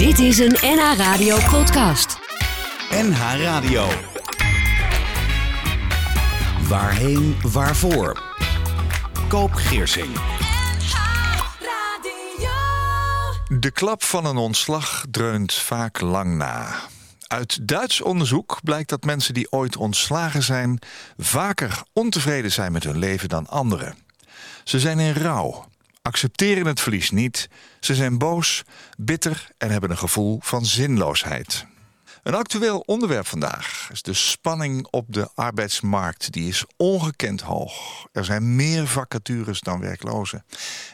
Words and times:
Dit 0.00 0.18
is 0.18 0.38
een 0.38 0.56
NH 0.60 0.96
Radio 0.96 1.36
podcast. 1.50 2.18
NH 2.90 3.20
Radio. 3.42 3.88
Waarheen, 6.68 7.36
waarvoor? 7.42 8.22
Koop 9.28 9.52
Geersing. 9.52 10.14
De 13.48 13.70
klap 13.72 14.02
van 14.02 14.24
een 14.24 14.36
ontslag 14.36 15.04
dreunt 15.10 15.52
vaak 15.52 16.00
lang 16.00 16.36
na. 16.36 16.74
Uit 17.26 17.68
Duits 17.68 18.00
onderzoek 18.00 18.60
blijkt 18.62 18.88
dat 18.88 19.04
mensen 19.04 19.34
die 19.34 19.52
ooit 19.52 19.76
ontslagen 19.76 20.42
zijn... 20.42 20.78
vaker 21.18 21.82
ontevreden 21.92 22.52
zijn 22.52 22.72
met 22.72 22.84
hun 22.84 22.98
leven 22.98 23.28
dan 23.28 23.46
anderen. 23.46 23.94
Ze 24.64 24.80
zijn 24.80 24.98
in 24.98 25.12
rouw, 25.12 25.69
accepteren 26.02 26.66
het 26.66 26.80
verlies 26.80 27.10
niet... 27.10 27.48
ze 27.80 27.94
zijn 27.94 28.18
boos, 28.18 28.62
bitter 28.98 29.48
en 29.58 29.70
hebben 29.70 29.90
een 29.90 29.98
gevoel 29.98 30.38
van 30.42 30.66
zinloosheid. 30.66 31.66
Een 32.22 32.34
actueel 32.34 32.82
onderwerp 32.86 33.26
vandaag 33.26 33.88
is 33.92 34.02
de 34.02 34.14
spanning 34.14 34.86
op 34.90 35.04
de 35.08 35.28
arbeidsmarkt. 35.34 36.32
Die 36.32 36.48
is 36.48 36.64
ongekend 36.76 37.40
hoog. 37.40 38.06
Er 38.12 38.24
zijn 38.24 38.56
meer 38.56 38.86
vacatures 38.86 39.60
dan 39.60 39.80
werklozen. 39.80 40.44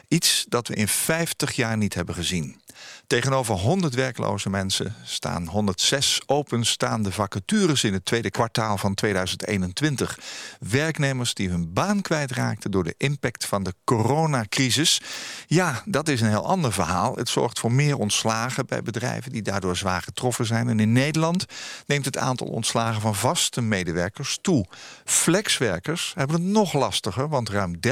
Iets 0.07 0.45
dat 0.49 0.67
we 0.67 0.75
in 0.75 0.87
50 0.87 1.51
jaar 1.51 1.77
niet 1.77 1.93
hebben 1.93 2.15
gezien. 2.15 2.61
Tegenover 3.07 3.55
100 3.55 3.93
werkloze 3.93 4.49
mensen 4.49 4.95
staan 5.03 5.47
106 5.47 6.21
openstaande 6.25 7.11
vacatures 7.11 7.83
in 7.83 7.93
het 7.93 8.05
tweede 8.05 8.31
kwartaal 8.31 8.77
van 8.77 8.93
2021. 8.93 10.19
Werknemers 10.59 11.33
die 11.33 11.49
hun 11.49 11.73
baan 11.73 12.01
kwijtraakten 12.01 12.71
door 12.71 12.83
de 12.83 12.95
impact 12.97 13.45
van 13.45 13.63
de 13.63 13.73
coronacrisis. 13.83 15.01
Ja, 15.47 15.83
dat 15.85 16.07
is 16.07 16.21
een 16.21 16.29
heel 16.29 16.45
ander 16.45 16.73
verhaal. 16.73 17.15
Het 17.15 17.29
zorgt 17.29 17.59
voor 17.59 17.71
meer 17.71 17.97
ontslagen 17.97 18.65
bij 18.65 18.81
bedrijven 18.81 19.31
die 19.31 19.41
daardoor 19.41 19.77
zwaar 19.77 20.01
getroffen 20.01 20.45
zijn. 20.45 20.69
En 20.69 20.79
in 20.79 20.91
Nederland 20.91 21.45
neemt 21.85 22.05
het 22.05 22.17
aantal 22.17 22.47
ontslagen 22.47 23.01
van 23.01 23.15
vaste 23.15 23.61
medewerkers 23.61 24.37
toe. 24.41 24.65
Flexwerkers 25.05 26.13
hebben 26.15 26.35
het 26.35 26.45
nog 26.45 26.73
lastiger, 26.73 27.29
want 27.29 27.49
ruim 27.49 27.75
30% 27.75 27.89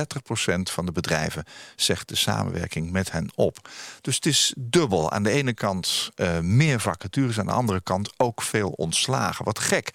van 0.62 0.86
de 0.86 0.92
bedrijven 0.92 1.44
zegt 1.76 2.08
de 2.08 2.16
samenwerking 2.16 2.92
met 2.92 3.12
hen 3.12 3.32
op. 3.36 3.70
Dus 4.02 4.16
het 4.16 4.26
is 4.26 4.54
dubbel. 4.76 5.12
Aan 5.12 5.24
de 5.24 5.30
ene 5.30 5.54
kant 5.54 6.12
uh, 6.16 6.40
meer 6.40 6.80
vacatures, 6.80 7.40
aan 7.40 7.46
de 7.46 7.52
andere 7.52 7.82
kant 7.82 8.14
ook 8.18 8.42
veel 8.42 8.70
ontslagen. 8.70 9.46
Wat 9.46 9.60
gek. 9.60 9.92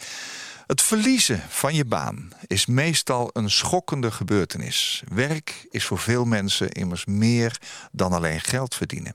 Het 0.67 0.83
verliezen 0.83 1.42
van 1.48 1.75
je 1.75 1.84
baan 1.84 2.33
is 2.47 2.67
meestal 2.67 3.31
een 3.33 3.51
schokkende 3.51 4.11
gebeurtenis. 4.11 5.03
Werk 5.12 5.67
is 5.70 5.84
voor 5.84 5.98
veel 5.98 6.25
mensen 6.25 6.70
immers 6.70 7.05
meer 7.05 7.61
dan 7.92 8.12
alleen 8.12 8.41
geld 8.41 8.75
verdienen. 8.75 9.14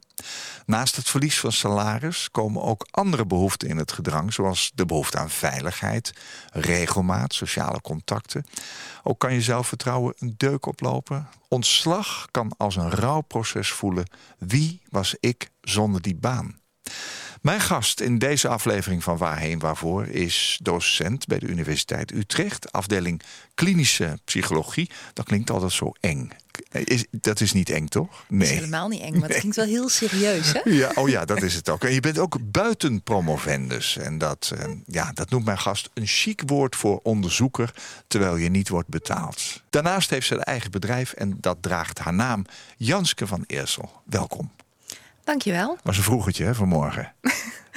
Naast 0.65 0.95
het 0.95 1.09
verlies 1.09 1.39
van 1.39 1.51
salaris 1.51 2.31
komen 2.31 2.61
ook 2.61 2.87
andere 2.91 3.25
behoeften 3.25 3.67
in 3.67 3.77
het 3.77 3.91
gedrang, 3.91 4.33
zoals 4.33 4.71
de 4.75 4.85
behoefte 4.85 5.17
aan 5.17 5.29
veiligheid, 5.29 6.13
regelmaat, 6.51 7.33
sociale 7.33 7.81
contacten. 7.81 8.45
Ook 9.03 9.19
kan 9.19 9.33
je 9.33 9.41
zelfvertrouwen 9.41 10.13
een 10.19 10.33
deuk 10.37 10.65
oplopen. 10.65 11.27
Ontslag 11.47 12.27
kan 12.31 12.53
als 12.57 12.75
een 12.75 12.91
rouwproces 12.91 13.71
voelen. 13.71 14.09
Wie 14.37 14.81
was 14.89 15.15
ik 15.19 15.49
zonder 15.69 16.01
die 16.01 16.15
baan? 16.15 16.59
Mijn 17.45 17.61
gast 17.61 17.99
in 17.99 18.17
deze 18.17 18.47
aflevering 18.47 19.03
van 19.03 19.17
Waarheen 19.17 19.59
Waarvoor 19.59 20.07
is 20.07 20.59
docent 20.61 21.27
bij 21.27 21.39
de 21.39 21.47
Universiteit 21.47 22.13
Utrecht, 22.13 22.71
afdeling 22.71 23.21
klinische 23.53 24.19
psychologie. 24.23 24.89
Dat 25.13 25.25
klinkt 25.25 25.49
altijd 25.49 25.71
zo 25.71 25.91
eng. 25.99 26.29
Is, 26.71 27.05
dat 27.11 27.41
is 27.41 27.53
niet 27.53 27.69
eng, 27.69 27.85
toch? 27.85 28.25
Nee. 28.27 28.39
Dat 28.39 28.47
is 28.47 28.53
helemaal 28.53 28.87
niet 28.87 29.01
eng, 29.01 29.19
maar 29.19 29.29
het 29.29 29.37
klinkt 29.37 29.55
wel 29.55 29.65
heel 29.65 29.89
serieus, 29.89 30.53
hè? 30.53 30.59
Ja, 30.63 30.91
oh 30.95 31.09
ja, 31.09 31.25
dat 31.25 31.41
is 31.41 31.55
het 31.55 31.69
ook. 31.69 31.83
En 31.83 31.93
je 31.93 31.99
bent 31.99 32.17
ook 32.17 32.37
buiten 32.51 33.01
promovendus. 33.01 33.97
En 33.97 34.17
dat, 34.17 34.51
eh, 34.57 34.71
ja, 34.85 35.11
dat 35.13 35.29
noemt 35.29 35.45
mijn 35.45 35.59
gast 35.59 35.89
een 35.93 36.07
chic 36.07 36.41
woord 36.45 36.75
voor 36.75 36.99
onderzoeker, 37.03 37.73
terwijl 38.07 38.35
je 38.35 38.49
niet 38.49 38.69
wordt 38.69 38.89
betaald. 38.89 39.63
Daarnaast 39.69 40.09
heeft 40.09 40.27
ze 40.27 40.33
een 40.33 40.43
eigen 40.43 40.71
bedrijf 40.71 41.11
en 41.11 41.37
dat 41.39 41.57
draagt 41.61 41.99
haar 41.99 42.13
naam. 42.13 42.45
Janske 42.77 43.27
van 43.27 43.43
Eersel, 43.47 44.01
welkom. 44.05 44.51
Dankjewel. 45.25 45.77
Was 45.83 45.97
een 45.97 46.03
vroegertje 46.03 46.43
hè, 46.43 46.55
vanmorgen. 46.55 47.13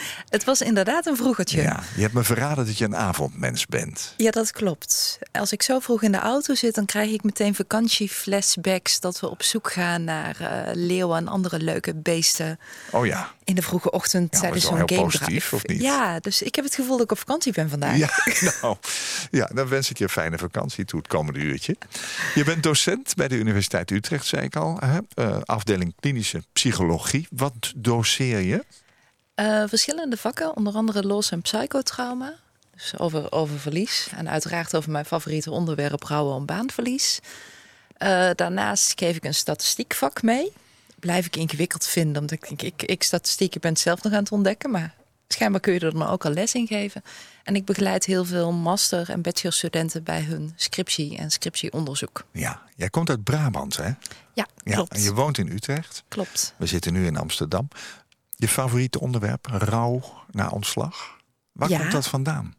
het 0.29 0.45
was 0.45 0.61
inderdaad 0.61 1.07
een 1.07 1.17
vroegertje. 1.17 1.63
Ja, 1.63 1.83
je 1.95 2.03
hebt 2.03 2.15
me 2.15 2.23
verraden 2.23 2.67
dat 2.67 2.79
je 2.79 2.85
een 2.85 2.97
avondmens 2.97 3.67
bent. 3.67 4.15
Ja, 4.17 4.31
dat 4.31 4.51
klopt. 4.51 5.19
Als 5.33 5.53
ik 5.53 5.63
zo 5.63 5.79
vroeg 5.79 6.03
in 6.03 6.13
de 6.13 6.19
auto 6.19 6.55
zit, 6.55 6.75
dan 6.75 6.87
krijg 6.87 7.11
ik 7.11 7.23
meteen 7.23 7.55
vakantieflashbacks 7.55 9.01
dat 9.01 9.21
we 9.21 9.29
op 9.29 9.43
zoek 9.43 9.73
gaan 9.73 10.05
naar 10.05 10.37
uh, 10.41 10.49
leeuwen 10.75 11.17
en 11.17 11.29
andere 11.29 11.61
leuke 11.61 11.95
beesten. 11.95 12.59
Oh 12.91 13.07
ja. 13.07 13.33
In 13.45 13.55
de 13.55 13.63
vroege 13.63 13.91
ochtend 13.91 14.33
ja, 14.33 14.41
tijdens 14.41 14.65
zo'n 14.65 14.79
game 14.79 15.03
positief, 15.03 15.53
of 15.53 15.67
niet? 15.67 15.81
Ja, 15.81 16.21
dus 16.21 16.43
ik 16.43 16.55
heb 16.55 16.65
het 16.65 16.75
gevoel 16.75 16.97
dat 16.97 17.05
ik 17.05 17.13
op 17.13 17.19
vakantie 17.19 17.53
ben 17.53 17.71
vandaag. 17.71 17.97
Ja, 17.97 18.11
nou, 18.61 18.77
ja, 19.31 19.51
dan 19.55 19.69
wens 19.69 19.91
ik 19.91 19.99
je 19.99 20.05
een 20.05 20.11
fijne 20.11 20.39
vakantie 20.39 20.85
toe 20.85 20.99
het 20.99 21.09
komende 21.09 21.39
uurtje. 21.39 21.77
Je 22.35 22.45
bent 22.45 22.63
docent 22.63 23.15
bij 23.15 23.29
de 23.29 23.37
Universiteit 23.37 23.91
Utrecht, 23.91 24.27
zei 24.27 24.43
ik 24.43 24.57
al. 24.57 24.79
Hè? 24.85 24.99
Uh, 25.15 25.37
afdeling 25.45 25.95
klinische 26.01 26.43
psychologie. 26.53 27.27
Wat 27.31 27.73
doseer 27.77 28.41
je? 28.41 28.65
Uh, 29.41 29.63
verschillende 29.67 30.17
vakken, 30.17 30.57
onder 30.57 30.75
andere 30.75 31.03
los- 31.03 31.31
en 31.31 31.43
psychotrauma. 31.43 32.35
Dus 32.75 32.99
over, 32.99 33.33
over 33.33 33.59
verlies. 33.59 34.09
En 34.17 34.29
uiteraard 34.29 34.77
over 34.77 34.91
mijn 34.91 35.05
favoriete 35.05 35.51
onderwerp, 35.51 36.03
rouwen 36.03 36.35
om 36.35 36.47
baanverlies. 36.47 37.21
Uh, 37.99 38.31
daarnaast 38.35 38.99
geef 38.99 39.17
ik 39.17 39.25
een 39.25 39.35
statistiekvak 39.35 40.23
mee. 40.23 40.53
Blijf 40.99 41.27
ik 41.27 41.37
ingewikkeld 41.37 41.87
vinden, 41.87 42.21
omdat 42.21 42.43
ik 42.43 42.49
denk, 42.49 42.63
ik, 42.63 42.83
ik 42.83 43.03
statistiek, 43.03 43.55
ik 43.55 43.61
ben 43.61 43.73
het 43.73 43.81
zelf 43.81 44.03
nog 44.03 44.13
aan 44.13 44.23
het 44.23 44.33
ontdekken. 44.33 44.71
Maar 44.71 44.95
schijnbaar 45.29 45.61
kun 45.61 45.73
je 45.73 45.81
er 45.81 45.93
dan 45.93 46.07
ook 46.09 46.25
al 46.25 46.31
les 46.31 46.55
in 46.55 46.67
geven. 46.67 47.03
En 47.43 47.55
ik 47.57 47.65
begeleid 47.65 48.05
heel 48.05 48.25
veel 48.25 48.53
master- 48.53 49.11
en 49.11 49.23
bachelorstudenten 49.23 50.03
bij 50.03 50.23
hun 50.23 50.53
scriptie 50.57 51.17
en 51.17 51.31
scriptieonderzoek. 51.31 52.25
Ja, 52.33 52.63
jij 52.77 52.91
komt 52.91 53.11
uit 53.11 53.25
Brabant, 53.25 53.77
hè? 53.77 53.91
Ja, 54.35 54.47
klopt. 54.63 54.95
en 54.95 55.03
je 55.03 55.15
woont 55.15 55.39
in 55.39 55.49
Utrecht. 55.53 56.03
Klopt. 56.09 56.55
We 56.57 56.67
zitten 56.67 56.93
nu 56.93 57.07
in 57.07 57.17
Amsterdam. 57.17 57.69
Je 58.41 58.49
favoriete 58.49 59.01
onderwerp, 59.01 59.47
rouw 59.47 60.03
na 60.31 60.49
ontslag. 60.49 61.17
Waar 61.53 61.69
komt 61.69 61.93
dat 61.93 62.07
vandaan? 62.07 62.55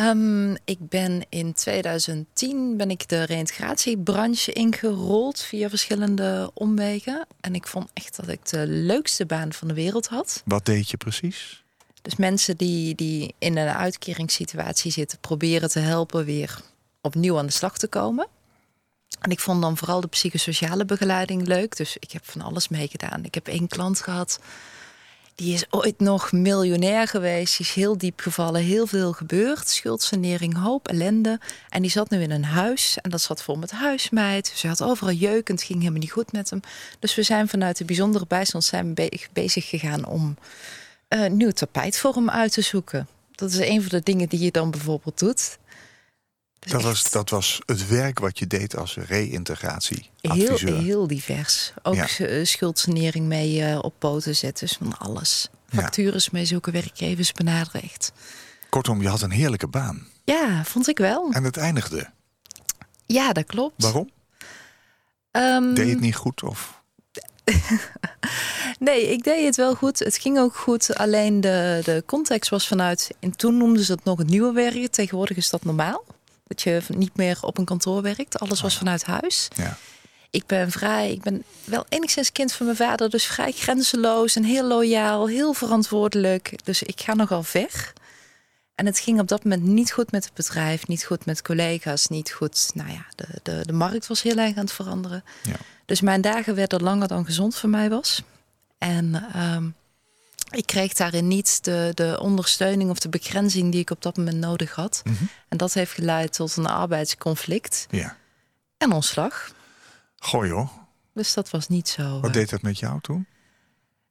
Um, 0.00 0.56
ik 0.64 0.88
ben 0.88 1.26
in 1.28 1.52
2010 1.52 2.76
ben 2.76 2.90
ik 2.90 3.08
de 3.08 3.22
reïntegratiebranche 3.22 4.52
ingerold 4.52 5.42
via 5.42 5.68
verschillende 5.68 6.50
omwegen. 6.54 7.26
En 7.40 7.54
ik 7.54 7.66
vond 7.66 7.90
echt 7.92 8.16
dat 8.16 8.28
ik 8.28 8.48
de 8.48 8.66
leukste 8.66 9.26
baan 9.26 9.52
van 9.52 9.68
de 9.68 9.74
wereld 9.74 10.06
had. 10.06 10.42
Wat 10.44 10.66
deed 10.66 10.90
je 10.90 10.96
precies? 10.96 11.64
Dus 12.02 12.16
mensen 12.16 12.56
die, 12.56 12.94
die 12.94 13.34
in 13.38 13.56
een 13.56 13.68
uitkeringssituatie 13.68 14.92
zitten, 14.92 15.18
proberen 15.18 15.70
te 15.70 15.78
helpen 15.78 16.24
weer 16.24 16.60
opnieuw 17.00 17.38
aan 17.38 17.46
de 17.46 17.52
slag 17.52 17.78
te 17.78 17.88
komen. 17.88 18.26
En 19.24 19.30
ik 19.30 19.40
vond 19.40 19.62
dan 19.62 19.76
vooral 19.76 20.00
de 20.00 20.06
psychosociale 20.06 20.84
begeleiding 20.84 21.46
leuk. 21.46 21.76
Dus 21.76 21.96
ik 21.98 22.10
heb 22.10 22.22
van 22.24 22.40
alles 22.40 22.68
meegedaan. 22.68 23.24
Ik 23.24 23.34
heb 23.34 23.48
één 23.48 23.68
klant 23.68 24.00
gehad. 24.00 24.38
Die 25.34 25.54
is 25.54 25.64
ooit 25.70 26.00
nog 26.00 26.32
miljonair 26.32 27.08
geweest. 27.08 27.56
Die 27.56 27.66
is 27.66 27.72
heel 27.72 27.98
diep 27.98 28.20
gevallen. 28.20 28.62
Heel 28.62 28.86
veel 28.86 29.12
gebeurd. 29.12 29.68
Schuldsanering, 29.68 30.56
hoop, 30.56 30.88
ellende. 30.88 31.40
En 31.68 31.82
die 31.82 31.90
zat 31.90 32.10
nu 32.10 32.22
in 32.22 32.30
een 32.30 32.44
huis. 32.44 32.98
En 33.02 33.10
dat 33.10 33.20
zat 33.20 33.42
vol 33.42 33.56
met 33.56 33.70
huismeid. 33.70 34.52
Ze 34.54 34.68
had 34.68 34.82
overal 34.82 35.14
jeuk 35.14 35.48
en 35.48 35.54
het 35.54 35.64
ging 35.64 35.78
helemaal 35.78 36.00
niet 36.00 36.12
goed 36.12 36.32
met 36.32 36.50
hem. 36.50 36.60
Dus 36.98 37.14
we 37.14 37.22
zijn 37.22 37.48
vanuit 37.48 37.76
de 37.78 37.84
bijzondere 37.84 38.24
bijstand 38.28 38.64
zijn 38.64 38.94
bezig 39.32 39.68
gegaan 39.68 40.06
om 40.06 40.36
een 41.08 41.36
nieuw 41.36 41.50
tapijt 41.50 41.98
voor 41.98 42.14
hem 42.14 42.30
uit 42.30 42.52
te 42.52 42.62
zoeken. 42.62 43.08
Dat 43.34 43.50
is 43.50 43.58
een 43.58 43.80
van 43.80 43.90
de 43.90 44.00
dingen 44.02 44.28
die 44.28 44.40
je 44.40 44.50
dan 44.50 44.70
bijvoorbeeld 44.70 45.18
doet. 45.18 45.58
Dus 46.64 46.72
dat, 46.72 46.82
was, 46.82 47.10
dat 47.10 47.30
was 47.30 47.60
het 47.66 47.88
werk 47.88 48.18
wat 48.18 48.38
je 48.38 48.46
deed 48.46 48.76
als 48.76 48.96
reïntegratie. 48.96 50.10
Heel, 50.20 50.56
heel 50.56 51.06
divers. 51.06 51.72
Ook 51.82 51.94
ja. 51.94 52.44
schuldsanering 52.44 53.26
mee 53.26 53.60
uh, 53.60 53.78
op 53.82 53.94
poten 53.98 54.36
zetten, 54.36 54.66
dus 54.66 54.76
van 54.76 54.98
alles. 54.98 55.48
Factures 55.68 56.24
ja. 56.24 56.30
mee 56.32 56.44
zoeken, 56.44 56.72
werkgevers 56.72 57.32
benaderen 57.32 57.82
echt. 57.82 58.12
Kortom, 58.68 59.02
je 59.02 59.08
had 59.08 59.22
een 59.22 59.30
heerlijke 59.30 59.68
baan. 59.68 60.06
Ja, 60.24 60.64
vond 60.64 60.88
ik 60.88 60.98
wel. 60.98 61.30
En 61.32 61.44
het 61.44 61.56
eindigde. 61.56 62.10
Ja, 63.06 63.32
dat 63.32 63.46
klopt. 63.46 63.82
Waarom? 63.82 64.10
Um, 65.32 65.74
deed 65.74 65.86
je 65.86 65.90
het 65.90 66.00
niet 66.00 66.16
goed 66.16 66.42
of? 66.42 66.82
nee, 68.78 69.12
ik 69.12 69.24
deed 69.24 69.44
het 69.44 69.56
wel 69.56 69.74
goed. 69.74 69.98
Het 69.98 70.16
ging 70.16 70.38
ook 70.38 70.56
goed. 70.56 70.96
Alleen 70.96 71.40
de, 71.40 71.80
de 71.84 72.02
context 72.06 72.50
was 72.50 72.68
vanuit. 72.68 73.10
En 73.20 73.36
toen 73.36 73.56
noemden 73.56 73.84
ze 73.84 73.92
het 73.92 74.04
nog 74.04 74.18
het 74.18 74.28
nieuwe 74.28 74.52
werken. 74.52 74.90
Tegenwoordig 74.90 75.36
is 75.36 75.50
dat 75.50 75.64
normaal. 75.64 76.04
Dat 76.46 76.62
je 76.62 76.82
niet 76.88 77.16
meer 77.16 77.38
op 77.40 77.58
een 77.58 77.64
kantoor 77.64 78.02
werkt. 78.02 78.38
Alles 78.38 78.60
was 78.60 78.72
oh 78.72 78.78
vanuit 78.78 79.04
huis. 79.04 79.48
Ja. 79.56 79.76
Ik 80.30 80.46
ben 80.46 80.70
vrij, 80.70 81.12
ik 81.12 81.22
ben 81.22 81.44
wel 81.64 81.84
enigszins 81.88 82.32
kind 82.32 82.52
van 82.52 82.66
mijn 82.66 82.78
vader, 82.78 83.10
dus 83.10 83.24
vrij 83.24 83.52
grenzeloos 83.52 84.36
en 84.36 84.44
heel 84.44 84.66
loyaal, 84.66 85.28
heel 85.28 85.52
verantwoordelijk. 85.52 86.58
Dus 86.64 86.82
ik 86.82 87.00
ga 87.00 87.14
nogal 87.14 87.42
ver. 87.42 87.92
En 88.74 88.86
het 88.86 88.98
ging 88.98 89.20
op 89.20 89.28
dat 89.28 89.44
moment 89.44 89.62
niet 89.62 89.92
goed 89.92 90.12
met 90.12 90.24
het 90.24 90.34
bedrijf, 90.34 90.86
niet 90.86 91.04
goed 91.04 91.26
met 91.26 91.42
collega's, 91.42 92.06
niet 92.06 92.30
goed. 92.30 92.70
Nou 92.74 92.90
ja, 92.90 93.06
de, 93.14 93.26
de, 93.42 93.60
de 93.66 93.72
markt 93.72 94.06
was 94.06 94.22
heel 94.22 94.36
erg 94.36 94.56
aan 94.56 94.64
het 94.64 94.72
veranderen. 94.72 95.24
Ja. 95.42 95.56
Dus 95.84 96.00
mijn 96.00 96.20
dagen 96.20 96.54
werden 96.54 96.82
langer 96.82 97.08
dan 97.08 97.24
gezond 97.24 97.56
voor 97.56 97.68
mij 97.68 97.90
was. 97.90 98.22
En 98.78 99.24
um, 99.36 99.74
ik 100.50 100.66
kreeg 100.66 100.92
daarin 100.92 101.28
niet 101.28 101.64
de, 101.64 101.90
de 101.94 102.18
ondersteuning 102.20 102.90
of 102.90 102.98
de 102.98 103.08
begrenzing 103.08 103.72
die 103.72 103.80
ik 103.80 103.90
op 103.90 104.02
dat 104.02 104.16
moment 104.16 104.36
nodig 104.36 104.74
had. 104.74 105.02
En 105.48 105.56
dat 105.56 105.72
heeft 105.72 105.92
geleid 105.92 106.32
tot 106.32 106.56
een 106.56 106.66
arbeidsconflict 106.66 107.86
Ja. 107.90 108.16
en 108.78 108.92
ontslag. 108.92 109.52
Gooi 110.18 110.48
joh. 110.48 110.68
Dus 111.12 111.34
dat 111.34 111.50
was 111.50 111.68
niet 111.68 111.88
zo. 111.88 112.14
Wat 112.20 112.24
eh, 112.30 112.32
deed 112.32 112.50
dat 112.50 112.62
met 112.62 112.78
jou 112.78 113.00
toen? 113.00 113.26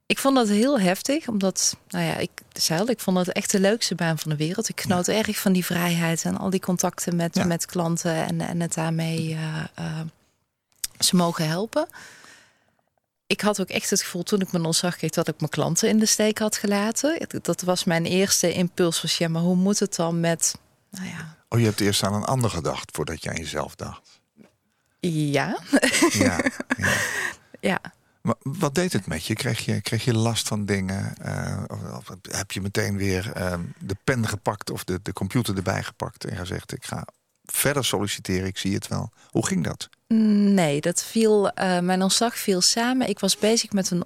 Ik 0.05 0.19
vond 0.19 0.35
dat 0.35 0.47
heel 0.47 0.79
heftig, 0.79 1.27
omdat, 1.27 1.77
nou 1.89 2.05
ja, 2.05 2.15
ik 2.17 2.29
zei 2.53 2.79
al, 2.79 2.89
ik 2.89 2.99
vond 2.99 3.17
het 3.17 3.31
echt 3.31 3.51
de 3.51 3.59
leukste 3.59 3.95
baan 3.95 4.19
van 4.19 4.31
de 4.31 4.37
wereld. 4.37 4.69
Ik 4.69 4.81
genoot 4.81 5.07
erg 5.07 5.37
van 5.39 5.53
die 5.53 5.65
vrijheid 5.65 6.23
en 6.23 6.37
al 6.37 6.49
die 6.49 6.59
contacten 6.59 7.15
met, 7.15 7.35
Ja. 7.35 7.43
met 7.45 7.65
klanten 7.65 8.15
en, 8.15 8.41
en 8.41 8.59
het 8.61 8.73
daarmee 8.73 9.33
eh, 9.33 9.63
eh, 9.75 9.99
ze 10.99 11.15
mogen 11.15 11.47
helpen. 11.47 11.87
Ik 13.33 13.41
had 13.41 13.61
ook 13.61 13.69
echt 13.69 13.89
het 13.89 14.01
gevoel 14.01 14.23
toen 14.23 14.41
ik 14.41 14.51
mijn 14.51 14.65
ontslag 14.65 14.95
kreeg 14.95 15.11
dat 15.11 15.27
ik 15.27 15.39
mijn 15.39 15.51
klanten 15.51 15.89
in 15.89 15.99
de 15.99 16.05
steek 16.05 16.37
had 16.37 16.57
gelaten. 16.57 17.27
Dat 17.41 17.61
was 17.61 17.83
mijn 17.83 18.05
eerste 18.05 18.53
impuls. 18.53 19.01
Was 19.01 19.17
ja, 19.17 19.27
maar 19.27 19.41
hoe 19.41 19.55
moet 19.55 19.79
het 19.79 19.95
dan 19.95 20.19
met, 20.19 20.55
nou 20.89 21.07
ja, 21.07 21.35
Oh, 21.49 21.59
je 21.59 21.65
hebt 21.65 21.79
eerst 21.79 22.03
aan 22.03 22.13
een 22.13 22.23
ander 22.23 22.49
gedacht 22.49 22.89
voordat 22.93 23.23
je 23.23 23.29
aan 23.29 23.35
jezelf 23.35 23.75
dacht. 23.75 24.21
ja, 24.99 25.57
Ja. 26.11 26.39
ja. 26.77 26.95
ja. 27.59 27.81
Maar 28.21 28.35
wat 28.41 28.75
deed 28.75 28.93
het 28.93 29.07
met 29.07 29.25
je? 29.25 29.33
Kreeg 29.33 29.59
je, 29.65 29.81
kreeg 29.81 30.03
je 30.03 30.13
last 30.13 30.47
van 30.47 30.65
dingen? 30.65 31.17
Eh, 31.17 31.63
of, 31.97 32.07
heb 32.21 32.51
je 32.51 32.61
meteen 32.61 32.97
weer 32.97 33.31
eh, 33.31 33.59
de 33.79 33.95
pen 34.03 34.27
gepakt 34.27 34.69
of 34.69 34.83
de, 34.83 34.99
de 35.03 35.13
computer 35.13 35.55
erbij 35.55 35.83
gepakt 35.83 36.25
en 36.25 36.37
gezegd: 36.37 36.73
Ik 36.73 36.85
ga 36.85 37.07
verder 37.55 37.85
solliciteren, 37.85 38.47
ik 38.47 38.57
zie 38.57 38.73
het 38.73 38.87
wel. 38.87 39.11
Hoe 39.29 39.45
ging 39.45 39.63
dat? 39.63 39.89
Nee, 40.07 40.81
dat 40.81 41.03
viel, 41.03 41.49
eh, 41.49 41.79
mijn 41.79 42.01
ontslag 42.01 42.37
viel 42.37 42.61
samen. 42.61 43.09
Ik 43.09 43.19
was 43.19 43.37
bezig 43.37 43.71
met 43.71 43.91
een, 43.91 44.03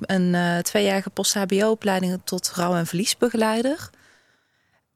een 0.00 0.34
eh, 0.34 0.58
tweejarige 0.58 1.10
post-HBO-opleiding 1.10 2.20
tot 2.24 2.52
rouw- 2.54 2.74
en 2.76 2.86
verliesbegeleider. 2.86 3.90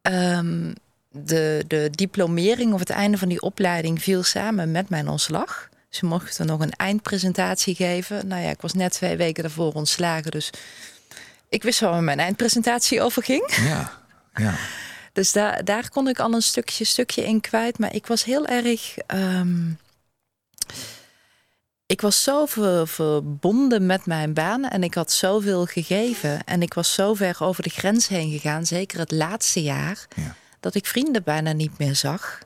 Ehm, 0.02 0.72
de, 1.10 1.64
de 1.66 1.88
diplomering 1.90 2.72
of 2.72 2.78
het 2.78 2.90
einde 2.90 3.18
van 3.18 3.28
die 3.28 3.40
opleiding 3.40 4.02
viel 4.02 4.22
samen 4.22 4.70
met 4.70 4.88
mijn 4.88 5.08
ontslag. 5.08 5.68
Ze 5.88 6.06
mochten 6.06 6.46
nog 6.46 6.60
een 6.60 6.72
eindpresentatie 6.72 7.74
geven. 7.74 8.26
Nou 8.26 8.42
ja, 8.42 8.50
ik 8.50 8.60
was 8.60 8.72
net 8.72 8.92
twee 8.92 9.16
weken 9.16 9.42
daarvoor 9.42 9.72
ontslagen, 9.72 10.30
dus 10.30 10.50
ik 11.48 11.62
wist 11.62 11.80
wel 11.80 11.90
waar 11.90 12.02
mijn 12.02 12.20
eindpresentatie 12.20 13.02
over 13.02 13.22
ging. 13.22 13.54
Ja, 13.56 13.92
ja. 14.34 14.54
Dus 15.14 15.32
daar, 15.32 15.64
daar 15.64 15.88
kon 15.90 16.08
ik 16.08 16.18
al 16.20 16.32
een 16.32 16.42
stukje, 16.42 16.84
stukje 16.84 17.24
in 17.24 17.40
kwijt. 17.40 17.78
Maar 17.78 17.94
ik 17.94 18.06
was 18.06 18.24
heel 18.24 18.46
erg. 18.46 18.96
ehm, 18.98 19.70
ik 21.86 22.00
was 22.00 22.22
zo 22.22 22.46
ver- 22.46 22.88
verbonden 22.88 23.86
met 23.86 24.06
mijn 24.06 24.32
baan 24.34 24.64
en 24.68 24.82
ik 24.82 24.94
had 24.94 25.12
zoveel 25.12 25.66
gegeven. 25.66 26.44
En 26.44 26.62
ik 26.62 26.74
was 26.74 26.94
zo 26.94 27.14
ver 27.14 27.36
over 27.40 27.62
de 27.62 27.70
grens 27.70 28.08
heen 28.08 28.30
gegaan, 28.32 28.66
zeker 28.66 28.98
het 28.98 29.10
laatste 29.10 29.62
jaar, 29.62 30.06
Ja. 30.16 30.34
dat 30.60 30.74
ik 30.74 30.86
vrienden 30.86 31.22
bijna 31.22 31.52
niet 31.52 31.78
meer 31.78 31.94
zag. 31.96 32.38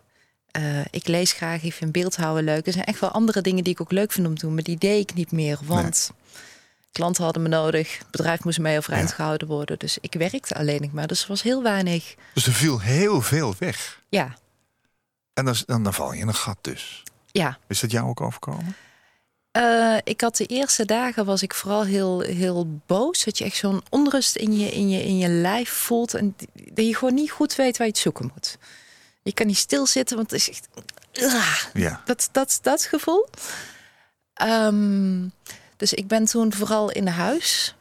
Eh, 0.51 0.81
ik 0.91 1.07
lees 1.07 1.33
graag, 1.33 1.63
ik 1.63 1.73
vind 1.73 1.93
beeldhouden 1.93 2.45
leuk. 2.45 2.67
Er 2.67 2.73
zijn 2.73 2.85
echt 2.85 3.01
wel 3.01 3.11
andere 3.11 3.41
dingen 3.41 3.65
die 3.65 3.73
ik 3.73 3.81
ook 3.81 3.93
leuk 3.93 4.13
vind 4.13 4.27
om 4.27 4.35
te 4.39 4.45
doen, 4.47 4.55
maar 4.55 4.63
die 4.63 4.79
deed 4.79 5.11
ik 5.11 5.15
niet 5.17 5.33
meer. 5.33 5.59
Want 5.65 6.11
klanten 6.93 7.25
hadden 7.25 7.43
me 7.43 7.49
nodig, 7.49 7.99
het 7.99 8.11
bedrijf 8.11 8.45
moest 8.45 8.59
mee 8.59 8.77
overeind 8.79 9.09
Ja. 9.09 9.15
gehouden 9.15 9.49
worden. 9.49 9.79
Dus 9.79 9.99
ik 10.01 10.13
werkte 10.15 10.55
alleen 10.55 10.81
nog 10.83 10.93
maar. 10.93 11.07
Dus 11.07 11.23
er 11.23 11.29
was 11.29 11.43
heel 11.43 11.63
weinig. 11.63 12.15
Dus 12.35 12.47
er 12.47 12.53
viel 12.53 12.81
heel 12.81 13.23
veel 13.23 13.55
weg. 13.59 14.03
Ja, 14.09 14.37
En 15.35 15.45
dan, 15.45 15.55
dan, 15.67 15.83
dan 15.83 15.95
val 15.95 16.13
je 16.13 16.21
in 16.21 16.29
een 16.29 16.35
gat 16.35 16.59
dus. 16.61 17.03
ja. 17.31 17.59
Is 17.69 17.81
dat 17.81 17.91
jou 17.91 18.09
ook 18.09 18.21
overkomen? 18.21 18.77
Eh, 19.51 19.97
ik 20.05 20.21
had 20.21 20.37
de 20.37 20.47
eerste 20.47 20.85
dagen 20.85 21.25
was 21.25 21.43
ik 21.43 21.55
vooral 21.55 21.85
heel, 21.85 22.21
heel 22.21 22.81
boos. 22.87 23.25
Dat 23.25 23.39
je 23.39 23.45
echt 23.45 23.57
zo'n 23.57 23.83
onrust 23.91 24.37
in 24.37 24.59
je, 24.59 24.71
in, 24.71 24.89
je, 24.89 25.05
in 25.05 25.19
je 25.19 25.29
lijf 25.29 25.71
voelt. 25.71 26.15
En 26.15 26.37
dat 26.73 26.87
je 26.87 26.95
gewoon 26.97 27.15
niet 27.15 27.31
goed 27.31 27.55
weet 27.55 27.77
waar 27.77 27.87
je 27.87 27.93
het 27.93 28.03
zoeken 28.03 28.31
moet. 28.35 28.59
Je 29.23 29.33
kan 29.33 29.47
niet 29.47 29.57
stilzitten, 29.57 30.17
want 30.17 30.31
het 30.31 30.41
is 30.41 30.49
echt. 30.51 30.69
Ah, 31.35 31.59
Ja. 31.73 32.03
dat, 32.05 32.29
dat, 32.33 32.59
dat 32.63 32.83
gevoel. 32.83 33.29
Ehm, 34.35 35.27
dus 35.79 35.93
ik 35.95 36.07
ben 36.07 36.25
toen 36.25 36.53
vooral 36.53 36.91
in 36.91 37.07
huis 37.07 37.75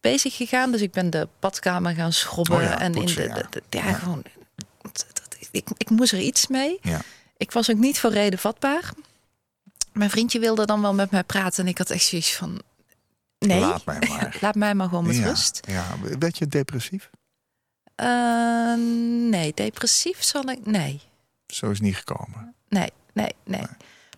bezig 0.00 0.36
gegaan. 0.36 0.70
Dus 0.72 0.80
ik 0.80 0.90
ben 0.92 1.10
de 1.10 1.28
badkamer 1.40 1.94
gaan 1.94 2.12
schrobben. 2.12 2.56
Oh 2.56 2.62
ja, 2.62 2.78
en 2.80 2.94
in 2.94 3.06
de, 3.06 3.22
ja. 3.22 3.34
de- 3.34 3.46
de- 3.50 3.78
ja, 3.78 3.84
Ja. 3.86 3.92
gewoon. 3.92 4.22
Ik, 5.50 5.68
ik 5.76 5.90
moest 5.90 6.12
er 6.12 6.18
iets 6.20 6.46
mee. 6.46 6.78
Ja. 6.82 7.00
Ik 7.36 7.52
was 7.52 7.70
ook 7.70 7.76
niet 7.76 7.98
voor 7.98 8.10
reden 8.10 8.38
vatbaar. 8.38 8.90
Mijn 9.92 10.10
vriendje 10.10 10.38
wilde 10.38 10.66
dan 10.66 10.80
wel 10.82 10.94
met 10.94 11.10
mij 11.10 11.24
praten. 11.24 11.64
En 11.64 11.70
ik 11.70 11.78
had 11.78 11.90
echt 11.90 12.04
zoiets 12.04 12.36
van... 12.36 12.62
Nee, 13.38 13.60
Laat 13.60 13.84
mij 13.84 13.98
maar. 14.08 14.36
laat 14.40 14.54
mij 14.54 14.74
maar 14.74 14.88
gewoon 14.88 15.06
met 15.06 15.18
rust. 15.18 15.60
Ja. 15.68 15.86
Werd 16.18 16.38
je 16.38 16.46
depressief? 16.46 17.10
Eh, 17.94 18.74
nee, 19.30 19.52
depressief 19.54 20.22
zal 20.22 20.48
ik... 20.48 20.66
Nee, 20.66 21.00
Zo 21.46 21.70
is 21.70 21.80
niet 21.80 21.96
gekomen. 21.96 22.54
nee, 22.68 22.90
nee, 23.12 23.34
nee. 23.44 23.62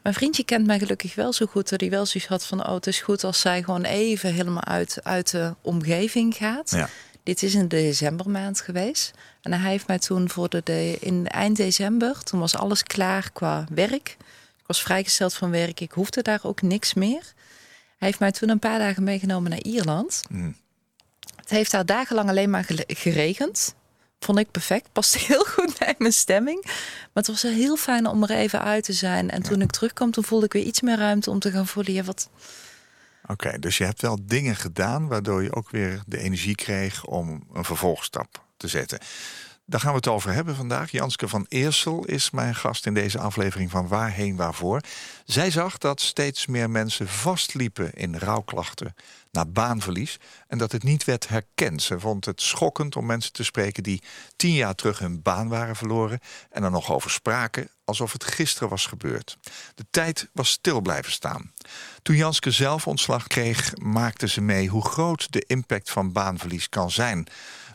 Mijn 0.03 0.15
vriendje 0.15 0.45
kent 0.45 0.67
mij 0.67 0.79
gelukkig 0.79 1.15
wel 1.15 1.33
zo 1.33 1.47
goed... 1.47 1.69
dat 1.69 1.81
hij 1.81 1.91
wel 1.91 2.07
zoiets 2.07 2.31
had 2.31 2.47
van... 2.47 2.67
oh, 2.67 2.75
het 2.75 2.87
is 2.87 3.01
goed 3.01 3.25
als 3.25 3.41
zij 3.41 3.63
gewoon 3.63 3.85
even 3.85 4.33
helemaal 4.33 4.65
uit, 4.65 4.99
uit 5.03 5.31
de 5.31 5.55
omgeving 5.61 6.35
gaat. 6.35 6.71
Ja. 6.71 6.89
Dit 7.23 7.43
is 7.43 7.55
in 7.55 7.61
de 7.61 7.67
decembermaand 7.67 8.61
geweest. 8.61 9.11
En 9.43 9.53
hij 9.53 9.71
heeft 9.71 9.87
mij 9.87 9.99
toen 9.99 10.29
voor 10.29 10.49
de, 10.49 10.61
de 10.65 10.97
in 11.01 11.27
eind 11.27 11.57
december, 11.57 12.23
toen 12.23 12.41
was 12.41 12.57
alles 12.57 12.83
klaar 12.83 13.31
qua 13.33 13.67
werk. 13.75 14.17
Ik 14.59 14.67
was 14.67 14.83
vrijgesteld 14.83 15.35
van 15.35 15.51
werk, 15.51 15.81
ik 15.81 15.93
hoefde 15.93 16.23
daar 16.23 16.41
ook 16.43 16.63
niks 16.63 16.95
meer. 16.95 17.33
Hij 17.99 18.09
heeft 18.09 18.19
mij 18.19 18.31
toen 18.31 18.49
een 18.49 18.59
paar 18.59 18.79
dagen 18.79 19.03
meegenomen 19.03 19.51
naar 19.51 19.63
Ierland. 19.63 20.23
Mm. 20.31 20.57
Het 21.37 21.51
heeft 21.51 21.71
daar 21.71 21.87
dagenlang 21.87 22.29
alleen 22.29 22.51
maar 22.51 22.67
geregend. 22.87 23.75
Vond 24.25 24.39
ik 24.39 24.51
perfect, 24.51 24.93
paste 24.93 25.19
heel 25.27 25.45
goed 25.45 25.79
bij 25.79 25.95
mijn 25.99 26.13
stemming. 26.13 26.65
Maar 26.65 27.09
het 27.13 27.27
was 27.27 27.43
heel 27.43 27.77
fijn 27.77 28.07
om 28.07 28.23
er 28.23 28.31
even 28.31 28.63
uit 28.63 28.85
te 28.85 28.93
zijn. 28.93 29.31
En 29.31 29.43
toen 29.43 29.61
ik 29.61 29.71
terugkwam, 29.71 30.11
toen 30.11 30.25
voelde 30.25 30.47
ik 30.47 30.53
weer 30.53 30.63
iets 30.65 30.81
meer 30.81 30.97
ruimte 30.97 31.31
om 31.31 31.39
te 31.39 31.51
gaan 31.51 31.67
voelen. 31.67 31.93
Ja, 31.93 32.03
wat, 32.03 32.29
Oké, 33.27 33.59
dus 33.59 33.79
je 33.79 33.85
hebt 33.85 34.01
wel 34.01 34.19
dingen 34.23 34.57
gedaan 34.57 35.09
waardoor 35.09 35.43
je 35.43 35.55
ook 35.55 35.71
weer 35.71 36.03
de 36.07 36.19
energie 36.19 36.55
kreeg 36.55 37.05
om 37.05 37.45
een 37.53 37.65
vervolgstap 37.65 38.45
te 38.57 38.69
zetten. 38.69 38.99
Daar 39.71 39.81
gaan 39.81 39.91
we 39.91 39.97
het 39.97 40.09
over 40.09 40.33
hebben 40.33 40.57
vandaag. 40.57 40.91
Janske 40.91 41.29
van 41.29 41.47
Eersel 41.49 42.05
is 42.05 42.31
mijn 42.31 42.55
gast 42.55 42.87
in 42.87 42.95
deze 42.95 43.19
aflevering 43.19 43.71
van 43.71 43.89
Waarheen 43.89 44.37
Waarvoor. 44.37 44.81
Zij 45.25 45.51
zag 45.51 45.79
dat 45.79 46.01
steeds 46.01 46.47
meer 46.47 46.71
mensen 46.71 47.09
vastliepen 47.09 47.95
in 47.95 48.17
rouwklachten 48.17 48.95
na 49.31 49.45
baanverlies 49.47 50.19
en 50.47 50.59
dat 50.59 50.73
het 50.73 50.83
niet 50.83 51.05
werd 51.05 51.29
herkend. 51.29 51.83
Ze 51.83 52.01
vond 52.01 52.25
het 52.25 52.43
schokkend 52.43 52.97
om 52.97 53.07
mensen 53.07 53.33
te 53.33 53.45
spreken 53.45 53.83
die 53.83 54.03
tien 54.37 54.55
jaar 54.55 54.75
terug 54.75 54.99
hun 54.99 55.23
baan 55.23 55.49
waren 55.49 55.77
verloren 55.77 56.21
en 56.51 56.63
er 56.63 56.71
nog 56.71 56.93
over 56.93 57.11
spraken 57.11 57.69
alsof 57.85 58.13
het 58.13 58.25
gisteren 58.25 58.69
was 58.69 58.87
gebeurd. 58.87 59.39
De 59.75 59.87
tijd 59.91 60.29
was 60.33 60.51
stil 60.51 60.81
blijven 60.81 61.13
staan. 61.13 61.53
Toen 62.03 62.17
Janske 62.17 62.51
zelf 62.51 62.87
ontslag 62.87 63.27
kreeg, 63.27 63.73
maakte 63.77 64.29
ze 64.29 64.41
mee 64.41 64.69
hoe 64.69 64.85
groot 64.85 65.33
de 65.33 65.45
impact 65.47 65.91
van 65.91 66.13
baanverlies 66.13 66.69
kan 66.69 66.91
zijn. 66.91 67.27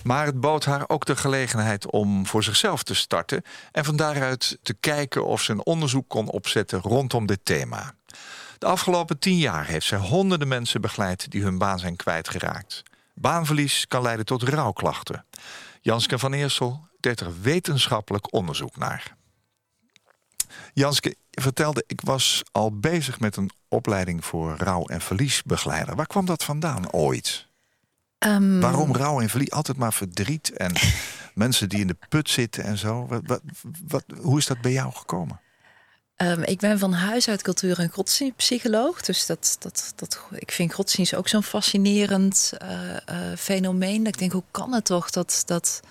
Maar 0.05 0.25
het 0.25 0.39
bood 0.39 0.65
haar 0.65 0.83
ook 0.88 1.05
de 1.05 1.15
gelegenheid 1.15 1.91
om 1.91 2.25
voor 2.25 2.43
zichzelf 2.43 2.83
te 2.83 2.93
starten 2.93 3.43
en 3.71 3.85
van 3.85 3.95
daaruit 3.95 4.57
te 4.62 4.74
kijken 4.74 5.25
of 5.25 5.41
ze 5.41 5.51
een 5.51 5.65
onderzoek 5.65 6.09
kon 6.09 6.29
opzetten 6.29 6.79
rondom 6.81 7.25
dit 7.25 7.39
thema. 7.43 7.93
De 8.57 8.65
afgelopen 8.65 9.19
tien 9.19 9.38
jaar 9.38 9.65
heeft 9.65 9.85
zij 9.85 9.97
honderden 9.97 10.47
mensen 10.47 10.81
begeleid 10.81 11.31
die 11.31 11.43
hun 11.43 11.57
baan 11.57 11.79
zijn 11.79 11.95
kwijtgeraakt. 11.95 12.83
Baanverlies 13.13 13.88
kan 13.88 14.01
leiden 14.01 14.25
tot 14.25 14.43
rouwklachten. 14.43 15.25
Janske 15.81 16.19
van 16.19 16.33
Eersel 16.33 16.88
deed 17.00 17.19
er 17.19 17.41
wetenschappelijk 17.41 18.33
onderzoek 18.33 18.77
naar. 18.77 19.15
Janske 20.74 21.15
vertelde, 21.31 21.83
ik 21.88 22.01
was 22.01 22.43
al 22.51 22.79
bezig 22.79 23.19
met 23.19 23.35
een 23.35 23.51
opleiding 23.67 24.25
voor 24.25 24.55
rouw- 24.57 24.85
en 24.85 25.01
verliesbegeleider. 25.01 25.95
Waar 25.95 26.07
kwam 26.07 26.25
dat 26.25 26.43
vandaan 26.43 26.91
ooit? 26.91 27.47
Ehm, 28.25 28.60
Waarom 28.60 28.96
rouw 28.96 29.22
en 29.22 29.29
verlies? 29.29 29.51
Altijd 29.51 29.77
maar 29.77 29.94
verdriet 29.94 30.50
en 30.53 30.74
mensen 31.34 31.70
die 31.70 31.79
in 31.79 31.88
de 31.88 31.98
put 32.10 32.29
zitten 32.29 32.63
en 32.63 32.77
zo. 32.77 33.08
Wat, 33.08 33.22
wat, 33.25 33.41
wat, 33.88 34.03
hoe 34.22 34.38
is 34.38 34.46
dat 34.46 34.62
bij 34.62 34.72
jou 34.72 34.94
gekomen? 34.94 35.39
Ehm, 36.15 36.41
ik 36.41 36.60
ben 36.60 36.79
van 36.79 36.94
huis 36.94 37.29
uit 37.29 37.41
cultuur- 37.41 37.79
en 37.79 37.89
godsdienstpsycholoog. 37.89 39.01
Dus 39.01 39.25
dat, 39.25 39.55
dat, 39.60 39.94
dat, 39.96 40.20
ik 40.32 40.51
vind 40.51 40.74
godsdienst 40.74 41.15
ook 41.15 41.27
zo'n 41.27 41.44
fascinerend 41.44 42.53
eh, 42.58 42.96
eh, 42.96 43.38
fenomeen. 43.38 44.05
Ik 44.08 44.17
denk, 44.17 44.32
hoe 44.32 44.44
kan 44.51 44.74
het 44.74 44.86
toch 44.86 45.10
dat, 45.10 45.44
dat 45.46 45.82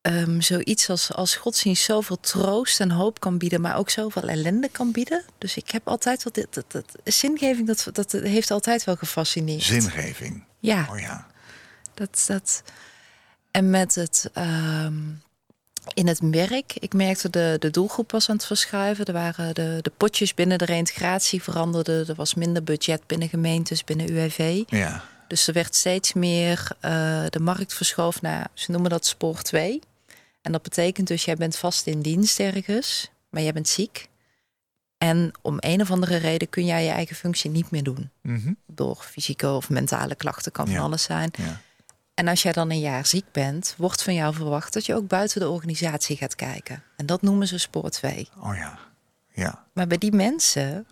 ehm, 0.00 0.40
zoiets 0.40 0.90
als, 0.90 1.12
als 1.12 1.36
godsdienst 1.36 1.84
zoveel 1.84 2.20
troost 2.20 2.80
en 2.80 2.90
hoop 2.90 3.20
kan 3.20 3.38
bieden, 3.38 3.60
maar 3.60 3.76
ook 3.76 3.90
zoveel 3.90 4.22
ellende 4.22 4.68
kan 4.68 4.92
bieden? 4.92 5.24
Dus 5.38 5.56
ik 5.56 5.70
heb 5.70 5.88
altijd 5.88 6.22
wat 6.22 6.34
dit, 6.34 6.46
dat, 6.50 6.64
dat, 6.68 6.84
zingeving, 7.04 7.66
dat, 7.66 7.88
dat 7.92 8.12
heeft 8.12 8.50
altijd 8.50 8.84
wel 8.84 8.96
gefascineerd. 8.96 9.62
Zingeving. 9.62 10.44
Ja. 10.58 10.86
Oh 10.90 10.98
ja. 10.98 11.26
Dat, 11.94 12.24
dat... 12.26 12.62
En 13.50 13.70
met 13.70 13.94
het 13.94 14.30
ehm, 14.32 14.94
in 15.94 16.06
het 16.06 16.18
werk, 16.30 16.74
ik 16.78 16.94
merkte 16.94 17.30
de, 17.30 17.56
de 17.58 17.70
doelgroep 17.70 18.10
was 18.10 18.28
aan 18.28 18.36
het 18.36 18.46
verschuiven. 18.46 19.04
Er 19.04 19.12
waren 19.12 19.54
de, 19.54 19.78
de 19.82 19.92
potjes 19.96 20.34
binnen 20.34 20.58
de 20.58 20.64
reintegratie 20.64 21.42
veranderden. 21.42 22.08
Er 22.08 22.14
was 22.14 22.34
minder 22.34 22.64
budget 22.64 23.06
binnen 23.06 23.28
gemeentes, 23.28 23.84
binnen 23.84 24.10
UWV. 24.10 24.62
Ja. 24.66 25.04
Dus 25.28 25.46
er 25.46 25.54
werd 25.54 25.74
steeds 25.74 26.12
meer 26.12 26.68
uh, 26.84 27.24
de 27.28 27.40
markt 27.40 27.74
verschoof 27.74 28.22
naar, 28.22 28.48
ze 28.54 28.70
noemen 28.70 28.90
dat 28.90 29.06
spoor 29.06 29.42
2. 29.42 29.80
En 30.42 30.52
dat 30.52 30.62
betekent 30.62 31.06
dus, 31.06 31.24
jij 31.24 31.36
bent 31.36 31.56
vast 31.56 31.86
in 31.86 32.00
dienst 32.00 32.40
ergens, 32.40 33.10
maar 33.30 33.42
jij 33.42 33.52
bent 33.52 33.68
ziek. 33.68 34.08
En 34.98 35.32
om 35.42 35.56
een 35.60 35.80
of 35.80 35.90
andere 35.90 36.16
reden 36.16 36.48
kun 36.48 36.64
jij 36.64 36.84
je 36.84 36.90
eigen 36.90 37.16
functie 37.16 37.50
niet 37.50 37.70
meer 37.70 37.82
doen. 37.82 38.10
Mhm. 38.22 38.52
Door 38.66 38.96
fysieke 38.96 39.50
of 39.50 39.68
mentale 39.70 40.14
klachten 40.14 40.52
kan 40.52 40.66
van 40.66 40.74
Ja. 40.74 40.80
alles 40.80 41.02
zijn. 41.02 41.30
Ja. 41.38 41.60
En 42.14 42.28
als 42.28 42.42
jij 42.42 42.52
dan 42.52 42.70
een 42.70 42.80
jaar 42.80 43.06
ziek 43.06 43.24
bent, 43.32 43.74
wordt 43.78 44.02
van 44.02 44.14
jou 44.14 44.34
verwacht 44.34 44.72
dat 44.72 44.86
je 44.86 44.94
ook 44.94 45.06
buiten 45.08 45.40
de 45.40 45.48
organisatie 45.48 46.16
gaat 46.16 46.34
kijken. 46.34 46.82
En 46.96 47.06
dat 47.06 47.22
noemen 47.22 47.46
ze 47.46 47.58
spoor 47.58 47.90
2. 47.90 48.28
Oh 48.38 48.56
ja. 48.56 48.78
Ja. 49.34 49.64
Maar 49.72 49.86
bij 49.86 49.98
die 49.98 50.12
mensen, 50.12 50.86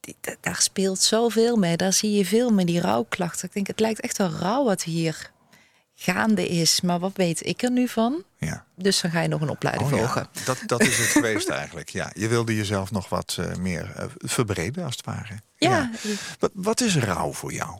die- 0.00 0.16
daar 0.40 0.60
speelt 0.62 0.98
zoveel 1.00 1.56
mee. 1.56 1.76
Daar 1.76 1.92
zie 1.92 2.12
je 2.12 2.26
veel 2.26 2.50
meer 2.50 2.66
die 2.66 2.80
rouwklachten. 2.80 3.46
Ik 3.48 3.54
denk, 3.54 3.66
het 3.66 3.80
lijkt 3.80 4.00
echt 4.00 4.18
wel 4.18 4.30
rauw 4.30 4.64
wat 4.64 4.82
hier 4.82 5.31
gaande 6.02 6.48
is. 6.48 6.80
Maar 6.80 6.98
wat 6.98 7.16
weet 7.16 7.46
ik 7.46 7.62
er 7.62 7.70
nu 7.70 7.88
van? 7.88 8.22
Ja. 8.38 8.64
Dus 8.74 9.00
dan 9.00 9.10
ga 9.10 9.20
je 9.20 9.28
nog 9.28 9.40
een 9.40 9.48
opleiding 9.50 9.92
Oh 9.92 9.98
volgen. 9.98 10.28
ja. 10.32 10.40
Dat, 10.44 10.58
dat 10.66 10.80
is 10.80 10.98
het 10.98 11.06
geweest 11.18 11.48
eigenlijk. 11.48 11.88
Ja. 11.88 12.10
Je 12.14 12.28
wilde 12.28 12.56
jezelf 12.56 12.90
nog 12.90 13.08
wat 13.08 13.36
eh, 13.40 13.54
meer 13.56 13.92
eh, 13.96 14.04
verbreden, 14.18 14.84
als 14.84 14.96
het 14.96 15.04
ware. 15.06 15.34
Ja, 15.56 15.90
Wat, 16.38 16.50
wat 16.54 16.80
is 16.80 16.96
rouw 16.96 17.32
voor 17.32 17.52
jou? 17.52 17.78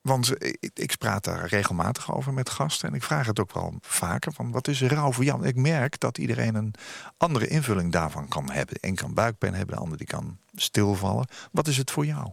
Want 0.00 0.36
eh, 0.38 0.52
ik, 0.60 0.70
ik 0.74 0.98
praat 0.98 1.24
daar 1.24 1.46
regelmatig 1.46 2.14
over 2.14 2.32
met 2.32 2.50
gasten. 2.50 2.88
En 2.88 2.94
ik 2.94 3.02
vraag 3.02 3.26
het 3.26 3.40
ook 3.40 3.52
wel 3.52 3.74
vaker. 3.80 4.32
Van 4.32 4.50
wat 4.50 4.68
is 4.68 4.82
rouw 4.82 5.12
voor 5.12 5.24
jou? 5.24 5.46
Ik 5.46 5.56
merk 5.56 6.00
dat 6.00 6.18
iedereen 6.18 6.54
een 6.54 6.74
andere 7.16 7.46
invulling 7.46 7.92
daarvan 7.92 8.28
kan 8.28 8.50
hebben. 8.50 8.76
Eén 8.80 8.94
kan 8.94 9.14
buikpijn 9.14 9.54
hebben, 9.54 9.74
de 9.74 9.80
ander 9.80 9.98
die 9.98 10.06
kan 10.06 10.38
stilvallen. 10.54 11.26
Wat 11.52 11.68
is 11.68 11.76
het 11.76 11.90
voor 11.90 12.06
jou? 12.06 12.30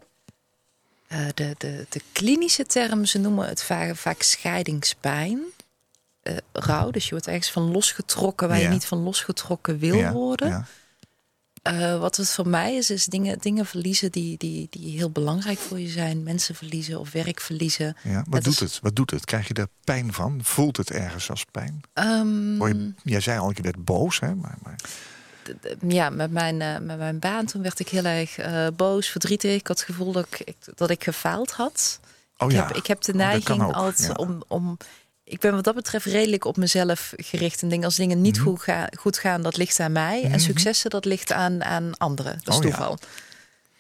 Eh, 1.08 1.20
de, 1.34 1.56
de, 1.58 1.86
de 1.90 2.02
klinische 2.12 2.66
term, 2.66 3.06
ze 3.06 3.18
noemen 3.20 3.48
het 3.48 3.64
vaak, 3.64 3.96
vaak 3.96 4.22
scheidingspijn. 4.22 5.40
Eh 6.22 6.38
rouw, 6.52 6.92
dus 6.92 7.04
je 7.06 7.12
wordt 7.12 7.28
ergens 7.28 7.52
van 7.52 7.72
losgetrokken 7.72 8.48
waar 8.48 8.58
Ja. 8.58 8.64
je 8.64 8.70
niet 8.70 8.86
van 8.86 8.98
losgetrokken 8.98 9.78
wil 9.80 9.96
Ja, 9.96 10.12
worden. 10.12 10.48
ja. 10.50 10.66
Eh, 11.62 12.00
wat 12.00 12.16
het 12.18 12.30
voor 12.32 12.48
mij 12.48 12.76
is, 12.76 12.90
is 12.90 13.06
dingen, 13.06 13.40
dingen 13.40 13.66
verliezen 13.66 14.12
die, 14.12 14.38
die, 14.38 14.68
die 14.70 14.98
heel 14.98 15.10
belangrijk 15.10 15.58
voor 15.60 15.80
je 15.80 15.88
zijn. 15.88 16.24
Mensen 16.24 16.56
verliezen 16.56 17.00
of 17.00 17.12
werk 17.12 17.40
verliezen. 17.42 17.96
Ja, 18.04 18.24
wat 18.30 18.44
doet 18.44 18.54
is- 18.54 18.60
het? 18.60 18.80
Wat 18.82 18.96
doet 18.96 19.12
het? 19.12 19.26
Krijg 19.26 19.48
je 19.48 19.54
er 19.54 19.68
pijn 19.84 20.14
van? 20.14 20.40
Voelt 20.44 20.78
het 20.78 20.92
ergens 20.92 21.30
als 21.30 21.46
pijn? 21.52 21.82
Ehm, 21.94 22.68
je, 22.68 22.94
jij 23.04 23.20
zei 23.22 23.40
al, 23.40 23.52
je 23.56 23.62
werd 23.62 23.84
boos, 23.86 24.20
hè? 24.20 24.36
Maar, 24.36 24.58
maar, 24.64 24.76
ja, 25.88 26.10
met 26.10 26.32
mijn, 26.32 26.62
eh, 26.62 26.78
met 26.80 26.98
mijn 26.98 27.20
baan 27.20 27.46
toen 27.46 27.62
werd 27.62 27.80
ik 27.80 27.90
heel 27.90 28.06
erg 28.06 28.38
eh, 28.38 28.68
boos, 28.76 29.08
verdrietig. 29.08 29.54
Ik 29.54 29.68
had 29.68 29.78
het 29.78 29.86
gevoel 29.86 30.12
dat 30.12 30.28
ik, 30.46 30.56
dat 30.76 30.90
ik 30.90 31.04
gefaald 31.04 31.52
had. 31.52 32.00
oh 32.38 32.50
ik, 32.50 32.56
ja, 32.56 32.68
heb, 32.68 32.76
ik 32.76 32.88
heb 32.88 33.02
de 33.02 33.12
Oh, 33.12 33.18
neiging 33.18 33.74
altijd 33.74 34.08
ja. 34.08 34.14
om, 34.14 34.44
om. 34.48 34.78
Ik 35.24 35.40
ben 35.40 35.54
wat 35.56 35.64
dat 35.64 35.76
betreft 35.76 36.06
redelijk 36.06 36.46
op 36.46 36.58
mezelf 36.58 37.14
gericht. 37.18 37.62
En 37.62 37.70
denk 37.70 37.84
als 37.84 37.96
dingen 37.96 38.22
niet 38.22 38.38
Mhm. 38.38 38.46
goed, 38.46 38.62
ga, 38.62 38.90
goed 38.98 39.18
gaan, 39.18 39.42
dat 39.42 39.58
ligt 39.58 39.80
aan 39.80 39.92
mij. 39.92 40.22
Mhm. 40.24 40.32
En 40.34 40.40
successen, 40.40 40.90
dat 40.90 41.06
ligt 41.06 41.32
aan, 41.32 41.64
aan 41.64 41.98
anderen. 41.98 42.40
Dat 42.44 42.54
is 42.54 42.60
Oh 42.60 42.78
ja. 42.78 42.98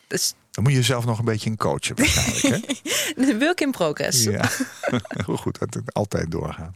Dus 0.08 0.34
Dan 0.52 0.64
moet 0.64 0.72
je 0.74 0.78
jezelf 0.80 1.06
nog 1.06 1.20
een 1.20 1.26
beetje 1.26 1.50
in 1.50 1.58
coachen 1.58 1.96
waarschijnlijk, 1.96 2.74
hè? 3.16 3.38
work 3.46 3.62
in 3.62 3.72
progress. 3.72 4.24
Ja, 4.24 4.50
heel 5.26 5.38
goed. 5.38 5.60
Dat 5.60 5.74
het 5.74 5.94
altijd 5.94 6.32
doorgaan. 6.32 6.76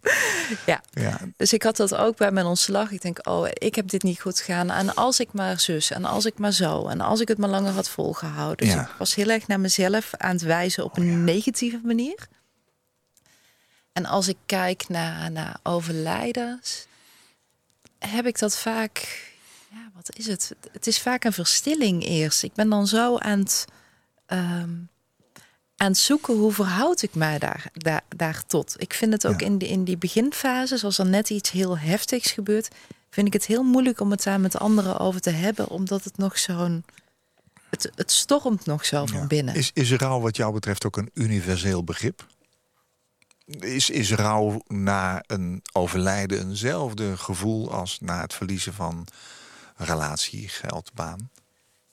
Ja. 0.66 0.82
ja. 0.92 1.20
Dus 1.38 1.54
ik 1.54 1.64
had 1.64 1.78
dat 1.78 1.96
ook 1.96 2.18
bij 2.18 2.32
mijn 2.32 2.46
ontslag. 2.46 2.92
Ik 2.92 3.02
denk, 3.02 3.28
oh, 3.28 3.48
ik 3.54 3.76
heb 3.76 3.90
dit 3.90 4.04
niet 4.04 4.22
goed 4.22 4.40
gedaan. 4.40 4.70
En 4.70 4.96
als 4.96 5.20
ik 5.20 5.34
maar 5.34 5.60
zus, 5.60 5.92
en 5.92 6.06
als 6.06 6.26
ik 6.26 6.38
maar 6.38 6.52
zo, 6.52 6.88
en 6.88 7.02
als 7.02 7.20
ik 7.20 7.28
het 7.28 7.38
maar 7.38 7.50
langer 7.50 7.72
had 7.72 7.90
volgehouden. 7.90 8.58
Dus 8.66 8.76
Ja. 8.76 8.82
ik 8.82 8.96
was 8.98 9.16
heel 9.16 9.30
erg 9.30 9.48
naar 9.48 9.60
mezelf 9.60 10.14
aan 10.18 10.32
het 10.32 10.42
wijzen 10.42 10.84
op 10.84 10.98
een 10.98 11.24
negatieve 11.24 11.80
manier. 11.84 12.28
En 13.94 14.06
als 14.06 14.28
ik 14.28 14.38
kijk 14.46 14.90
naar, 14.90 15.32
naar 15.32 15.60
overlijdens, 15.64 16.86
heb 18.00 18.26
ik 18.26 18.40
dat 18.40 18.58
vaak. 18.58 19.30
Ja, 19.72 19.90
wat 19.96 20.16
is 20.18 20.28
het? 20.28 20.56
Het 20.72 20.88
is 20.88 21.00
vaak 21.00 21.24
een 21.24 21.34
verstilling 21.34 22.06
eerst. 22.06 22.44
Ik 22.44 22.54
ben 22.54 22.70
dan 22.70 22.88
zo 22.88 23.18
aan 23.18 23.40
het. 23.40 23.66
ehm, 24.25 24.70
aan 25.75 25.88
het 25.88 25.98
zoeken 25.98 26.34
hoe 26.36 26.51
verhoud 26.51 27.01
ik 27.01 27.16
mij 27.16 27.40
daar, 27.40 27.70
daar, 27.74 28.01
daar 28.16 28.46
tot. 28.46 28.75
Ik 28.78 28.94
vind 28.94 29.13
het 29.13 29.28
ook 29.28 29.40
Ja. 29.40 29.46
in, 29.46 29.58
die, 29.58 29.68
in 29.70 29.84
die 29.84 29.98
beginfases, 29.98 30.84
als 30.84 30.98
er 30.98 31.06
net 31.06 31.30
iets 31.30 31.51
heel 31.51 31.78
heftigs 31.78 32.32
gebeurt, 32.32 32.68
vind 33.10 33.28
ik 33.28 33.34
het 33.34 33.46
heel 33.46 33.63
moeilijk 33.63 34.00
om 34.00 34.12
het 34.12 34.24
daar 34.24 34.40
met 34.40 34.60
anderen 34.60 35.00
over 35.00 35.22
te 35.22 35.30
hebben, 35.30 35.68
omdat 35.70 36.04
het 36.04 36.18
nog 36.18 36.40
zo'n. 36.40 36.86
Het, 37.70 37.92
het 37.96 38.12
stormt 38.12 38.66
nog 38.66 38.86
zo 38.86 39.06
van 39.06 39.20
Ja. 39.20 39.28
binnen. 39.28 39.56
Is, 39.56 39.72
is 39.74 39.92
rouw 39.94 40.20
wat 40.20 40.36
jou 40.36 40.54
betreft 40.54 40.86
ook 40.86 40.98
een 40.98 41.10
universeel 41.13 41.84
begrip? 41.84 42.28
Is, 43.60 43.90
is 43.90 44.12
rouw 44.13 44.62
na 44.68 45.24
een 45.28 45.62
overlijden 45.72 46.40
eenzelfde 46.40 47.18
gevoel 47.18 47.72
als 47.74 47.98
na 48.00 48.22
het 48.22 48.34
verliezen 48.34 48.74
van 48.74 49.08
relatie, 49.84 50.48
geld, 50.50 50.92
baan? 50.94 51.30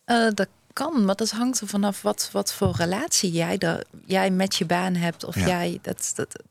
Eh, 0.04 0.28
dat 0.34 0.48
kan, 0.72 1.04
maar 1.04 1.16
dat 1.16 1.30
hangt 1.30 1.60
er 1.60 1.66
vanaf 1.66 2.02
wat, 2.02 2.28
wat 2.32 2.52
voor 2.52 2.74
relatie 2.76 3.30
jij, 3.32 3.58
daar, 3.58 3.82
jij 4.06 4.30
met 4.30 4.56
je 4.56 4.64
baan 4.66 4.94
hebt. 4.94 5.24
Of 5.24 5.34
Ja. 5.34 5.46
jij 5.46 5.78
dat. 5.82 6.12
dat 6.14 6.42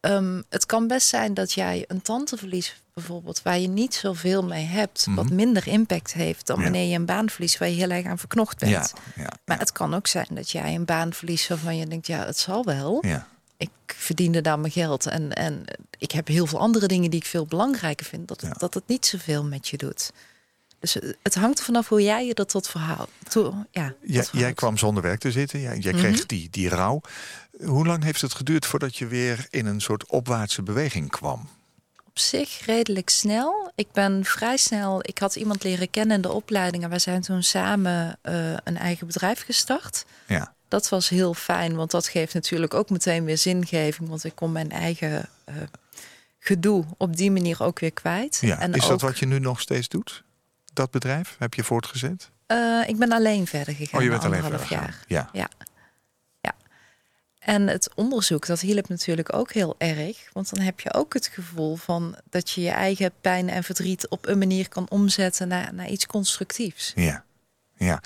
Ehm, 0.00 0.42
het 0.48 0.66
kan 0.66 0.86
best 0.86 1.08
zijn 1.08 1.34
dat 1.34 1.52
jij 1.52 1.84
een 1.88 2.02
tante 2.02 2.36
verliest, 2.36 2.80
bijvoorbeeld, 2.94 3.42
waar 3.42 3.58
je 3.58 3.68
niet 3.68 3.94
zoveel 3.94 4.44
mee 4.44 4.64
hebt, 4.64 5.06
wat 5.14 5.24
Mhm. 5.24 5.34
minder 5.34 5.66
impact 5.66 6.12
heeft 6.12 6.46
dan 6.46 6.56
Ja. 6.56 6.62
wanneer 6.62 6.88
je 6.88 6.94
een 6.96 7.04
baan 7.04 7.30
verliest 7.30 7.58
waar 7.58 7.68
je 7.68 7.74
heel 7.74 7.90
erg 7.90 8.06
aan 8.06 8.18
verknocht 8.18 8.58
bent. 8.58 8.72
Ja, 8.72 9.22
ja, 9.22 9.30
Maar 9.44 9.58
het 9.58 9.72
kan 9.72 9.94
ook 9.94 10.06
zijn 10.06 10.26
dat 10.30 10.50
jij 10.50 10.74
een 10.74 10.84
baan 10.84 11.12
verliest 11.12 11.48
waarvan 11.48 11.76
je 11.76 11.86
denkt, 11.86 12.06
ja, 12.06 12.24
het 12.26 12.38
zal 12.38 12.64
wel. 12.64 12.98
ja. 13.06 13.26
Ik 13.60 13.70
verdiende 13.86 14.40
daar 14.40 14.58
mijn 14.58 14.72
geld 14.72 15.06
en, 15.06 15.32
en 15.32 15.64
ik 15.98 16.10
heb 16.10 16.26
heel 16.26 16.46
veel 16.46 16.58
andere 16.58 16.86
dingen 16.86 17.10
die 17.10 17.20
ik 17.20 17.26
veel 17.26 17.46
belangrijker 17.46 18.06
vind, 18.06 18.28
dat, 18.28 18.40
het- 18.40 18.50
Ja. 18.52 18.56
dat 18.58 18.74
het 18.74 18.82
niet 18.86 19.06
zoveel 19.06 19.44
met 19.44 19.68
je 19.68 19.76
doet. 19.76 20.10
Dus 20.78 20.94
het- 21.22 21.34
hangt 21.34 21.58
er 21.58 21.64
vanaf 21.64 21.88
hoe 21.88 22.02
jij 22.02 22.26
je 22.26 22.34
dat 22.34 22.48
tot 22.48 22.68
verhoudt. 22.68 23.10
Toe, 23.28 23.66
ja, 23.70 23.94
Jij, 24.32 24.52
kwam 24.54 24.76
zonder 24.78 25.02
werk 25.02 25.20
te 25.20 25.30
zitten. 25.32 25.60
Jij, 25.60 25.78
jij 25.78 25.92
Mhm. 25.92 26.00
kreeg 26.02 26.26
die, 26.26 26.48
die 26.50 26.68
rouw. 26.68 27.00
Hoe 27.64 27.86
lang 27.86 28.02
heeft 28.04 28.20
het 28.20 28.34
geduurd 28.34 28.66
voordat 28.66 28.96
je 28.96 29.06
weer 29.06 29.46
in 29.50 29.66
een 29.66 29.80
soort 29.80 30.06
opwaartse 30.06 30.62
beweging 30.62 31.10
kwam? 31.10 31.48
op 32.06 32.18
zich 32.18 32.66
redelijk 32.66 33.08
snel. 33.10 33.70
Ik 33.74 33.92
ben 33.92 34.24
vrij 34.24 34.56
snel. 34.56 34.98
Ik 35.02 35.18
had 35.18 35.36
iemand 35.36 35.62
leren 35.64 35.90
kennen 35.90 36.16
in 36.16 36.22
de 36.22 36.32
opleiding. 36.32 36.82
En 36.84 36.90
wij 36.90 36.98
zijn 36.98 37.20
toen 37.20 37.42
samen 37.42 38.18
eh, 38.22 38.52
een 38.64 38.76
eigen 38.76 39.06
bedrijf 39.06 39.44
gestart. 39.44 40.04
Ja, 40.26 40.54
Dat 40.70 40.88
was 40.88 41.08
heel 41.08 41.34
fijn, 41.34 41.74
want 41.74 41.90
dat 41.90 42.08
geeft 42.08 42.34
natuurlijk 42.34 42.74
ook 42.74 42.90
meteen 42.90 43.24
weer 43.24 43.38
zingeving. 43.38 44.08
Want 44.08 44.24
ik 44.24 44.34
kon 44.34 44.52
mijn 44.52 44.70
eigen 44.70 45.28
eh, 45.44 45.54
gedoe 46.38 46.84
op 46.96 47.16
die 47.16 47.30
manier 47.30 47.62
ook 47.62 47.78
weer 47.78 47.92
kwijt. 47.92 48.38
ja. 48.40 48.58
En 48.58 48.72
is 48.72 48.80
dat 48.82 48.90
ook, 48.90 49.00
wat 49.00 49.18
je 49.18 49.26
nu 49.26 49.38
nog 49.38 49.60
steeds 49.60 49.88
doet? 49.88 50.24
Dat 50.72 50.90
bedrijf? 50.90 51.36
Heb 51.38 51.54
je 51.54 51.64
voortgezet? 51.64 52.30
eh, 52.46 52.88
ik 52.88 52.96
ben 52.96 53.12
alleen 53.12 53.46
verder 53.46 53.74
gegaan. 53.74 53.98
Oh, 53.98 54.04
je 54.04 54.10
bent 54.10 54.24
alleen 54.24 54.42
verder 54.42 54.66
jaar. 54.68 54.92
gegaan. 54.92 55.00
Ja. 55.06 55.48
En 57.40 57.66
het 57.66 57.90
onderzoek, 57.94 58.46
dat 58.46 58.60
hielp 58.60 58.88
natuurlijk 58.88 59.34
ook 59.34 59.52
heel 59.52 59.74
erg. 59.78 60.28
Want 60.32 60.54
dan 60.54 60.64
heb 60.64 60.80
je 60.80 60.94
ook 60.94 61.14
het 61.14 61.26
gevoel 61.26 61.76
van 61.76 62.16
dat 62.30 62.50
je 62.50 62.60
je 62.60 62.70
eigen 62.70 63.12
pijn 63.20 63.48
en 63.48 63.64
verdriet 63.64 64.08
op 64.08 64.26
een 64.26 64.38
manier 64.38 64.68
kan 64.68 64.90
omzetten 64.90 65.48
naar, 65.48 65.74
naar 65.74 65.88
iets 65.88 66.06
constructiefs. 66.06 66.92
Ja, 66.94 67.24
ja. 67.76 68.02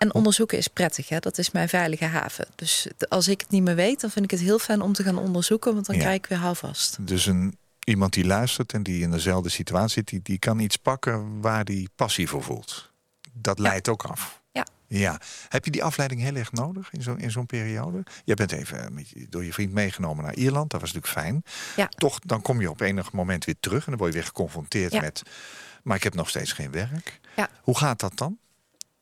En 0.00 0.14
onderzoeken 0.14 0.58
is 0.58 0.68
prettig, 0.68 1.08
hè? 1.08 1.18
dat 1.18 1.38
is 1.38 1.50
mijn 1.50 1.68
veilige 1.68 2.04
haven. 2.04 2.46
Dus 2.54 2.86
als 3.08 3.28
ik 3.28 3.40
het 3.40 3.50
niet 3.50 3.62
meer 3.62 3.74
weet, 3.74 4.00
dan 4.00 4.10
vind 4.10 4.24
ik 4.24 4.30
het 4.30 4.40
heel 4.40 4.58
fijn 4.58 4.80
om 4.80 4.92
te 4.92 5.02
gaan 5.02 5.18
onderzoeken, 5.18 5.74
want 5.74 5.86
dan 5.86 5.94
Ja. 5.96 6.00
krijg 6.00 6.16
ik 6.16 6.26
weer 6.26 6.38
houvast. 6.38 6.96
Dus 7.06 7.26
een, 7.26 7.56
iemand 7.84 8.12
die 8.12 8.24
luistert 8.26 8.72
en 8.72 8.82
die 8.82 9.02
in 9.02 9.10
dezelfde 9.10 9.48
situatie 9.48 9.92
zit, 9.94 10.08
die, 10.08 10.20
die 10.22 10.38
kan 10.38 10.58
iets 10.58 10.76
pakken 10.76 11.40
waar 11.40 11.64
die 11.64 11.88
passie 11.96 12.28
voor 12.28 12.42
voelt. 12.42 12.90
Dat 13.32 13.58
leidt 13.58 13.88
ook 13.88 14.02
af. 14.02 14.40
Ja. 14.52 14.66
Ja. 14.86 15.20
Heb 15.48 15.64
je 15.64 15.70
die 15.70 15.84
afleiding 15.84 16.20
heel 16.20 16.34
erg 16.34 16.52
nodig 16.52 16.92
in 16.92 17.02
zo'n 17.02 17.18
in 17.18 17.30
zo'n 17.30 17.46
periode? 17.46 18.02
Jij 18.24 18.34
bent 18.34 18.52
even 18.52 18.94
met 18.94 19.08
je- 19.08 19.26
door 19.28 19.44
je 19.44 19.52
vriend 19.52 19.72
meegenomen 19.72 20.24
naar 20.24 20.34
Ierland. 20.34 20.70
Dat 20.70 20.80
was 20.80 20.92
natuurlijk 20.92 21.20
fijn. 21.22 21.42
Ja. 21.76 21.86
Toch, 21.88 22.18
dan 22.18 22.42
kom 22.42 22.60
je 22.60 22.70
op 22.70 22.80
enig 22.80 23.12
moment 23.12 23.44
weer 23.44 23.56
terug 23.60 23.84
en 23.84 23.90
dan 23.90 23.98
word 24.00 24.12
je 24.12 24.18
weer 24.18 24.26
geconfronteerd 24.26 24.92
Ja. 24.92 25.00
met. 25.00 25.22
Maar 25.82 25.96
ik 25.96 26.02
heb 26.02 26.14
nog 26.14 26.28
steeds 26.28 26.52
geen 26.52 26.70
werk. 26.70 27.20
Ja. 27.36 27.48
Hoe 27.62 27.78
gaat 27.78 28.00
dat 28.00 28.12
dan? 28.16 28.38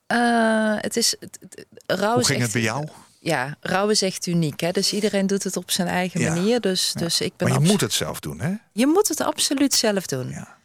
Eh, 0.08 0.74
het 0.76 0.96
is, 0.96 1.14
het, 1.20 1.38
het- 1.40 1.66
rouw 1.86 2.12
Hoe 2.12 2.20
is 2.20 2.26
ging 2.26 2.38
echt- 2.42 2.52
het 2.52 2.62
bij 2.62 2.72
jou? 2.72 2.88
Ja, 3.20 3.56
rouw 3.60 3.88
is 3.88 4.02
echt 4.02 4.26
uniek. 4.26 4.60
Hè? 4.60 4.70
Dus 4.70 4.92
iedereen 4.92 5.26
doet 5.26 5.44
het 5.44 5.56
op 5.56 5.70
zijn 5.70 5.88
eigen 5.88 6.20
Ja. 6.20 6.34
manier. 6.34 6.60
Dus, 6.60 6.92
dus 6.92 7.20
ik 7.20 7.32
ben 7.36 7.48
Maar 7.48 7.60
je 7.60 7.66
moet 7.66 7.80
het 7.80 7.92
zelf 7.92 8.20
doen, 8.20 8.40
hè? 8.40 8.52
je 8.72 8.86
moet 8.86 9.08
het 9.08 9.20
absoluut 9.20 9.74
zelf 9.74 10.06
doen. 10.06 10.28
Ja. 10.28 10.56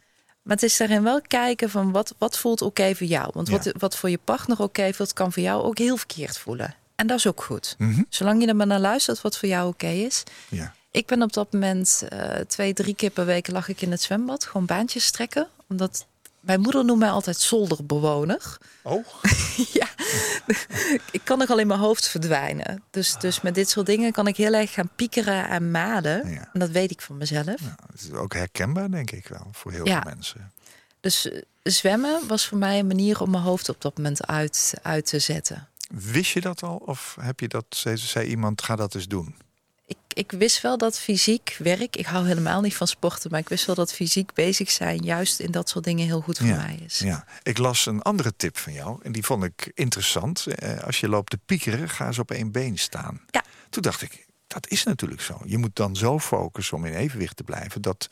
Maar 0.42 0.54
het 0.56 0.62
is 0.62 0.76
daarin 0.76 1.02
wel 1.02 1.20
kijken 1.26 1.70
van 1.70 1.92
wat, 1.92 2.14
wat 2.18 2.38
voelt 2.38 2.62
oké 2.62 2.94
voor 2.94 3.06
jou. 3.06 3.30
Want 3.32 3.48
wat, 3.48 3.72
wat 3.78 3.96
voor 3.96 4.10
je 4.10 4.18
partner 4.24 4.60
oké 4.60 4.92
voelt, 4.92 5.12
kan 5.12 5.32
voor 5.32 5.42
jou 5.42 5.62
ook 5.62 5.78
heel 5.78 5.96
verkeerd 5.96 6.38
voelen. 6.38 6.74
En 6.96 7.06
dat 7.06 7.18
is 7.18 7.26
ook 7.26 7.42
goed. 7.42 7.74
Mhm. 7.78 8.02
Zolang 8.08 8.40
je 8.42 8.48
er 8.48 8.56
maar 8.56 8.66
naar 8.66 8.80
luistert 8.80 9.20
wat 9.20 9.38
voor 9.38 9.48
jou 9.48 9.68
oké 9.68 9.86
is. 9.88 10.22
ja. 10.48 10.74
Ik 10.90 11.06
ben 11.06 11.22
op 11.22 11.32
dat 11.32 11.52
moment 11.52 12.04
eh, 12.08 12.28
twee, 12.40 12.72
drie 12.74 12.94
keer 12.94 13.10
per 13.10 13.26
week 13.26 13.48
lag 13.50 13.68
ik 13.68 13.80
in 13.80 13.90
het 13.90 14.02
zwembad. 14.02 14.44
Gewoon 14.44 14.66
baantjes 14.66 15.10
trekken. 15.10 15.48
Omdat 15.68 16.06
mijn 16.44 16.60
moeder 16.60 16.84
noemt 16.84 16.98
mij 16.98 17.10
altijd 17.10 17.36
zolderbewoner. 17.38 18.56
Oh, 18.82 19.06
ja, 19.80 19.88
ik 21.10 21.20
kan 21.24 21.38
nog 21.38 21.50
al 21.50 21.58
in 21.58 21.66
mijn 21.66 21.80
hoofd 21.80 22.08
verdwijnen. 22.08 22.82
Dus, 22.90 23.16
dus 23.18 23.40
met 23.40 23.54
dit 23.54 23.70
soort 23.70 23.86
dingen 23.86 24.12
kan 24.12 24.26
ik 24.26 24.36
heel 24.36 24.52
erg 24.52 24.72
gaan 24.72 24.90
piekeren 24.96 25.48
en 25.48 25.70
malen. 25.70 26.30
Ja. 26.30 26.48
En 26.52 26.60
dat 26.60 26.70
weet 26.70 26.90
ik 26.90 27.00
van 27.00 27.16
mezelf. 27.16 27.44
dat 27.44 28.00
is 28.00 28.12
ook 28.12 28.32
herkenbaar, 28.34 28.90
denk 28.90 29.10
ik 29.10 29.28
wel, 29.28 29.48
voor 29.52 29.72
heel 29.72 29.86
Ja. 29.86 30.02
veel 30.02 30.10
mensen. 30.14 30.52
Dus 31.00 31.30
eh, 31.30 31.42
zwemmen 31.62 32.26
was 32.26 32.46
voor 32.46 32.58
mij 32.58 32.78
een 32.78 32.86
manier 32.86 33.20
om 33.20 33.30
mijn 33.30 33.42
hoofd 33.42 33.68
op 33.68 33.80
dat 33.80 33.96
moment 33.96 34.26
uit, 34.26 34.74
uit 34.82 35.06
te 35.06 35.18
zetten. 35.18 35.68
Wist 35.88 36.30
je 36.32 36.40
dat 36.40 36.62
al? 36.62 36.76
Of 36.76 37.16
heb 37.20 37.40
je 37.40 37.48
dat, 37.48 37.64
zei, 37.68 37.96
zei 37.96 38.28
iemand, 38.28 38.62
ga 38.62 38.76
dat 38.76 38.94
eens 38.94 39.08
doen? 39.08 39.34
Ik, 40.14 40.30
wist 40.30 40.60
wel 40.60 40.78
dat 40.78 40.98
fysiek 40.98 41.56
werk, 41.58 41.96
ik 41.96 42.06
hou 42.06 42.26
helemaal 42.26 42.60
niet 42.60 42.76
van 42.76 42.86
sporten, 42.86 43.30
maar 43.30 43.40
ik 43.40 43.48
wist 43.48 43.66
wel 43.66 43.74
dat 43.74 43.92
fysiek 43.92 44.32
bezig 44.32 44.70
zijn 44.70 45.02
juist 45.02 45.40
in 45.40 45.50
dat 45.50 45.68
soort 45.68 45.84
dingen 45.84 46.06
heel 46.06 46.20
goed 46.20 46.38
voor 46.38 46.46
Ja, 46.46 46.56
mij 46.56 46.78
is. 46.84 46.98
Ja, 46.98 47.26
ik 47.42 47.58
las 47.58 47.86
een 47.86 48.02
andere 48.02 48.32
tip 48.36 48.58
van 48.58 48.72
jou 48.72 48.98
en 49.02 49.12
die 49.12 49.24
vond 49.24 49.44
ik 49.44 49.70
interessant. 49.74 50.46
Eh, 50.46 50.82
als 50.82 51.00
je 51.00 51.08
loopt 51.08 51.30
te 51.30 51.38
piekeren, 51.46 51.88
ga 51.88 52.06
eens 52.06 52.18
op 52.18 52.30
één 52.30 52.52
been 52.52 52.78
staan. 52.78 53.20
Ja. 53.30 53.44
Toen 53.70 53.82
dacht 53.82 54.02
ik, 54.02 54.26
dat 54.46 54.68
is 54.68 54.84
natuurlijk 54.84 55.20
zo. 55.20 55.40
Je 55.44 55.58
moet 55.58 55.76
dan 55.76 55.96
zo 55.96 56.18
focussen 56.18 56.76
om 56.76 56.84
in 56.84 56.94
evenwicht 56.94 57.36
te 57.36 57.44
blijven 57.44 57.82
dat 57.82 58.08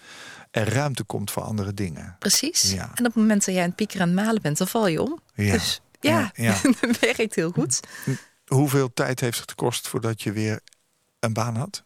er 0.50 0.68
ruimte 0.72 1.04
komt 1.04 1.30
voor 1.30 1.42
andere 1.42 1.74
dingen. 1.74 2.16
Precies. 2.18 2.72
Ja. 2.72 2.82
En 2.82 2.98
op 2.98 3.04
het 3.04 3.14
moment 3.14 3.44
dat 3.44 3.54
jij 3.54 3.62
aan 3.62 3.68
het 3.68 3.76
piekeren 3.76 4.08
en 4.08 4.16
het 4.16 4.24
malen 4.26 4.42
bent, 4.42 4.58
dan 4.58 4.68
val 4.68 4.86
je 4.86 5.02
om. 5.02 5.20
Ja. 5.34 5.52
Dus 5.52 5.80
ja, 6.00 6.10
Ja, 6.10 6.30
ja. 6.34 6.70
dat 6.80 6.98
werkt 6.98 7.34
heel 7.34 7.50
goed. 7.50 7.80
Hoeveel 8.46 8.92
tijd 8.92 9.20
heeft 9.20 9.40
het 9.40 9.50
gekost 9.50 9.88
voordat 9.88 10.22
je 10.22 10.32
weer 10.32 10.60
een 11.20 11.32
baan 11.32 11.56
had? 11.56 11.84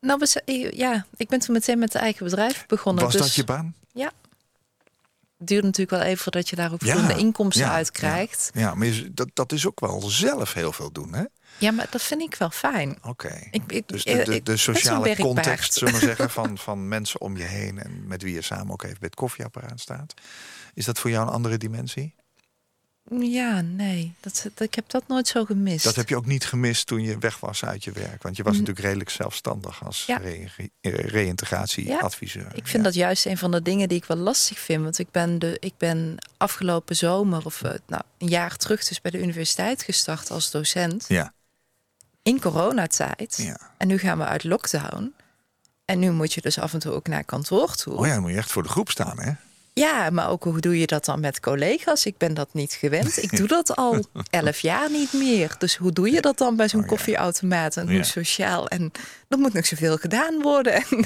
Nou, 0.00 0.18
we 0.18 0.26
z- 0.26 0.76
ja, 0.76 1.06
ik 1.16 1.28
ben 1.28 1.38
toen 1.38 1.54
meteen 1.54 1.78
met 1.78 1.92
de 1.92 1.98
eigen 1.98 2.24
bedrijf 2.24 2.66
begonnen. 2.66 3.04
Was 3.04 3.12
dus 3.12 3.22
dat 3.22 3.34
je 3.34 3.44
baan? 3.44 3.74
het 5.38 5.46
duurt 5.48 5.64
natuurlijk 5.64 5.90
wel 6.02 6.08
even 6.10 6.22
voordat 6.22 6.48
je 6.48 6.56
daar 6.56 6.72
ook 6.72 6.82
voldoende 6.82 7.16
inkomsten 7.16 7.64
ja, 7.64 7.72
uit 7.72 7.90
krijgt. 7.90 8.50
Ja, 8.54 8.74
maar 8.74 8.86
je- 8.86 9.14
dat, 9.14 9.28
dat 9.34 9.52
is 9.52 9.66
ook 9.66 9.80
wel 9.80 10.00
zelf 10.00 10.52
heel 10.52 10.72
veel 10.72 10.92
doen, 10.92 11.14
hè? 11.14 11.24
Ja. 11.58 11.70
maar 11.70 11.86
dat 11.90 12.02
vind 12.02 12.20
ik 12.22 12.34
wel 12.34 12.50
fijn. 12.50 12.98
Oké. 13.02 13.48
Dus 13.86 14.04
de, 14.04 14.40
de, 14.42 14.56
sociale 14.56 15.16
context, 15.16 15.74
zullen 15.74 15.94
we 15.94 16.00
zeggen, 16.00 16.30
van, 16.40 16.58
van 16.58 16.88
mensen 16.88 17.20
om 17.20 17.36
je 17.36 17.44
heen 17.44 17.78
en 17.78 18.06
met 18.06 18.22
wie 18.22 18.34
je 18.34 18.42
samen 18.42 18.72
ook 18.72 18.82
even 18.82 18.98
bij 18.98 19.08
het 19.08 19.18
koffieapparaat 19.18 19.80
staat. 19.80 20.14
Is 20.74 20.84
dat 20.84 20.98
voor 20.98 21.10
jou 21.10 21.26
een 21.26 21.32
andere 21.32 21.56
dimensie? 21.58 22.14
Ja, 23.20 23.60
nee, 23.60 24.14
dat, 24.20 24.46
dat, 24.54 24.66
ik 24.66 24.74
heb 24.74 24.88
dat 24.90 25.02
nooit 25.08 25.28
zo 25.28 25.44
gemist. 25.44 25.84
Dat 25.84 25.94
heb 25.96 26.08
je 26.08 26.16
ook 26.16 26.26
niet 26.26 26.44
gemist 26.46 26.86
toen 26.86 27.02
je 27.02 27.18
weg 27.18 27.40
was 27.40 27.64
uit 27.64 27.84
je 27.84 27.92
werk. 27.92 28.22
Want 28.22 28.36
je 28.36 28.42
was 28.42 28.52
natuurlijk 28.52 28.80
redelijk 28.86 29.10
zelfstandig 29.10 29.84
als 29.84 30.04
Ja. 30.06 30.16
re- 30.16 30.48
eh, 30.80 30.92
reïntegratieadviseur. 30.92 32.50
Ik 32.54 32.66
vind 32.66 32.84
dat 32.84 32.94
juist 32.94 33.26
een 33.26 33.38
van 33.38 33.50
de 33.50 33.62
dingen 33.62 33.88
die 33.88 33.98
ik 33.98 34.04
wel 34.04 34.16
lastig 34.16 34.58
vind. 34.58 34.82
Want 34.82 34.98
ik 34.98 35.10
ben, 35.10 35.38
de, 35.38 35.56
ik 35.60 35.74
ben 35.78 36.16
afgelopen 36.36 36.96
zomer, 36.96 37.44
of 37.44 37.62
eh, 37.62 37.72
nou, 37.86 38.02
een 38.18 38.28
jaar 38.28 38.56
terug, 38.56 38.84
dus 38.84 39.00
bij 39.00 39.10
de 39.10 39.20
universiteit 39.22 39.82
gestart 39.82 40.30
als 40.30 40.50
docent. 40.50 41.04
Ja, 41.08 41.32
In 42.22 42.40
coronatijd. 42.40 43.36
ja. 43.42 43.58
En 43.78 43.88
nu 43.88 43.98
gaan 43.98 44.18
we 44.18 44.24
uit 44.24 44.44
lockdown. 44.44 45.14
En 45.84 45.98
nu 45.98 46.10
moet 46.10 46.32
je 46.32 46.40
dus 46.40 46.58
af 46.58 46.72
en 46.72 46.78
toe 46.78 46.92
ook 46.92 47.06
naar 47.08 47.24
kantoor 47.24 47.74
toe. 47.74 47.94
Oh 47.94 48.06
ja, 48.06 48.12
dan 48.12 48.22
moet 48.22 48.30
je 48.30 48.36
echt 48.36 48.52
voor 48.52 48.62
de 48.62 48.68
groep 48.68 48.90
staan, 48.90 49.20
hè? 49.20 49.32
Ja, 49.78 50.10
maar 50.10 50.28
ook 50.30 50.44
hoe 50.44 50.60
doe 50.60 50.78
je 50.78 50.86
dat 50.86 51.04
dan 51.04 51.20
met 51.20 51.40
collega's? 51.40 52.06
Ik 52.06 52.16
ben 52.16 52.34
dat 52.34 52.48
niet 52.54 52.72
gewend. 52.72 53.22
Ik 53.22 53.36
doe 53.36 53.46
dat 53.48 53.76
al 53.76 54.04
elf 54.30 54.58
jaar 54.60 54.90
niet 54.90 55.12
meer. 55.12 55.54
Dus 55.58 55.76
hoe 55.76 55.92
doe 55.92 56.10
je 56.10 56.20
dat 56.20 56.38
dan 56.38 56.56
bij 56.56 56.68
zo'n 56.68 56.80
Oh 56.80 56.86
ja. 56.86 56.92
koffieautomaat? 56.92 57.76
En 57.76 57.86
Ja. 57.86 57.92
hoe 57.94 58.04
sociaal? 58.04 58.68
En 58.68 58.92
er 59.28 59.38
moet 59.38 59.52
nog 59.52 59.66
zoveel 59.66 59.96
gedaan 59.96 60.42
worden. 60.42 60.72
En 60.74 61.04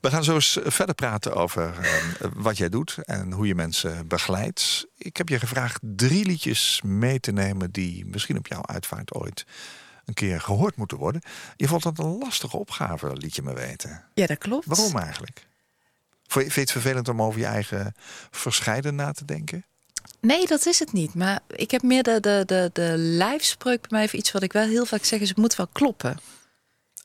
We 0.00 0.10
gaan 0.10 0.24
zo 0.24 0.34
eens 0.34 0.58
verder 0.64 0.94
praten 0.94 1.34
over 1.34 1.74
eh, 1.80 2.28
wat 2.34 2.56
jij 2.56 2.68
doet 2.68 2.96
en 3.04 3.32
hoe 3.32 3.46
je 3.46 3.54
mensen 3.54 4.08
begeleidt. 4.08 4.86
Ik 4.98 5.16
heb 5.16 5.28
je 5.28 5.38
gevraagd 5.38 5.78
drie 5.82 6.24
liedjes 6.26 6.80
mee 6.84 7.20
te 7.20 7.32
nemen 7.32 7.70
die 7.70 8.06
misschien 8.06 8.38
op 8.38 8.46
jouw 8.46 8.62
uitvaart 8.66 9.14
ooit 9.14 9.46
een 10.04 10.14
keer 10.14 10.40
gehoord 10.40 10.76
moeten 10.76 10.96
worden. 10.98 11.22
Je 11.56 11.68
vond 11.68 11.82
dat 11.82 11.98
een 11.98 12.18
lastige 12.18 12.56
opgave, 12.56 13.12
liet 13.16 13.36
je 13.36 13.42
me 13.42 13.54
weten. 13.54 14.04
Ja, 14.14 14.26
dat 14.26 14.38
klopt. 14.38 14.66
Waarom 14.66 14.96
eigenlijk? 14.98 15.46
Vind 16.26 16.52
je 16.52 16.60
het 16.60 16.70
vervelend 16.70 17.08
om 17.08 17.22
over 17.22 17.40
je 17.40 17.46
eigen 17.46 17.94
verscheiden 18.30 18.94
na 18.94 19.12
te 19.12 19.24
denken? 19.24 19.64
Nee, 20.20 20.46
dat 20.46 20.66
is 20.66 20.78
het 20.78 20.92
niet. 20.92 21.14
Maar 21.14 21.40
ik 21.48 21.70
heb 21.70 21.82
meer 21.82 22.02
de, 22.02 22.20
de, 22.20 22.42
de, 22.46 22.70
de 22.72 22.94
lijfspreuk 22.96 23.80
bij 23.80 23.90
mij 23.90 24.04
of 24.04 24.12
iets 24.12 24.32
wat 24.32 24.42
ik 24.42 24.52
wel 24.52 24.66
heel 24.66 24.86
vaak 24.86 25.04
zeg 25.04 25.20
is 25.20 25.28
het 25.28 25.38
moet 25.38 25.56
wel 25.56 25.68
kloppen. 25.72 26.18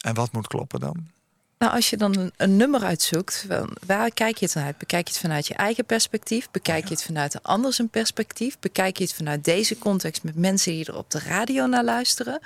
En 0.01 0.13
wat 0.13 0.31
moet 0.31 0.47
kloppen 0.47 0.79
dan? 0.79 1.10
Nou, 1.57 1.73
als 1.73 1.89
je 1.89 1.97
dan 1.97 2.17
een, 2.17 2.34
een 2.38 2.57
nummer 2.57 2.84
uitzoekt, 2.84 3.45
waar 3.86 4.12
kijk 4.12 4.38
je 4.38 4.45
het 4.45 4.53
dan 4.53 4.63
uit? 4.63 4.77
Bekijk 4.77 5.07
je 5.07 5.13
het 5.13 5.21
vanuit 5.21 5.47
je 5.47 5.53
eigen 5.53 5.86
perspectief? 5.86 6.51
Bekijk 6.51 6.84
je 6.88 6.93
het 6.93 7.03
vanuit 7.03 7.31
de 7.31 7.39
ander 7.41 7.73
zijn 7.73 7.89
perspectief? 7.89 8.60
Bekijk 8.60 8.97
je 8.97 9.03
het 9.03 9.13
vanuit 9.13 9.43
deze 9.43 9.77
context 9.77 10.23
met 10.23 10.36
mensen 10.36 10.71
die 10.71 10.86
er 10.86 10.97
op 10.97 11.12
de 11.12 11.19
radio 11.19 11.65
naar 11.65 11.84
luisteren? 11.84 12.39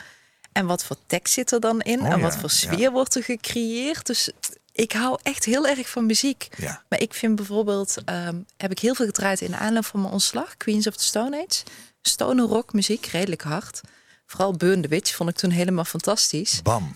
En 0.51 0.65
wat 0.65 0.85
voor 0.85 0.97
tekst 1.07 1.33
zit 1.33 1.51
er 1.51 1.59
dan 1.59 1.81
in? 1.81 1.99
Oh 1.99 2.05
en 2.05 2.17
ja, 2.17 2.23
wat 2.23 2.37
voor 2.37 2.49
ja. 2.49 2.55
sfeer 2.55 2.91
wordt 2.91 3.15
er 3.15 3.23
gecreëerd? 3.23 4.05
Dus 4.05 4.31
ik 4.75 4.91
hou 4.91 5.19
echt 5.23 5.45
heel 5.45 5.67
erg 5.67 5.89
van 5.89 6.05
muziek. 6.05 6.47
Ja. 6.57 6.83
Maar 6.89 7.01
ik 7.01 7.13
vind 7.13 7.35
bijvoorbeeld, 7.35 7.95
ehm, 8.05 8.35
heb 8.57 8.71
ik 8.71 8.79
heel 8.79 8.95
veel 8.95 9.05
gedraaid 9.05 9.41
in 9.41 9.51
de 9.51 9.57
aanloop 9.57 9.85
van 9.85 10.01
mijn 10.01 10.13
ontslag. 10.13 10.57
Queens 10.57 10.87
of 10.87 10.95
the 10.95 11.03
Stone 11.03 11.45
Age. 11.47 11.63
Stoner 12.01 12.45
rock 12.45 12.73
muziek, 12.73 13.05
redelijk 13.05 13.41
hard. 13.41 13.81
Vooral 14.25 14.53
Burn 14.53 14.81
the 14.81 14.87
Witch 14.87 15.15
vond 15.15 15.29
ik 15.29 15.35
toen 15.35 15.49
helemaal 15.49 15.85
fantastisch. 15.85 16.59
Bam. 16.63 16.95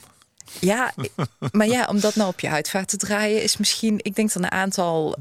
Ja, 0.60 0.94
maar 1.52 1.68
ja, 1.68 1.86
om 1.86 2.00
dat 2.00 2.16
nou 2.16 2.30
op 2.30 2.40
je 2.40 2.50
uitvaart 2.50 2.88
te 2.90 2.98
draaien 2.98 3.44
is 3.44 3.58
misschien... 3.58 4.00
Ik 4.02 4.16
denk 4.16 4.34
dat 4.34 4.44
een 4.44 4.52
aantal 4.52 5.18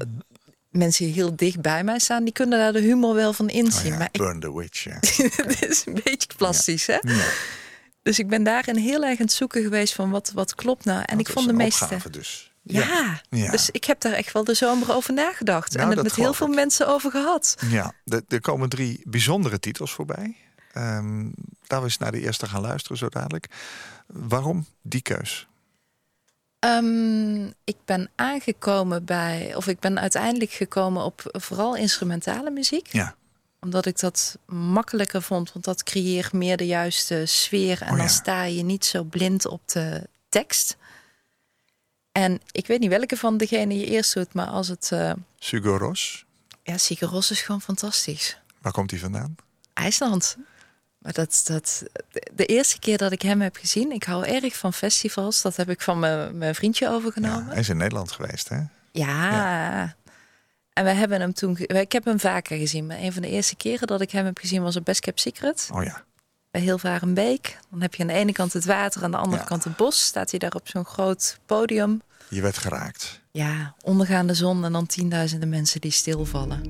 mensen 0.69 1.05
die 1.05 1.13
heel 1.13 1.35
dicht 1.35 1.61
bij 1.61 1.83
mij 1.83 1.99
staan... 1.99 2.23
die 2.23 2.33
kunnen 2.33 2.59
daar 2.59 2.73
de 2.73 2.79
humor 2.79 3.13
wel 3.13 3.33
van 3.33 3.49
Oh 3.49 3.55
inzien. 3.55 3.91
ja, 3.91 3.97
maar 3.97 4.09
ik, 4.11 4.19
Burn 4.19 4.39
the 4.39 4.57
Witch. 4.57 4.83
Ja. 4.83 4.97
het 5.45 5.65
is 5.69 5.85
een 5.85 5.99
beetje 6.03 6.29
plastisch, 6.37 6.87
hè? 6.87 6.97
Ja. 7.01 7.25
Dus 8.01 8.19
ik 8.19 8.27
ben 8.27 8.43
daarin 8.43 8.75
heel 8.77 9.03
erg 9.03 9.19
aan 9.19 9.25
het 9.25 9.31
zoeken 9.33 9.61
geweest 9.63 9.93
van 9.93 10.09
wat, 10.09 10.31
wat 10.33 10.55
klopt 10.55 10.85
nou. 10.85 10.99
En 11.05 11.17
Dat 11.17 11.27
ik 11.27 11.33
vond 11.33 11.47
de 11.47 11.53
meeste... 11.53 11.99
dus. 12.11 12.48
Ja. 12.63 13.21
Ja. 13.29 13.51
dus 13.51 13.69
ik 13.69 13.83
heb 13.83 14.01
daar 14.01 14.13
echt 14.13 14.31
wel 14.33 14.43
de 14.43 14.53
zomer 14.53 14.93
over 14.93 15.13
nagedacht. 15.13 15.69
Nou, 15.69 15.81
en 15.81 15.87
het 15.87 15.95
dat 15.95 16.05
met 16.05 16.15
heel 16.15 16.33
veel 16.33 16.47
ik. 16.47 16.55
mensen 16.55 16.87
over 16.87 17.11
gehad. 17.11 17.55
Ja, 17.69 17.93
er, 18.27 18.41
komen 18.41 18.69
drie 18.69 19.01
bijzondere 19.03 19.59
titels 19.59 19.91
voorbij. 19.91 20.35
Ehm 20.73 21.23
laten 21.61 21.77
we 21.77 21.83
eens 21.83 21.97
naar 21.97 22.11
de 22.11 22.19
eerste 22.19 22.45
gaan 22.47 22.61
luisteren 22.61 22.97
zo 22.97 23.09
dadelijk. 23.09 23.47
Waarom 24.07 24.65
die 24.81 25.01
keus? 25.01 25.47
Ehm, 26.59 27.45
ik 27.63 27.75
ben 27.85 28.09
aangekomen 28.15 29.05
bij, 29.05 29.55
of 29.55 29.67
ik 29.67 29.79
ben 29.79 29.99
uiteindelijk 29.99 30.51
gekomen 30.51 31.03
op 31.03 31.21
vooral 31.25 31.75
instrumentale 31.75 32.49
muziek. 32.49 32.87
Ja, 32.87 33.15
Omdat 33.59 33.85
ik 33.85 33.99
dat 33.99 34.37
makkelijker 34.45 35.21
vond, 35.21 35.53
want 35.53 35.65
dat 35.65 35.83
creëert 35.83 36.33
meer 36.33 36.57
de 36.57 36.65
juiste 36.65 37.25
sfeer. 37.25 37.81
En 37.81 37.87
Oh 37.91 37.93
ja. 37.93 37.97
dan 37.97 38.09
sta 38.09 38.43
je 38.43 38.63
niet 38.63 38.85
zo 38.85 39.03
blind 39.03 39.45
op 39.45 39.61
de 39.65 40.07
tekst. 40.29 40.77
En 42.11 42.41
ik 42.51 42.67
weet 42.67 42.79
niet 42.79 42.89
welke 42.89 43.17
van 43.17 43.37
degene 43.37 43.77
je 43.79 43.85
eerst 43.85 44.13
doet, 44.13 44.33
maar 44.33 44.47
als 44.47 44.67
het. 44.67 44.89
eh 44.91 45.11
Sugo 45.39 45.77
Ros. 45.77 46.25
ja, 46.63 46.77
Sigur 46.77 47.07
Ros 47.07 47.31
is 47.31 47.41
gewoon 47.41 47.61
fantastisch. 47.61 48.37
Waar 48.61 48.71
komt 48.71 48.89
die 48.89 48.99
vandaan? 48.99 49.35
IJsland. 49.73 50.37
Maar 50.97 51.13
dat, 51.13 51.41
dat, 51.45 51.83
de- 52.33 52.45
eerste 52.45 52.79
keer 52.79 52.97
dat 52.97 53.11
ik 53.11 53.21
hem 53.21 53.41
heb 53.41 53.55
gezien, 53.55 53.91
ik 53.91 54.03
hou 54.03 54.25
erg 54.25 54.57
van 54.57 54.73
festivals. 54.73 55.41
Dat 55.41 55.55
heb 55.55 55.69
ik 55.69 55.81
van 55.81 55.99
mijn, 55.99 56.37
mijn 56.37 56.55
vriendje 56.55 56.85
Ja, 56.85 56.91
overgenomen. 56.91 57.47
hij 57.47 57.59
is 57.59 57.69
in 57.69 57.77
Nederland 57.77 58.11
geweest, 58.11 58.49
hè? 58.49 58.59
Ja. 58.91 59.95
En 60.73 60.83
we 60.83 60.89
hebben 60.91 61.19
hem 61.21 61.33
toen. 61.33 61.57
Ik 61.57 61.91
heb 61.91 62.05
hem 62.05 62.19
vaker 62.19 62.57
gezien. 62.57 62.85
Maar 62.85 62.97
een 62.97 63.13
van 63.13 63.21
de 63.21 63.27
eerste 63.29 63.55
keren 63.55 63.87
dat 63.87 64.01
ik 64.01 64.11
hem 64.11 64.25
heb 64.25 64.37
gezien 64.37 64.61
was 64.61 64.75
op 64.75 64.85
Best 64.85 64.99
Kept 64.99 65.19
Secret. 65.21 65.69
Oh 65.73 65.83
ja. 65.83 66.03
Bij 66.51 66.61
Hilvarenbeek. 66.61 67.59
Dan 67.69 67.81
heb 67.81 67.95
je 67.95 68.01
aan 68.01 68.07
de 68.07 68.13
ene 68.13 68.31
kant 68.31 68.53
het 68.53 68.65
water, 68.65 69.03
aan 69.03 69.11
de 69.11 69.17
andere 69.17 69.41
Ja. 69.41 69.47
kant 69.47 69.63
het 69.63 69.75
bos. 69.75 70.01
Staat 70.05 70.29
hij 70.29 70.39
daar 70.39 70.53
op 70.53 70.67
zo'n 70.67 70.85
groot 70.85 71.39
podium. 71.45 72.01
Je 72.29 72.41
werd 72.41 72.57
geraakt. 72.57 73.21
Ja, 73.31 73.75
ondergaande 73.83 74.33
zon 74.33 74.65
en 74.65 74.71
dan 74.71 74.85
tienduizenden 74.85 75.49
mensen 75.49 75.81
die 75.81 75.91
stilvallen. 75.91 76.61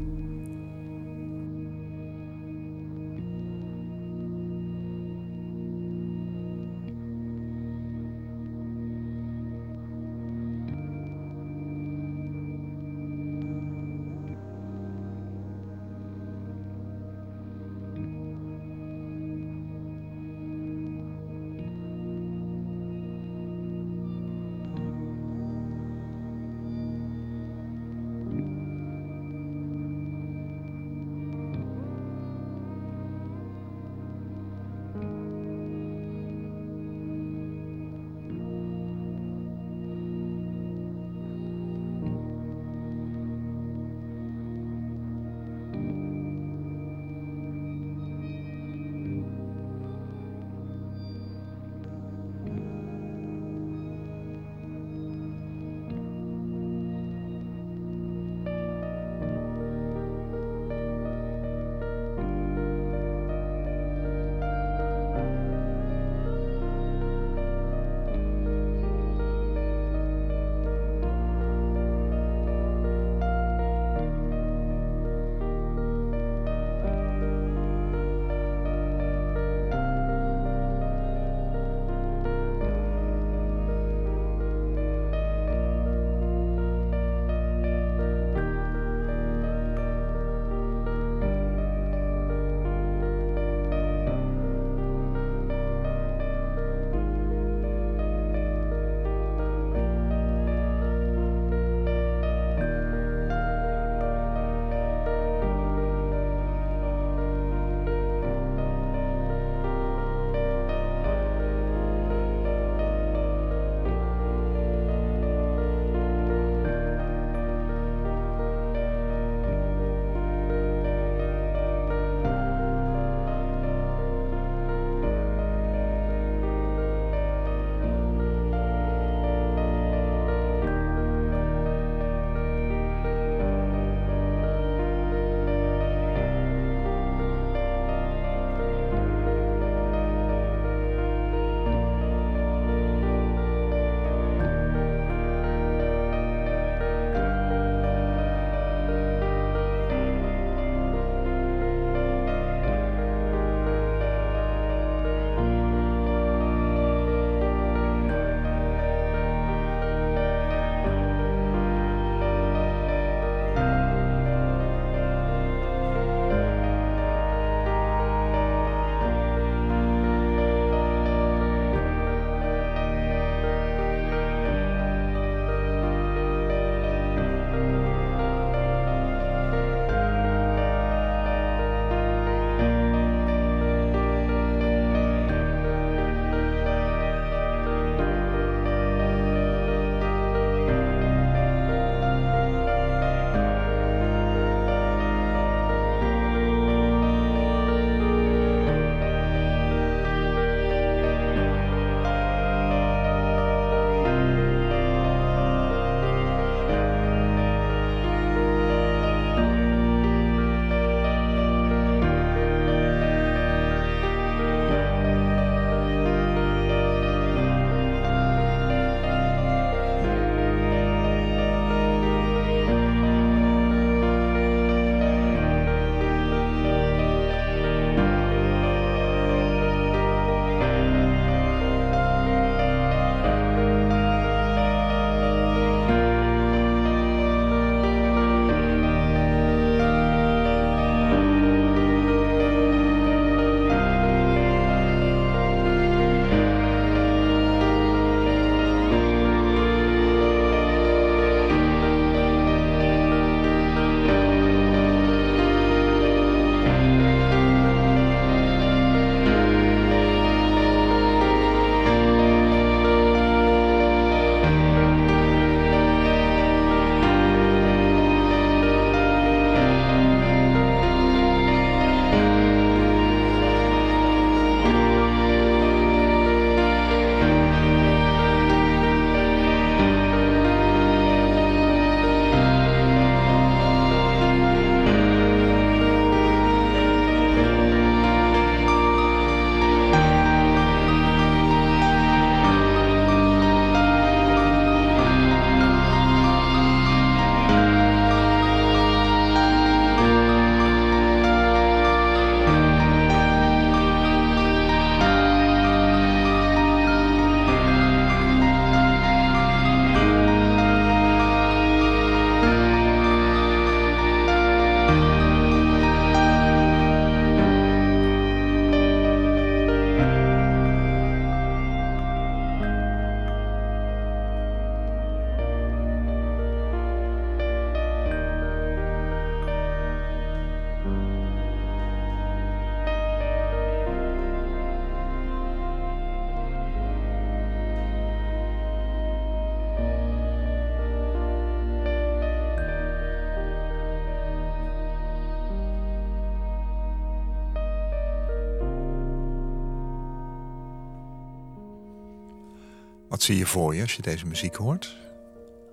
Zie 353.29 353.37
je 353.37 353.45
voor 353.45 353.75
je 353.75 353.81
als 353.81 353.95
je 353.95 354.01
deze 354.01 354.25
muziek 354.25 354.55
hoort? 354.55 354.95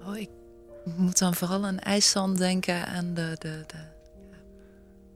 Oh, 0.06 0.16
ik 0.16 0.28
moet 0.84 1.18
dan 1.18 1.34
vooral 1.34 1.64
aan 1.64 1.78
IJsland 1.78 2.38
denken. 2.38 2.86
Aan 2.86 3.14
de, 3.14 3.36
de, 3.38 3.64
de. 3.66 3.76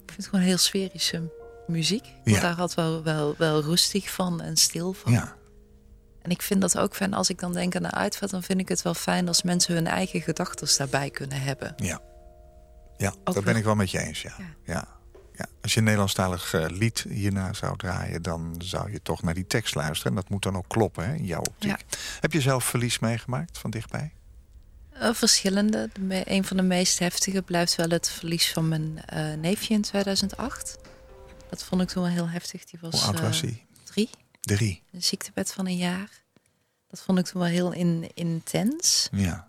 Ik 0.02 0.06
vind 0.06 0.16
het 0.16 0.26
gewoon 0.26 0.44
heel 0.44 0.56
sferische 0.56 1.32
muziek. 1.66 2.06
Ja. 2.24 2.40
daar 2.40 2.56
altijd 2.56 2.74
wel, 2.74 3.02
wel, 3.02 3.34
wel 3.38 3.62
rustig 3.62 4.10
van 4.10 4.40
en 4.40 4.56
stil 4.56 4.92
van. 4.92 5.12
Ja, 5.12 5.36
En 6.22 6.30
ik 6.30 6.42
vind 6.42 6.60
dat 6.60 6.78
ook 6.78 6.94
fijn 6.94 7.14
als 7.14 7.30
ik 7.30 7.38
dan 7.38 7.52
denk 7.52 7.76
aan 7.76 7.82
de 7.82 7.90
uitvaart. 7.90 8.30
Dan 8.30 8.42
vind 8.42 8.60
ik 8.60 8.68
het 8.68 8.82
wel 8.82 8.94
fijn 8.94 9.28
als 9.28 9.42
mensen 9.42 9.74
hun 9.74 9.86
eigen 9.86 10.20
gedachten 10.20 10.68
daarbij 10.78 11.10
kunnen 11.10 11.40
hebben. 11.40 11.74
ja. 11.76 12.00
Ja, 12.96 13.14
dat 13.24 13.34
wel. 13.34 13.42
ben 13.42 13.56
ik 13.56 13.64
wel 13.64 13.74
met 13.74 13.90
je 13.90 13.98
eens, 13.98 14.22
ja. 14.22 14.34
Ja. 14.38 14.44
ja. 14.64 14.88
Ja. 15.40 15.48
Als 15.62 15.72
je 15.72 15.78
een 15.78 15.84
Nederlandstalig 15.84 16.54
eh, 16.54 16.66
lied 16.68 17.04
hierna 17.08 17.52
zou 17.52 17.76
draaien... 17.76 18.22
dan 18.22 18.54
zou 18.58 18.92
je 18.92 19.02
toch 19.02 19.22
naar 19.22 19.34
die 19.34 19.46
tekst 19.46 19.74
luisteren. 19.74 20.12
En 20.12 20.14
dat 20.20 20.28
moet 20.28 20.42
dan 20.42 20.56
ook 20.56 20.68
kloppen, 20.68 21.04
hè, 21.08 21.14
in 21.14 21.24
jouw 21.24 21.40
optiek. 21.40 21.84
Heb 22.20 22.32
je 22.32 22.40
zelf 22.40 22.64
verlies 22.64 22.98
meegemaakt 22.98 23.58
van 23.58 23.70
dichtbij? 23.70 24.12
Eh, 24.92 25.12
verschillende. 25.14 25.90
Een 26.08 26.44
van 26.44 26.56
de 26.56 26.62
meest 26.62 26.98
heftige 26.98 27.42
blijft 27.42 27.74
wel 27.76 27.88
het 27.88 28.08
verlies 28.10 28.52
van 28.52 28.68
mijn 28.68 29.04
eh, 29.04 29.32
neefje 29.34 29.74
in 29.74 29.82
2008. 29.82 30.78
Dat 31.50 31.64
vond 31.64 31.82
ik 31.82 31.88
toen 31.88 32.02
wel 32.02 32.12
heel 32.12 32.28
heftig. 32.28 32.64
Die 32.64 32.80
was, 32.82 32.92
Hoe 32.94 33.02
oud 33.02 33.20
was 33.20 33.40
hij? 33.40 33.66
drie. 33.84 34.10
Drie. 34.40 34.82
Een 34.92 35.02
ziektebed 35.02 35.52
van 35.52 35.66
een 35.66 35.76
jaar. 35.76 36.08
Dat 36.88 37.00
vond 37.02 37.18
ik 37.18 37.24
toen 37.26 37.40
wel 37.40 37.50
heel 37.50 37.72
in, 37.72 38.10
intens. 38.14 39.08
Ja. 39.12 39.48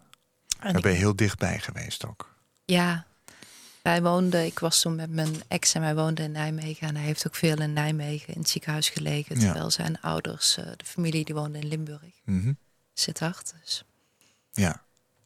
En 0.59 0.73
Daar 0.73 0.81
ben 0.81 0.91
je 0.91 0.97
heel 0.97 1.15
dichtbij 1.15 1.59
geweest 1.59 2.05
ook. 2.05 2.35
ja, 2.65 3.05
wij 3.81 4.01
woonden, 4.01 4.45
ik 4.45 4.59
was 4.59 4.81
toen 4.81 4.95
met 4.95 5.09
mijn 5.09 5.33
ex 5.47 5.73
en 5.73 5.81
wij 5.81 5.95
woonden 5.95 6.25
in 6.25 6.31
Nijmegen. 6.31 6.87
En 6.87 6.95
hij 6.95 7.05
heeft 7.05 7.27
ook 7.27 7.35
veel 7.35 7.61
in 7.61 7.73
Nijmegen 7.73 8.33
in 8.33 8.39
het 8.39 8.49
ziekenhuis 8.49 8.89
gelegen. 8.89 9.35
Ja. 9.39 9.41
Terwijl 9.41 9.71
zijn 9.71 10.01
ouders, 10.01 10.57
eh, 10.57 10.65
de 10.77 10.85
familie, 10.85 11.25
die 11.25 11.35
woonde 11.35 11.59
in 11.59 11.67
Limburg. 11.67 12.21
Mhm. 12.25 12.53
Sittard. 12.93 13.53
Dus 13.63 13.83
Ja. 14.51 14.81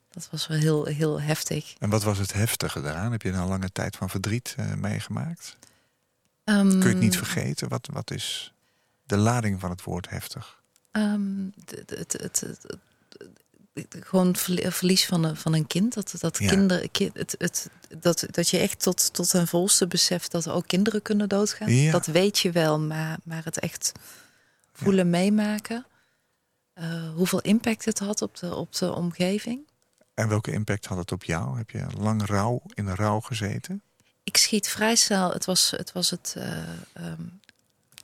dat 0.09 0.27
was 0.31 0.47
wel 0.47 0.57
heel, 0.57 0.85
heel 0.85 1.21
heftig. 1.21 1.75
En 1.79 1.89
wat 1.89 2.03
was 2.03 2.17
het 2.17 2.33
heftige 2.33 2.81
daaraan? 2.81 3.11
Heb 3.11 3.21
je 3.21 3.29
een 3.31 3.47
lange 3.47 3.71
tijd 3.71 3.95
van 3.95 4.09
verdriet 4.09 4.53
eh, 4.57 4.73
meegemaakt? 4.73 5.57
Ehm, 6.43 6.69
Kun 6.69 6.79
je 6.79 6.85
het 6.87 6.97
niet 6.99 7.17
vergeten? 7.17 7.67
Wat, 7.69 7.87
wat 7.91 8.11
is 8.11 8.53
de 9.03 9.17
lading 9.17 9.59
van 9.59 9.69
het 9.69 9.83
woord 9.83 10.09
heftig? 10.09 10.61
Ehm, 10.91 11.45
het- 11.65 12.11
het- 12.21 12.77
gewoon 13.89 14.35
verli- 14.35 14.71
verlies 14.71 15.05
van 15.05 15.23
een, 15.23 15.35
van 15.35 15.53
een 15.53 15.67
kind. 15.67 15.93
Dat, 15.93 16.13
dat, 16.19 16.37
Ja. 16.37 16.49
kinder, 16.49 16.89
ki- 16.89 17.09
het, 17.13 17.35
het, 17.37 17.69
dat, 17.99 18.25
dat 18.31 18.49
je 18.49 18.57
echt 18.57 18.79
tot, 18.81 19.13
tot 19.13 19.29
ten 19.29 19.47
volste 19.47 19.87
beseft 19.87 20.31
dat 20.31 20.45
er 20.45 20.53
ook 20.53 20.67
kinderen 20.67 21.01
kunnen 21.01 21.29
doodgaan. 21.29 21.75
Ja. 21.75 21.91
Dat 21.91 22.05
weet 22.05 22.39
je 22.39 22.51
wel, 22.51 22.79
maar, 22.79 23.17
maar 23.23 23.43
het 23.43 23.59
echt 23.59 23.91
voelen, 24.73 25.09
meemaken. 25.09 25.85
eh, 26.73 27.09
hoeveel 27.13 27.41
impact 27.41 27.85
het 27.85 27.99
had 27.99 28.21
op 28.21 28.37
de, 28.37 28.55
op 28.55 28.75
de 28.75 28.93
omgeving. 28.93 29.67
En 30.13 30.27
welke 30.29 30.51
impact 30.51 30.85
had 30.85 30.97
het 30.97 31.11
op 31.11 31.23
jou? 31.23 31.57
Heb 31.57 31.69
je 31.69 31.85
lang 31.97 32.25
rouw 32.25 32.61
in 32.73 32.85
de 32.85 32.95
rouw 32.95 33.19
gezeten? 33.19 33.81
Ik 34.23 34.37
schiet 34.37 34.67
vrij 34.67 34.95
snel. 34.95 35.31
Het 35.31 35.45
was 35.45 35.71
het, 35.71 35.91
was 35.91 36.09
het 36.09 36.33
eh, 36.37 36.57
ehm, 36.93 37.21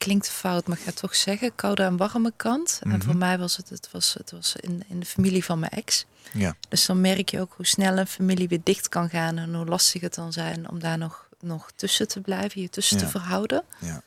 klinkt 0.04 0.30
fout, 0.30 0.68
maar 0.68 0.78
ik 0.78 0.84
ga 0.84 0.92
toch 0.92 1.16
zeggen. 1.16 1.56
Koude 1.56 1.84
en 1.84 1.98
warme 1.98 2.34
kant. 2.36 2.80
En 2.84 2.90
Mhm. 2.90 3.02
voor 3.02 3.16
mij 3.18 3.38
was 3.38 3.58
het, 3.58 3.70
het 3.70 3.90
was, 3.92 4.14
het 4.14 4.32
was 4.32 4.56
in, 4.56 4.84
in 4.88 5.00
de 5.00 5.06
familie 5.06 5.44
van 5.46 5.60
mijn 5.60 5.72
ex. 5.72 6.06
Ja. 6.34 6.56
Dus 6.70 6.86
dan 6.86 7.02
merk 7.02 7.30
je 7.30 7.40
ook 7.40 7.54
hoe 7.56 7.66
snel 7.66 7.98
een 7.98 8.08
familie 8.08 8.48
weer 8.48 8.62
dicht 8.64 8.90
kan 8.90 9.10
gaan 9.10 9.38
en 9.38 9.56
hoe 9.56 9.66
lastig 9.66 10.02
het 10.02 10.14
dan 10.14 10.34
zijn 10.34 10.70
om 10.70 10.80
daar 10.80 10.98
nog, 10.98 11.28
nog 11.40 11.72
tussen 11.76 12.08
te 12.08 12.22
blijven, 12.22 12.62
je 12.62 12.70
tussen 12.70 12.98
Ja. 12.98 13.04
te 13.04 13.10
verhouden. 13.10 13.64
ja. 13.80 14.02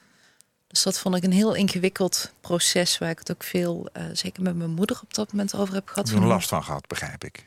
Dus 0.66 0.82
dat 0.82 0.98
vond 0.98 1.14
ik 1.16 1.22
een 1.24 1.32
heel 1.32 1.54
ingewikkeld 1.54 2.32
proces 2.40 2.98
waar 2.98 3.10
ik 3.10 3.18
het 3.18 3.30
ook 3.30 3.42
veel, 3.42 3.88
eh, 3.92 4.04
zeker 4.12 4.42
met 4.42 4.56
mijn 4.56 4.70
moeder 4.70 5.00
op 5.02 5.14
dat 5.14 5.30
moment 5.32 5.54
over 5.54 5.74
heb 5.74 5.88
gehad. 5.88 6.08
Heb 6.08 6.18
er 6.18 6.24
last 6.26 6.48
van 6.48 6.64
gehad, 6.64 6.86
begrijp 6.86 7.24
ik. 7.24 7.46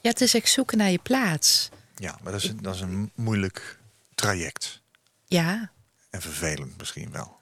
Ja, 0.00 0.10
het 0.10 0.20
is 0.20 0.34
echt 0.34 0.48
zoeken 0.50 0.78
naar 0.78 0.90
je 0.90 0.98
plaats. 0.98 1.68
Ja, 1.96 2.18
maar 2.22 2.32
dat 2.32 2.42
is, 2.42 2.52
dat 2.60 2.74
is 2.74 2.80
een 2.80 3.10
moeilijk 3.14 3.78
traject. 4.14 4.80
Ja, 5.26 5.70
En 6.10 6.20
vervelend 6.22 6.78
misschien 6.78 7.10
wel. 7.10 7.36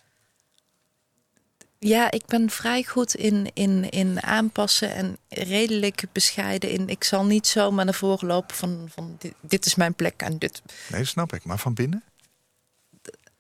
Ja, 1.83 2.11
ik 2.11 2.27
ben 2.27 2.51
vrij 2.51 2.85
goed 2.85 3.15
in, 3.15 3.51
in, 3.55 3.91
in 3.91 4.23
aanpassen 4.23 4.95
en 4.95 5.17
redelijk 5.29 6.05
bescheiden 6.13 6.71
in. 6.71 6.89
Ik 6.89 7.05
zal 7.05 7.25
niet 7.25 7.47
zomaar 7.47 7.85
naar 7.85 7.95
voren 7.95 8.27
lopen 8.27 8.57
van, 8.57 8.89
van 8.95 9.17
dit, 9.19 9.35
dit 9.41 9.67
is 9.67 9.75
mijn 9.75 9.95
plek 9.95 10.21
en 10.23 10.39
dit. 10.39 10.63
Nee, 10.89 11.05
snap 11.05 11.33
ik. 11.33 11.45
Maar 11.45 11.59
van 11.59 11.75
binnen? 11.75 12.03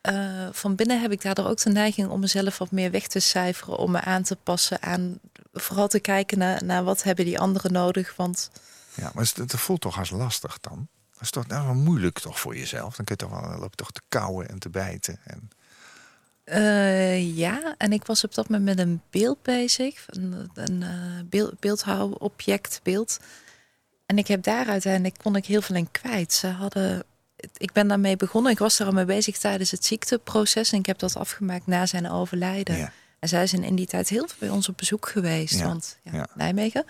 Eh, 0.01 0.49
van 0.53 0.75
binnen 0.75 1.01
heb 1.01 1.13
ik 1.13 1.23
daardoor 1.23 1.47
ook 1.47 1.63
de 1.63 1.71
neiging 1.71 2.09
om 2.09 2.21
mezelf 2.21 2.59
wat 2.59 2.71
meer 2.71 2.91
weg 2.91 3.07
te 3.07 3.21
cijferen, 3.21 3.77
om 3.77 3.91
me 3.91 4.01
aan 4.01 4.23
te 4.23 4.37
passen 4.37 4.83
aan. 4.83 5.19
Vooral 5.53 5.89
te 5.89 6.01
kijken 6.01 6.39
naar, 6.39 6.65
naar 6.65 6.85
wat 6.85 7.03
hebben 7.03 7.25
die 7.25 7.39
anderen 7.39 7.73
nodig. 7.73 8.17
Want 8.17 8.51
Ja, 8.95 9.11
maar 9.15 9.25
het, 9.25 9.37
het 9.37 9.61
voelt 9.61 9.81
toch 9.81 9.99
als 9.99 10.11
lastig 10.11 10.61
dan? 10.61 10.89
Dat 11.13 11.23
is 11.23 11.31
toch 11.31 11.47
nou, 11.47 11.75
moeilijk 11.75 12.19
toch 12.19 12.41
voor 12.41 12.57
jezelf? 12.57 12.97
Dan 12.97 13.05
kun 13.05 13.17
je 13.19 13.27
toch 13.27 13.41
wel, 13.41 13.59
loop 13.59 13.71
je 13.71 13.77
toch 13.77 13.93
te 13.93 14.03
kauwen 14.09 14.49
en 14.49 14.59
te 14.59 14.71
bijten. 14.71 15.21
En, 15.25 15.51
eh, 16.51 17.37
ja, 17.37 17.75
en 17.79 17.93
ik 17.93 18.05
was 18.05 18.25
op 18.25 18.35
dat 18.35 18.49
moment 18.49 18.77
met 18.77 18.87
een 18.87 19.01
beeld 19.11 19.43
bezig, 19.43 20.07
een, 20.07 20.51
een 20.55 20.83
eh, 20.83 20.91
beeld, 21.25 21.61
beeldhouwobject, 21.61 22.81
beeld. 22.83 23.19
En 24.07 24.19
ik 24.19 24.27
heb 24.27 24.43
daar 24.43 24.67
uiteindelijk 24.67 25.19
kon 25.23 25.37
ik 25.37 25.47
heel 25.47 25.63
veel 25.63 25.77
in 25.77 25.91
kwijt. 25.91 26.33
Ze 26.33 26.47
hadden, 26.47 27.03
ik 27.57 27.73
ben 27.73 27.89
daarmee 27.89 28.17
begonnen. 28.17 28.53
Ik 28.53 28.59
was 28.59 28.77
daar 28.77 28.87
al 28.87 28.93
mee 28.93 29.05
bezig 29.05 29.39
tijdens 29.39 29.71
het 29.71 29.85
ziekteproces 29.85 30.73
en 30.73 30.79
ik 30.79 30.87
heb 30.87 30.99
dat 30.99 31.17
afgemaakt 31.17 31.67
na 31.67 31.87
zijn 31.87 32.11
overlijden. 32.11 32.77
ja. 32.77 32.93
En 33.19 33.29
zij 33.29 33.47
zijn 33.47 33.65
in 33.65 33.75
die 33.75 33.87
tijd 33.87 34.09
heel 34.09 34.29
veel 34.29 34.37
bij 34.39 34.49
ons 34.49 34.69
op 34.69 34.77
bezoek 34.77 35.09
geweest, 35.09 35.59
Ja, 35.59 35.65
want 35.65 35.99
ja, 36.03 36.13
ja. 36.13 36.27
Nijmegen. 36.35 36.85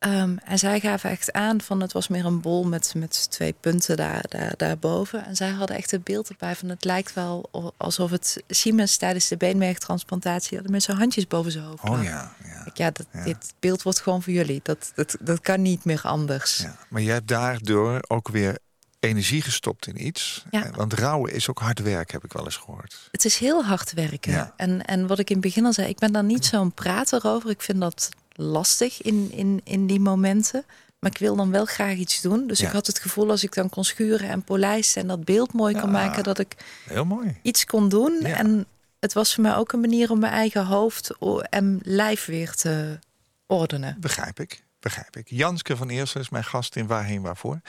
Ehm, 0.00 0.36
en 0.44 0.58
zij 0.58 0.80
gaven 0.80 1.10
echt 1.10 1.32
aan 1.32 1.60
van 1.60 1.80
het 1.80 1.92
was 1.92 2.08
meer 2.08 2.24
een 2.24 2.40
bol 2.40 2.64
met, 2.64 2.92
met 2.96 3.30
twee 3.30 3.54
punten 3.60 3.96
daar, 3.96 4.24
daar, 4.28 4.54
daarboven. 4.56 5.24
En 5.26 5.36
zij 5.36 5.48
hadden 5.50 5.76
echt 5.76 5.90
het 5.90 6.04
beeld 6.04 6.28
erbij 6.28 6.56
van 6.56 6.68
het 6.68 6.84
lijkt 6.84 7.14
wel 7.14 7.50
alsof 7.76 8.10
het 8.10 8.42
Siemens 8.48 8.96
tijdens 8.96 9.28
de 9.28 9.36
beenmergtransplantatie 9.36 10.52
hadden 10.54 10.72
met 10.72 10.82
zijn 10.82 10.96
handjes 10.96 11.26
boven 11.26 11.52
zijn 11.52 11.64
hoofd. 11.64 11.82
Oh 11.82 12.02
ja, 12.02 12.34
ja, 12.44 12.62
Ik, 12.66 12.76
Ja, 12.76 12.90
dat, 12.90 13.06
Ja. 13.12 13.24
dit 13.24 13.54
beeld 13.60 13.82
wordt 13.82 14.00
gewoon 14.00 14.22
voor 14.22 14.32
jullie. 14.32 14.60
Dat, 14.62 14.92
dat, 14.94 15.16
dat 15.20 15.40
kan 15.40 15.62
niet 15.62 15.84
meer 15.84 16.00
anders. 16.02 16.56
ja. 16.56 16.76
Maar 16.88 17.02
jij 17.02 17.14
hebt 17.14 17.28
daardoor 17.28 18.00
ook 18.08 18.28
weer 18.28 18.58
energie 19.00 19.42
gestopt 19.42 19.86
in 19.86 20.06
iets. 20.06 20.44
Ja. 20.50 20.64
Eh, 20.64 20.74
Want 20.74 20.92
rouwen 20.94 21.32
is 21.32 21.48
ook 21.48 21.58
hard 21.58 21.78
werk, 21.78 22.10
heb 22.10 22.24
ik 22.24 22.32
wel 22.32 22.44
eens 22.44 22.56
gehoord. 22.56 23.08
Het 23.10 23.24
is 23.24 23.36
heel 23.36 23.64
hard 23.64 23.92
werken. 23.92 24.32
Ja. 24.32 24.52
En, 24.56 24.84
en 24.84 25.06
wat 25.06 25.18
ik 25.18 25.28
in 25.28 25.36
het 25.36 25.44
begin 25.44 25.64
al 25.64 25.72
zei, 25.72 25.88
ik 25.88 25.98
ben 25.98 26.12
daar 26.12 26.24
niet 26.24 26.44
zo'n 26.46 26.72
prater 26.72 27.20
over. 27.26 27.50
Ik 27.50 27.62
vind 27.62 27.80
dat 27.80 28.08
lastig 28.32 29.02
in, 29.02 29.30
in, 29.32 29.60
in 29.64 29.86
die 29.86 30.00
momenten. 30.00 30.64
Maar 30.98 31.10
ik 31.10 31.18
wil 31.18 31.36
dan 31.36 31.50
wel 31.50 31.64
graag 31.64 31.94
iets 31.96 32.20
doen. 32.20 32.46
Dus 32.46 32.58
Ja. 32.58 32.66
ik 32.66 32.72
had 32.72 32.86
het 32.86 32.98
gevoel 32.98 33.30
als 33.30 33.42
ik 33.44 33.54
dan 33.54 33.68
kon 33.68 33.84
schuren 33.84 34.28
en 34.28 34.42
polijsten 34.42 35.02
en 35.02 35.08
dat 35.08 35.24
beeld 35.24 35.52
mooi 35.52 35.74
Ja. 35.74 35.80
kon 35.80 35.90
maken, 35.90 36.22
dat 36.22 36.38
ik 36.38 36.56
Heel 36.84 37.04
mooi. 37.04 37.38
iets 37.42 37.64
kon 37.64 37.88
doen. 37.88 38.18
Ja. 38.22 38.36
En 38.36 38.66
het 38.98 39.12
was 39.12 39.34
voor 39.34 39.42
mij 39.42 39.56
ook 39.56 39.72
een 39.72 39.80
manier 39.80 40.10
om 40.10 40.18
mijn 40.18 40.32
eigen 40.32 40.66
hoofd 40.66 41.10
en 41.50 41.80
lijf 41.82 42.24
weer 42.26 42.52
te 42.54 42.98
ordenen. 43.46 43.96
Begrijp 44.00 44.40
ik, 44.40 44.64
begrijp 44.80 45.16
ik. 45.16 45.28
Janske 45.30 45.76
van 45.76 45.88
Eersel 45.88 46.20
is 46.20 46.28
mijn 46.28 46.44
gast 46.44 46.76
in 46.76 46.86
Waarheen 46.86 47.22
Waarvoor. 47.22 47.60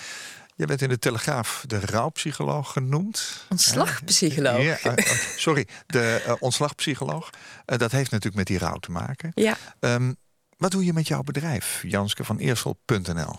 Je 0.55 0.65
bent 0.65 0.81
in 0.81 0.89
de 0.89 0.99
Telegraaf 0.99 1.63
de 1.67 1.79
rouwpsycholoog 1.79 2.71
genoemd. 2.71 3.45
Ontslagpsycholoog. 3.49 4.61
Ja, 4.63 4.77
eh, 4.77 4.91
eh, 4.97 5.15
sorry, 5.37 5.67
de 5.87 6.21
eh, 6.25 6.33
ontslagpsycholoog. 6.39 7.29
Eh, 7.65 7.77
dat 7.77 7.91
heeft 7.91 8.11
natuurlijk 8.11 8.37
met 8.37 8.47
die 8.47 8.57
rouw 8.57 8.77
te 8.77 8.91
maken. 8.91 9.31
Ja. 9.35 9.57
Ehm, 9.79 10.13
wat 10.61 10.71
doe 10.71 10.85
je 10.85 10.93
met 10.93 11.07
jouw 11.07 11.21
bedrijf? 11.23 11.83
Janske 11.87 12.23
van 12.23 12.37
Eersel.nl. 12.37 13.35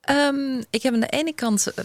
Ehm, 0.00 0.62
ik 0.70 0.82
heb 0.82 0.94
aan 0.94 1.00
de 1.00 1.06
ene 1.08 1.32
kant 1.34 1.66
eh, 1.74 1.84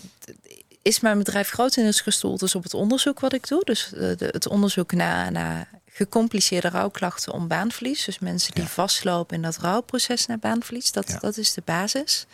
is 0.81 0.99
mijn 0.99 1.17
bedrijf 1.17 1.49
grotendeels 1.49 2.01
gestoeld 2.01 2.39
dus 2.39 2.55
op 2.55 2.63
het 2.63 2.73
onderzoek 2.73 3.19
wat 3.19 3.33
ik 3.33 3.47
doe. 3.47 3.61
Dus 3.63 3.93
eh, 3.93 3.99
de, 4.17 4.27
het 4.31 4.47
onderzoek 4.47 4.91
naar, 4.91 5.31
naar 5.31 5.69
gecompliceerde 5.85 6.69
rouwklachten 6.69 7.33
om 7.33 7.47
baanverlies. 7.47 8.05
Dus 8.05 8.19
mensen 8.19 8.53
die 8.53 8.63
Ja. 8.63 8.69
vastlopen 8.69 9.35
in 9.35 9.41
dat 9.41 9.57
rouwproces 9.57 10.25
naar 10.25 10.39
baanverlies. 10.39 10.91
Dat, 10.91 11.07
Ja. 11.07 11.17
dat 11.19 11.37
is 11.37 11.53
de 11.53 11.61
basis. 11.65 12.25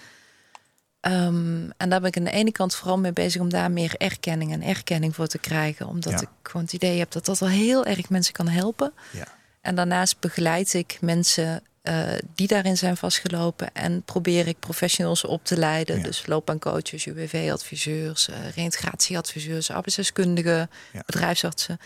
Ehm, 1.00 1.70
en 1.78 1.90
daar 1.90 2.00
ben 2.00 2.10
ik 2.10 2.18
aan 2.18 2.24
de 2.24 2.32
ene 2.32 2.52
kant 2.52 2.76
vooral 2.76 2.98
mee 3.00 3.14
bezig 3.14 3.42
om 3.42 3.50
daar 3.50 3.72
meer 3.72 3.96
erkenning 3.98 4.52
en 4.52 4.62
erkenning 4.62 5.16
voor 5.16 5.28
te 5.28 5.38
krijgen. 5.38 5.88
Omdat 5.88 6.14
Ja. 6.14 6.22
ik 6.22 6.28
gewoon 6.44 6.64
het 6.64 6.74
idee 6.74 7.00
heb 7.00 7.12
dat 7.12 7.26
dat 7.26 7.40
wel 7.40 7.50
heel 7.50 7.86
erg 7.86 8.10
mensen 8.10 8.34
kan 8.34 8.48
helpen. 8.48 8.94
Ja. 9.12 9.28
En 9.62 9.76
daarnaast 9.76 10.20
begeleid 10.20 10.74
ik 10.74 10.98
mensen 11.02 11.64
eh, 11.84 12.04
die 12.36 12.48
daarin 12.48 12.78
zijn 12.78 12.98
vastgelopen. 12.98 13.74
En 13.74 14.04
probeer 14.04 14.48
ik 14.48 14.60
professionals 14.60 15.24
op 15.26 15.46
te 15.46 15.58
leiden. 15.58 15.98
Ja. 15.98 16.04
Dus 16.04 16.26
loopbaancoaches, 16.26 17.06
UWV-adviseurs, 17.06 18.30
eh 18.30 18.36
reïntegratieadviseurs, 18.56 19.72
arbeidsdeskundigen, 19.72 20.70
Ja. 20.94 21.04
bedrijfsartsen. 21.06 21.80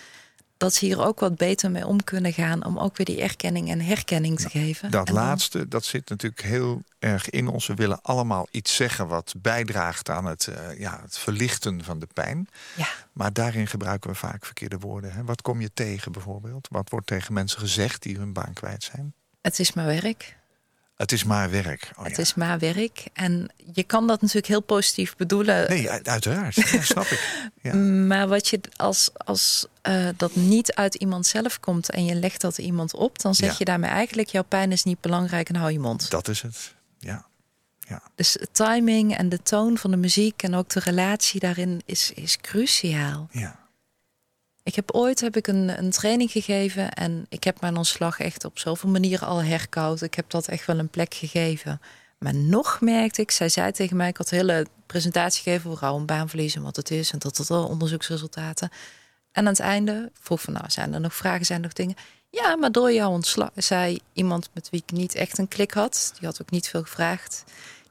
Dat 0.57 0.73
ze 0.73 0.85
hier 0.85 1.05
ook 1.05 1.19
wat 1.19 1.35
beter 1.35 1.71
mee 1.71 1.85
om 1.87 2.03
kunnen 2.03 2.33
gaan. 2.33 2.65
Om 2.65 2.77
ook 2.77 2.97
weer 2.97 3.05
die 3.05 3.21
erkenning 3.21 3.69
en 3.69 3.81
herkenning 3.81 4.39
te 4.39 4.49
geven. 4.49 4.91
Dat 4.91 5.07
En 5.07 5.13
dan- 5.13 5.23
laatste, 5.23 5.67
dat 5.67 5.85
zit 5.85 6.09
natuurlijk 6.09 6.41
heel 6.41 6.81
erg 6.99 7.29
in 7.29 7.47
ons. 7.47 7.67
We 7.67 7.73
willen 7.73 8.01
allemaal 8.01 8.47
iets 8.51 8.75
zeggen 8.75 9.07
wat 9.07 9.33
bijdraagt 9.37 10.09
aan 10.09 10.25
het, 10.25 10.47
eh, 10.47 10.79
ja, 10.79 10.99
het 11.01 11.17
verlichten 11.17 11.83
van 11.83 11.99
de 11.99 12.07
pijn. 12.13 12.47
Ja. 12.75 12.87
Maar 13.13 13.33
daarin 13.33 13.67
gebruiken 13.67 14.09
we 14.09 14.15
vaak 14.15 14.45
verkeerde 14.45 14.77
woorden. 14.77 15.13
Hè? 15.13 15.23
Wat 15.23 15.41
kom 15.41 15.61
je 15.61 15.71
tegen 15.73 16.11
bijvoorbeeld? 16.11 16.67
Wat 16.71 16.89
wordt 16.89 17.07
tegen 17.07 17.33
mensen 17.33 17.59
gezegd 17.59 18.03
die 18.03 18.17
hun 18.17 18.33
baan 18.33 18.53
kwijt 18.53 18.83
zijn? 18.83 19.13
Het 19.41 19.59
is 19.59 19.73
mijn 19.73 19.87
werk. 20.01 20.37
Het 20.97 21.11
is 21.11 21.23
maar 21.23 21.49
werk. 21.49 21.91
Oh, 21.97 22.03
het 22.03 22.15
ja. 22.15 22.21
is 22.21 22.33
maar 22.33 22.59
werk. 22.59 23.05
En 23.13 23.49
je 23.73 23.83
kan 23.83 24.07
dat 24.07 24.21
natuurlijk 24.21 24.47
heel 24.47 24.61
positief 24.61 25.15
bedoelen. 25.15 25.69
Nee, 25.69 25.89
uiteraard. 25.89 26.55
Ja, 26.55 26.81
snap 26.93 27.05
ik. 27.05 27.51
Ja. 27.61 27.75
Maar 27.75 28.27
wat 28.27 28.47
je 28.47 28.59
als, 28.75 29.09
als 29.17 29.65
eh, 29.81 30.07
dat 30.17 30.35
niet 30.35 30.73
uit 30.73 30.95
iemand 30.95 31.25
zelf 31.25 31.59
komt 31.59 31.89
en 31.89 32.05
je 32.05 32.15
legt 32.15 32.41
dat 32.41 32.57
iemand 32.57 32.93
op, 32.93 33.19
dan 33.19 33.35
zeg 33.35 33.57
je 33.57 33.65
daarmee 33.65 33.89
eigenlijk: 33.89 34.29
jouw 34.29 34.43
pijn 34.43 34.71
is 34.71 34.83
niet 34.83 35.01
belangrijk 35.01 35.49
en 35.49 35.55
hou 35.55 35.71
je 35.71 35.79
mond. 35.79 36.09
Dat 36.09 36.27
is 36.27 36.41
het. 36.41 36.75
Ja. 36.99 37.25
ja. 37.79 38.01
Dus 38.15 38.37
timing 38.51 39.17
en 39.17 39.29
de 39.29 39.41
toon 39.43 39.77
van 39.77 39.91
de 39.91 39.97
muziek 39.97 40.43
en 40.43 40.55
ook 40.55 40.69
de 40.69 40.79
relatie 40.79 41.39
daarin 41.39 41.81
is, 41.85 42.11
is 42.15 42.37
cruciaal. 42.41 43.27
ja. 43.31 43.66
Ik 44.67 44.75
heb 44.75 44.91
ooit 44.91 45.21
heb 45.21 45.35
ik 45.35 45.47
een, 45.47 45.77
een 45.77 45.91
training 45.91 46.31
gegeven 46.31 46.91
en 46.93 47.25
ik 47.29 47.43
heb 47.43 47.61
mijn 47.61 47.77
ontslag 47.77 48.19
echt 48.19 48.45
op 48.45 48.59
zoveel 48.59 48.89
manieren 48.89 49.27
al 49.27 49.43
herkoud. 49.43 50.01
Ik 50.01 50.13
heb 50.13 50.29
dat 50.29 50.47
echt 50.47 50.65
wel 50.65 50.79
een 50.79 50.89
plek 50.89 51.13
gegeven. 51.13 51.81
Maar 52.17 52.35
nog 52.35 52.81
merkte 52.81 53.21
ik, 53.21 53.31
zij 53.31 53.49
zei 53.49 53.71
tegen 53.71 53.97
mij, 53.97 54.09
ik 54.09 54.17
had 54.17 54.31
een 54.31 54.37
hele 54.37 54.67
presentatie 54.85 55.43
gegeven 55.43 55.69
over 55.69 55.83
rouw 55.83 55.97
en 55.97 56.05
baanverlies 56.05 56.55
en 56.55 56.61
wat 56.61 56.75
het 56.75 56.91
is 56.91 57.11
en 57.11 57.19
dat 57.19 57.35
dat 57.35 57.49
al 57.49 57.67
onderzoeksresultaten. 57.67 58.69
En 59.31 59.43
aan 59.43 59.51
het 59.51 59.59
einde 59.59 60.11
vroeg 60.19 60.41
van, 60.41 60.53
nou, 60.53 60.65
zijn 60.69 60.93
er 60.93 61.01
nog 61.01 61.15
vragen, 61.15 61.45
zijn 61.45 61.59
er 61.59 61.65
nog 61.65 61.73
dingen? 61.73 61.95
Ja, 62.29 62.55
maar 62.55 62.71
door 62.71 62.93
jouw 62.93 63.11
ontslag, 63.11 63.49
zei 63.55 63.99
iemand 64.13 64.49
met 64.53 64.69
wie 64.69 64.83
ik 64.85 64.97
niet 64.97 65.15
echt 65.15 65.37
een 65.37 65.47
klik 65.47 65.71
had, 65.71 66.13
die 66.19 66.27
had 66.27 66.41
ook 66.41 66.51
niet 66.51 66.67
veel 66.67 66.83
gevraagd. 66.83 67.43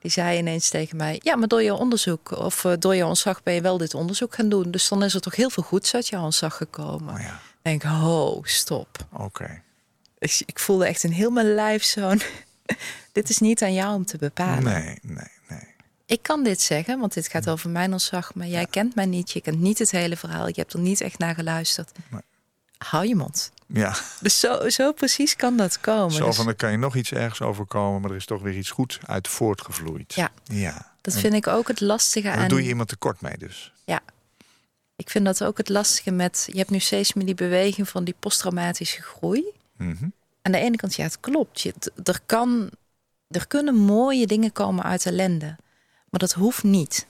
Die 0.07 0.14
zei 0.14 0.38
ineens 0.38 0.69
tegen 0.69 0.97
mij: 0.97 1.21
Ja, 1.23 1.37
maar 1.37 1.49
door 1.49 1.62
jouw 1.62 1.77
onderzoek 1.77 2.31
of 2.31 2.64
eh, 2.64 2.73
door 2.79 2.97
jouw 2.97 3.09
ontslag 3.09 3.42
ben 3.42 3.55
je 3.55 3.61
wel 3.61 3.79
dit 3.79 3.95
onderzoek 3.95 4.35
gaan 4.35 4.49
doen. 4.49 4.71
Dus 4.71 4.88
dan 4.88 5.03
is 5.03 5.14
er 5.14 5.21
toch 5.21 5.37
heel 5.37 5.51
veel 5.51 5.62
goeds 5.62 5.95
uit 5.95 6.09
jouw 6.09 6.23
ontslag 6.23 6.57
gekomen. 6.57 7.14
Oh 7.14 7.21
ja. 7.21 7.40
denk 7.62 7.83
oh, 7.83 8.45
stop. 8.45 9.07
Oké. 9.12 9.62
Ik, 10.19 10.42
ik 10.45 10.59
voelde 10.59 10.87
echt 10.87 11.05
in 11.05 11.11
heel 11.11 11.31
mijn 11.31 11.55
lijf 11.55 11.85
zo'n... 11.85 12.21
dit 13.12 13.29
is 13.29 13.38
niet 13.38 13.62
aan 13.62 13.75
jou 13.75 13.95
om 13.95 14.05
te 14.05 14.19
bepalen. 14.19 14.62
Nee, 14.62 14.99
nee, 15.03 15.31
nee. 15.49 15.75
Ik 16.07 16.23
kan 16.23 16.45
dit 16.45 16.61
zeggen, 16.61 16.99
want 16.99 17.14
dit 17.14 17.29
gaat 17.29 17.49
over 17.49 17.71
mijn 17.71 17.92
ontslag. 17.92 18.35
Maar 18.35 18.47
jij 18.47 18.66
kent 18.66 18.95
mij 18.95 19.07
niet, 19.07 19.31
je 19.31 19.40
kent 19.40 19.61
niet 19.61 19.79
het 19.79 19.90
hele 19.90 20.16
verhaal. 20.16 20.47
Je 20.47 20.55
hebt 20.61 20.73
er 20.73 20.81
niet 20.81 21.01
echt 21.01 21.19
naar 21.19 21.35
geluisterd. 21.35 21.90
Nee. 22.11 22.21
Hou 22.79 23.07
je 23.07 23.15
mond. 23.17 23.53
Ja, 23.67 23.97
Dus 24.21 24.41
zo, 24.41 24.69
zo 24.69 24.93
precies 24.93 25.37
kan 25.37 25.57
dat 25.57 25.81
komen. 25.81 26.11
zo 26.11 26.27
Dus 26.27 26.37
van 26.37 26.45
dan 26.45 26.57
kan 26.57 26.71
je 26.71 26.77
nog 26.77 26.97
iets 26.97 27.12
ergs 27.12 27.41
overkomen, 27.41 28.01
maar 28.01 28.11
er 28.11 28.17
is 28.17 28.27
toch 28.27 28.43
weer 28.43 28.57
iets 28.57 28.71
goed 28.71 28.99
uit 29.07 29.29
voortgevloeid. 29.29 30.15
Ja. 30.15 30.31
ja. 30.45 30.93
dat 31.01 31.15
En 31.15 31.21
vind 31.21 31.35
ik 31.35 31.47
ook 31.47 31.69
het 31.69 31.81
lastige 31.81 32.31
aan... 32.31 32.49
doe 32.49 32.62
je 32.62 32.69
iemand 32.69 32.89
tekort 32.89 33.21
mee 33.21 33.39
dus. 33.39 33.73
Ja. 33.85 34.01
Ik 34.97 35.11
vind 35.11 35.25
dat 35.25 35.45
ook 35.45 35.59
het 35.59 35.69
lastige 35.69 36.11
met... 36.11 36.49
Je 36.53 36.59
hebt 36.59 36.71
nu 36.71 36.79
steeds 36.79 37.12
meer 37.12 37.27
die 37.27 37.35
beweging 37.35 37.89
van 37.89 38.05
die 38.05 38.15
posttraumatische 38.19 39.03
groei. 39.03 39.45
Mhm. 39.77 40.09
aan 40.43 40.53
de 40.53 40.59
ene 40.59 40.77
kant, 40.77 40.95
ja, 40.95 41.05
het 41.05 41.21
klopt. 41.21 41.61
Je, 41.61 41.75
er, 42.05 42.21
kan, 42.27 42.71
er 43.29 43.47
kunnen 43.47 43.75
mooie 43.75 44.27
dingen 44.27 44.53
komen 44.53 44.85
uit 44.85 45.07
ellende. 45.07 45.57
Maar 46.11 46.21
dat 46.21 46.33
hoeft 46.33 46.62
niet. 46.62 47.07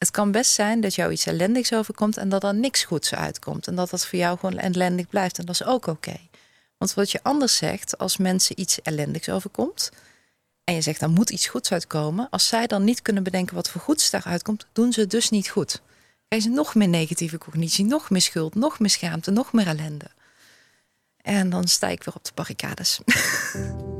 Het 0.00 0.10
kan 0.10 0.30
best 0.30 0.52
zijn 0.52 0.80
dat 0.80 0.94
jou 0.94 1.12
iets 1.12 1.26
ellendigs 1.26 1.72
overkomt 1.72 2.16
en 2.16 2.28
dat 2.28 2.44
er 2.44 2.54
niks 2.54 2.84
goeds 2.84 3.14
uitkomt. 3.14 3.66
En 3.66 3.74
dat 3.74 3.90
dat 3.90 4.06
voor 4.06 4.18
jou 4.18 4.38
gewoon 4.38 4.58
ellendig 4.58 5.08
blijft. 5.08 5.38
En 5.38 5.44
dat 5.44 5.54
is 5.54 5.64
ook 5.64 5.86
oké. 5.86 6.16
Want 6.78 6.94
wat 6.94 7.10
je 7.10 7.22
anders 7.22 7.56
zegt, 7.56 7.98
als 7.98 8.16
mensen 8.16 8.60
iets 8.60 8.82
ellendigs 8.82 9.28
overkomt. 9.28 9.90
en 10.64 10.74
je 10.74 10.80
zegt, 10.80 11.02
er 11.02 11.10
moet 11.10 11.30
iets 11.30 11.46
goeds 11.46 11.72
uitkomen. 11.72 12.28
als 12.30 12.46
zij 12.46 12.66
dan 12.66 12.84
niet 12.84 13.02
kunnen 13.02 13.22
bedenken 13.22 13.54
wat 13.54 13.70
voor 13.70 13.80
goeds 13.80 14.10
daaruit 14.10 14.42
komt, 14.42 14.66
doen 14.72 14.92
ze 14.92 15.00
het 15.00 15.10
dus 15.10 15.30
niet 15.30 15.48
goed. 15.48 15.82
Krijgen 16.28 16.50
ze 16.50 16.56
nog 16.56 16.74
meer 16.74 16.88
negatieve 16.88 17.38
cognitie, 17.38 17.84
nog 17.84 18.10
meer 18.10 18.20
schuld, 18.20 18.54
nog 18.54 18.78
meer 18.78 18.90
schaamte, 18.90 19.30
nog 19.30 19.52
meer 19.52 19.66
ellende. 19.66 20.10
En 21.16 21.50
dan 21.50 21.68
sta 21.68 21.88
ik 21.88 22.02
weer 22.02 22.14
op 22.14 22.24
de 22.24 22.32
barricades. 22.34 23.00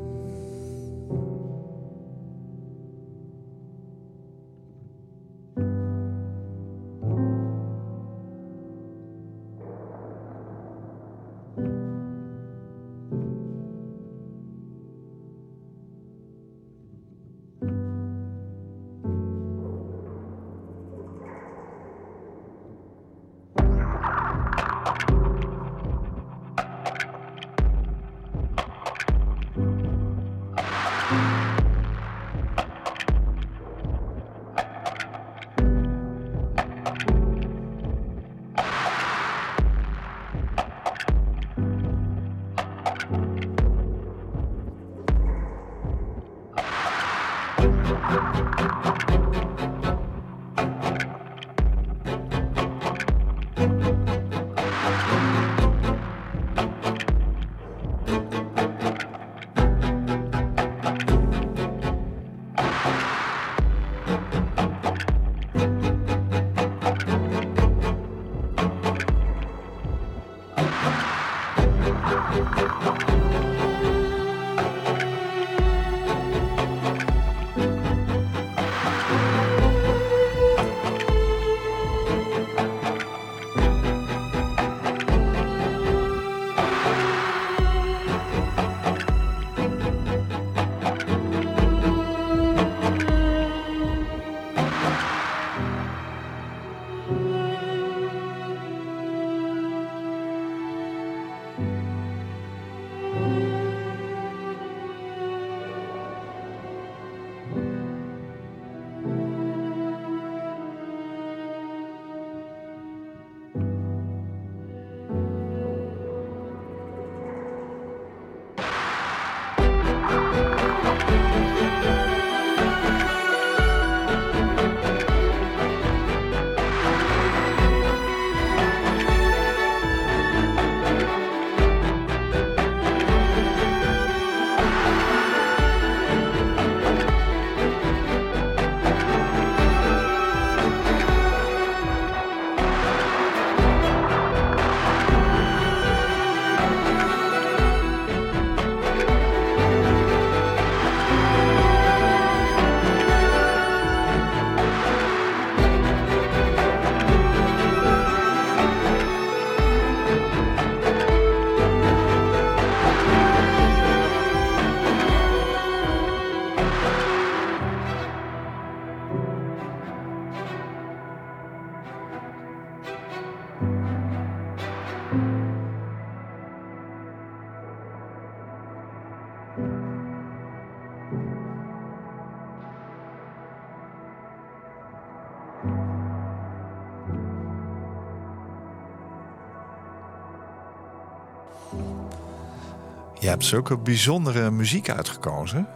hebt 193.41 193.53
zulke 193.53 193.79
bijzondere 193.79 194.51
muziek 194.51 194.91
uitgekozen. 194.91 195.67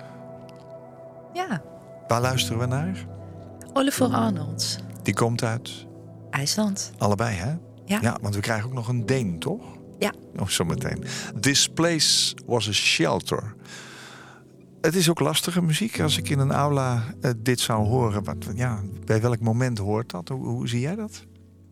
Ja, 1.33 1.63
Waar 2.09 2.21
luisteren 2.21 2.59
we 2.59 2.67
naar? 2.67 3.07
Oliver 3.73 4.07
Arnold, 4.07 4.79
Die 5.03 5.15
komt 5.15 5.43
uit 5.43 5.87
IJsland. 6.31 6.93
allebei, 6.99 7.37
hè? 7.37 7.51
Ja. 7.85 7.99
Ja, 8.01 8.19
want 8.23 8.35
we 8.35 8.41
krijgen 8.41 8.67
ook 8.67 8.73
nog 8.75 8.89
een 8.89 9.07
Deen, 9.07 9.39
toch? 9.39 9.63
Ja. 9.99 10.13
Oh, 10.37 10.47
zometeen. 10.47 11.05
This 11.41 11.69
place 11.69 12.37
was 12.47 12.69
a 12.69 12.73
shelter. 12.73 13.55
Het 14.81 14.95
is 14.95 15.11
ook 15.11 15.21
lastige 15.21 15.63
muziek. 15.63 16.01
Als 16.01 16.17
ik 16.19 16.29
in 16.29 16.39
een 16.39 16.53
aula 16.53 17.03
eh, 17.21 17.31
dit 17.37 17.61
zou 17.61 17.87
horen, 17.87 18.25
wat, 18.25 18.37
ja, 18.55 18.81
bij 19.05 19.21
welk 19.21 19.41
moment 19.41 19.79
hoort 19.79 20.11
dat? 20.11 20.29
Hoe, 20.29 20.47
hoe 20.47 20.69
zie 20.69 20.81
jij 20.81 20.95
dat? 20.97 21.25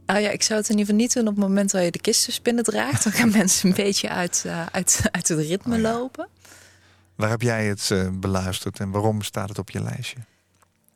Nou 0.06 0.20
ja, 0.20 0.30
ik 0.30 0.42
zou 0.42 0.60
het 0.60 0.68
in 0.68 0.78
ieder 0.78 0.86
geval 0.94 1.00
niet 1.06 1.14
doen 1.14 1.26
op 1.28 1.34
het 1.36 1.44
moment 1.44 1.70
dat 1.70 1.84
je 1.84 1.90
de 1.90 2.00
kisten 2.00 2.42
binnen 2.42 2.64
draagt. 2.64 3.02
Dan 3.04 3.12
gaan 3.12 3.30
mensen 3.40 3.68
een 3.68 3.74
beetje 3.74 4.08
uit, 4.08 4.42
eh, 4.46 4.66
uit, 4.66 5.02
uit 5.10 5.28
het 5.28 5.38
ritme 5.38 5.74
Oh 5.76 5.80
ja. 5.80 5.92
lopen. 5.92 6.28
Waar 7.14 7.30
heb 7.30 7.42
jij 7.42 7.66
het 7.66 7.90
eh, 7.90 8.08
beluisterd 8.12 8.78
en 8.80 8.90
waarom 8.90 9.22
staat 9.22 9.48
het 9.48 9.58
op 9.58 9.70
je 9.70 9.82
lijstje? 9.82 10.16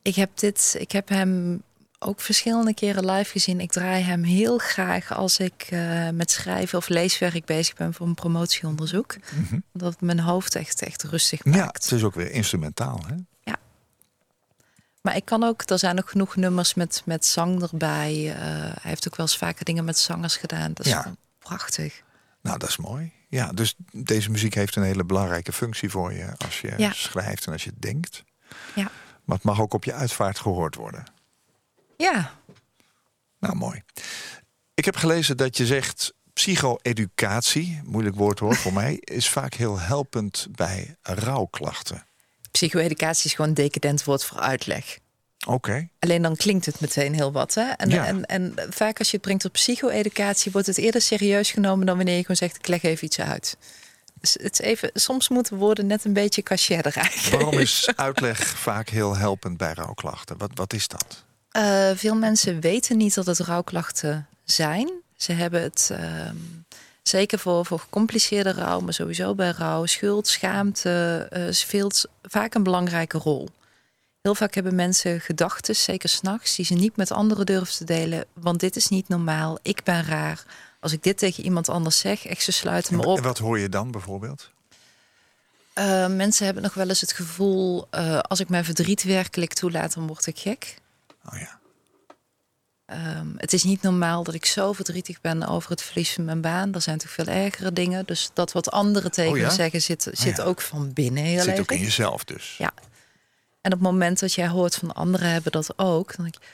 Ik 0.02 0.14
heb, 0.14 0.30
dit, 0.38 0.76
ik 0.78 0.92
heb 0.92 1.08
hem 1.08 1.62
ook 1.98 2.20
verschillende 2.20 2.74
keren 2.74 3.10
live 3.10 3.30
gezien. 3.30 3.60
Ik 3.60 3.72
draai 3.72 4.02
hem 4.02 4.22
heel 4.22 4.58
graag 4.58 5.12
als 5.12 5.38
ik 5.38 5.66
eh, 5.70 6.08
met 6.10 6.30
schrijven 6.30 6.78
of 6.78 6.88
leeswerk 6.88 7.44
bezig 7.44 7.74
ben 7.74 7.94
voor 7.94 8.06
een 8.06 8.14
promotieonderzoek. 8.14 9.16
Dat 9.72 9.92
het 9.92 10.00
mijn 10.00 10.20
hoofd 10.20 10.54
echt, 10.54 10.82
echt 10.82 11.02
rustig 11.02 11.44
Ja, 11.44 11.50
maakt. 11.50 11.82
het 11.84 11.92
is 11.92 12.04
ook 12.04 12.14
weer 12.14 12.30
instrumentaal, 12.30 13.00
hè? 13.06 13.14
Maar 15.06 15.16
ik 15.16 15.24
kan 15.24 15.42
ook, 15.42 15.62
er 15.70 15.78
zijn 15.78 15.98
ook 15.98 16.10
genoeg 16.10 16.36
nummers 16.36 16.74
met, 16.74 17.02
met 17.04 17.24
zang 17.26 17.62
erbij. 17.62 18.32
Eh, 18.34 18.38
hij 18.60 18.72
heeft 18.90 19.06
ook 19.08 19.16
wel 19.16 19.26
eens 19.26 19.36
vaker 19.36 19.64
dingen 19.64 19.84
met 19.84 19.98
zangers 19.98 20.36
gedaan. 20.36 20.72
Dat 20.72 20.86
is 20.86 20.92
Ja. 20.92 21.14
prachtig. 21.38 22.02
Nou, 22.42 22.58
dat 22.58 22.68
is 22.68 22.76
mooi. 22.76 23.12
Ja, 23.28 23.52
dus 23.52 23.74
deze 23.92 24.30
muziek 24.30 24.54
heeft 24.54 24.76
een 24.76 24.82
hele 24.82 25.04
belangrijke 25.04 25.52
functie 25.52 25.90
voor 25.90 26.12
je 26.12 26.32
als 26.44 26.60
je 26.60 26.74
Ja. 26.76 26.92
schrijft 26.92 27.46
en 27.46 27.52
als 27.52 27.64
je 27.64 27.72
denkt. 27.78 28.24
Ja. 28.74 28.90
Maar 29.24 29.36
het 29.36 29.44
mag 29.44 29.60
ook 29.60 29.74
op 29.74 29.84
je 29.84 29.92
uitvaart 29.92 30.38
gehoord 30.38 30.74
worden. 30.74 31.04
Ja, 31.96 32.30
Nou, 33.38 33.54
mooi. 33.56 33.82
Ik 34.74 34.84
heb 34.84 34.96
gelezen 34.96 35.36
dat 35.36 35.56
je 35.56 35.66
zegt 35.66 36.14
psycho-educatie, 36.32 37.80
moeilijk 37.84 38.16
woord 38.16 38.38
hoor 38.38 38.56
voor 38.56 38.72
mij, 38.82 38.96
is 39.00 39.28
vaak 39.28 39.54
heel 39.54 39.78
helpend 39.80 40.46
bij 40.50 40.96
rouwklachten. 41.02 42.04
Psycho-educatie 42.58 43.24
is 43.26 43.34
gewoon 43.34 43.48
een 43.50 43.54
decadent 43.56 44.04
woord 44.04 44.24
voor 44.24 44.38
uitleg. 44.40 44.98
Oké. 45.46 45.88
Alleen 45.98 46.22
dan 46.22 46.36
klinkt 46.36 46.66
het 46.66 46.80
meteen 46.80 47.14
heel 47.14 47.32
wat. 47.32 47.54
Hè? 47.54 47.62
En, 47.62 47.88
Ja. 47.90 48.06
en, 48.06 48.24
en 48.24 48.54
vaak 48.70 48.98
als 48.98 49.10
je 49.10 49.16
het 49.16 49.24
brengt 49.26 49.44
op 49.44 49.52
psycho-educatie, 49.52 50.52
wordt 50.52 50.66
het 50.66 50.78
eerder 50.78 51.00
serieus 51.00 51.50
genomen 51.50 51.86
dan 51.86 51.96
wanneer 51.96 52.14
je 52.14 52.20
gewoon 52.20 52.36
zegt: 52.36 52.56
ik 52.56 52.66
leg 52.66 52.82
even 52.82 53.04
iets 53.04 53.20
uit. 53.20 53.56
Dus 54.20 54.36
het 54.42 54.60
is 54.60 54.66
even, 54.66 54.90
soms 54.94 55.28
moeten 55.28 55.56
woorden 55.56 55.86
net 55.86 56.04
een 56.04 56.12
beetje 56.12 56.42
cachet 56.42 56.86
eruit. 56.86 57.30
Waarom 57.30 57.58
is 57.58 57.88
uitleg 57.96 58.46
vaak 58.46 58.88
heel 58.88 59.16
helpend 59.16 59.56
bij 59.56 59.72
rouwklachten? 59.72 60.38
Wat, 60.38 60.50
wat 60.54 60.72
is 60.72 60.88
dat? 60.88 61.24
Eh, 61.50 61.90
veel 61.94 62.14
mensen 62.14 62.60
weten 62.60 62.96
niet 62.96 63.14
dat 63.14 63.26
het 63.26 63.38
rouwklachten 63.38 64.26
zijn. 64.44 64.90
Ze 65.16 65.32
hebben 65.32 65.62
het 65.62 65.88
ehm, 65.92 66.36
zeker 67.08 67.38
voor, 67.38 67.66
voor 67.66 67.78
gecompliceerde 67.78 68.52
rouw, 68.52 68.80
maar 68.80 68.92
sowieso 68.92 69.34
bij 69.34 69.50
rouw, 69.50 69.86
schuld, 69.86 70.28
schaamte, 70.28 71.26
eh, 71.30 71.42
speelt 71.50 72.04
vaak 72.22 72.54
een 72.54 72.62
belangrijke 72.62 73.18
rol. 73.18 73.48
Heel 74.22 74.34
vaak 74.34 74.54
hebben 74.54 74.74
mensen 74.74 75.20
gedachten, 75.20 75.76
zeker 75.76 76.08
s'nachts, 76.08 76.56
die 76.56 76.64
ze 76.64 76.74
niet 76.74 76.96
met 76.96 77.10
anderen 77.10 77.46
durven 77.46 77.74
te 77.74 77.84
delen. 77.84 78.24
Want 78.32 78.60
dit 78.60 78.76
is 78.76 78.88
niet 78.88 79.08
normaal, 79.08 79.58
ik 79.62 79.84
ben 79.84 80.04
raar. 80.04 80.44
Als 80.80 80.92
ik 80.92 81.02
dit 81.02 81.18
tegen 81.18 81.44
iemand 81.44 81.68
anders 81.68 81.98
zeg, 81.98 82.26
echt 82.26 82.42
ze 82.42 82.52
sluiten 82.52 82.96
me 82.96 83.02
En 83.02 83.08
op. 83.08 83.20
wat 83.20 83.38
hoor 83.38 83.58
je 83.58 83.68
dan 83.68 83.90
bijvoorbeeld? 83.90 84.50
Eh, 85.72 86.06
mensen 86.06 86.44
hebben 86.44 86.62
nog 86.62 86.74
wel 86.74 86.88
eens 86.88 87.00
het 87.00 87.12
gevoel, 87.12 87.86
eh, 87.90 88.18
als 88.18 88.40
ik 88.40 88.48
mijn 88.48 88.64
verdriet 88.64 89.02
werkelijk 89.02 89.52
toelaat, 89.52 89.94
dan 89.94 90.06
word 90.06 90.26
ik 90.26 90.38
gek. 90.38 90.78
Oh 91.32 91.38
ja. 91.38 91.58
Ehm, 92.86 93.26
het 93.36 93.52
is 93.52 93.64
niet 93.64 93.82
normaal 93.82 94.24
dat 94.24 94.34
ik 94.34 94.46
zo 94.46 94.72
verdrietig 94.72 95.20
ben 95.20 95.48
over 95.48 95.70
het 95.70 95.82
verlies 95.82 96.12
van 96.12 96.24
mijn 96.24 96.40
baan. 96.40 96.74
Er 96.74 96.80
zijn 96.80 96.98
toch 96.98 97.10
veel 97.10 97.26
ergere 97.26 97.72
dingen. 97.72 98.06
Dus 98.06 98.30
dat 98.32 98.52
wat 98.52 98.70
anderen 98.70 99.10
tegen 99.10 99.32
Oh 99.32 99.38
ja? 99.38 99.46
me 99.46 99.52
zeggen 99.52 99.82
zit, 99.82 100.08
zit 100.12 100.36
ja. 100.36 100.42
ook 100.42 100.60
van 100.60 100.92
binnen 100.92 101.24
heel 101.24 101.36
Het 101.36 101.44
zit 101.44 101.60
ook 101.60 101.72
in 101.72 101.80
jezelf 101.80 102.24
dus. 102.24 102.54
Ja. 102.58 102.72
En 103.60 103.72
op 103.72 103.78
het 103.78 103.90
moment 103.90 104.20
dat 104.20 104.32
jij 104.32 104.48
hoort 104.48 104.74
van 104.74 104.94
anderen 104.94 105.30
hebben 105.30 105.52
dat 105.52 105.78
ook, 105.78 106.16
dan 106.16 106.24
denk 106.24 106.36
ik, 106.36 106.48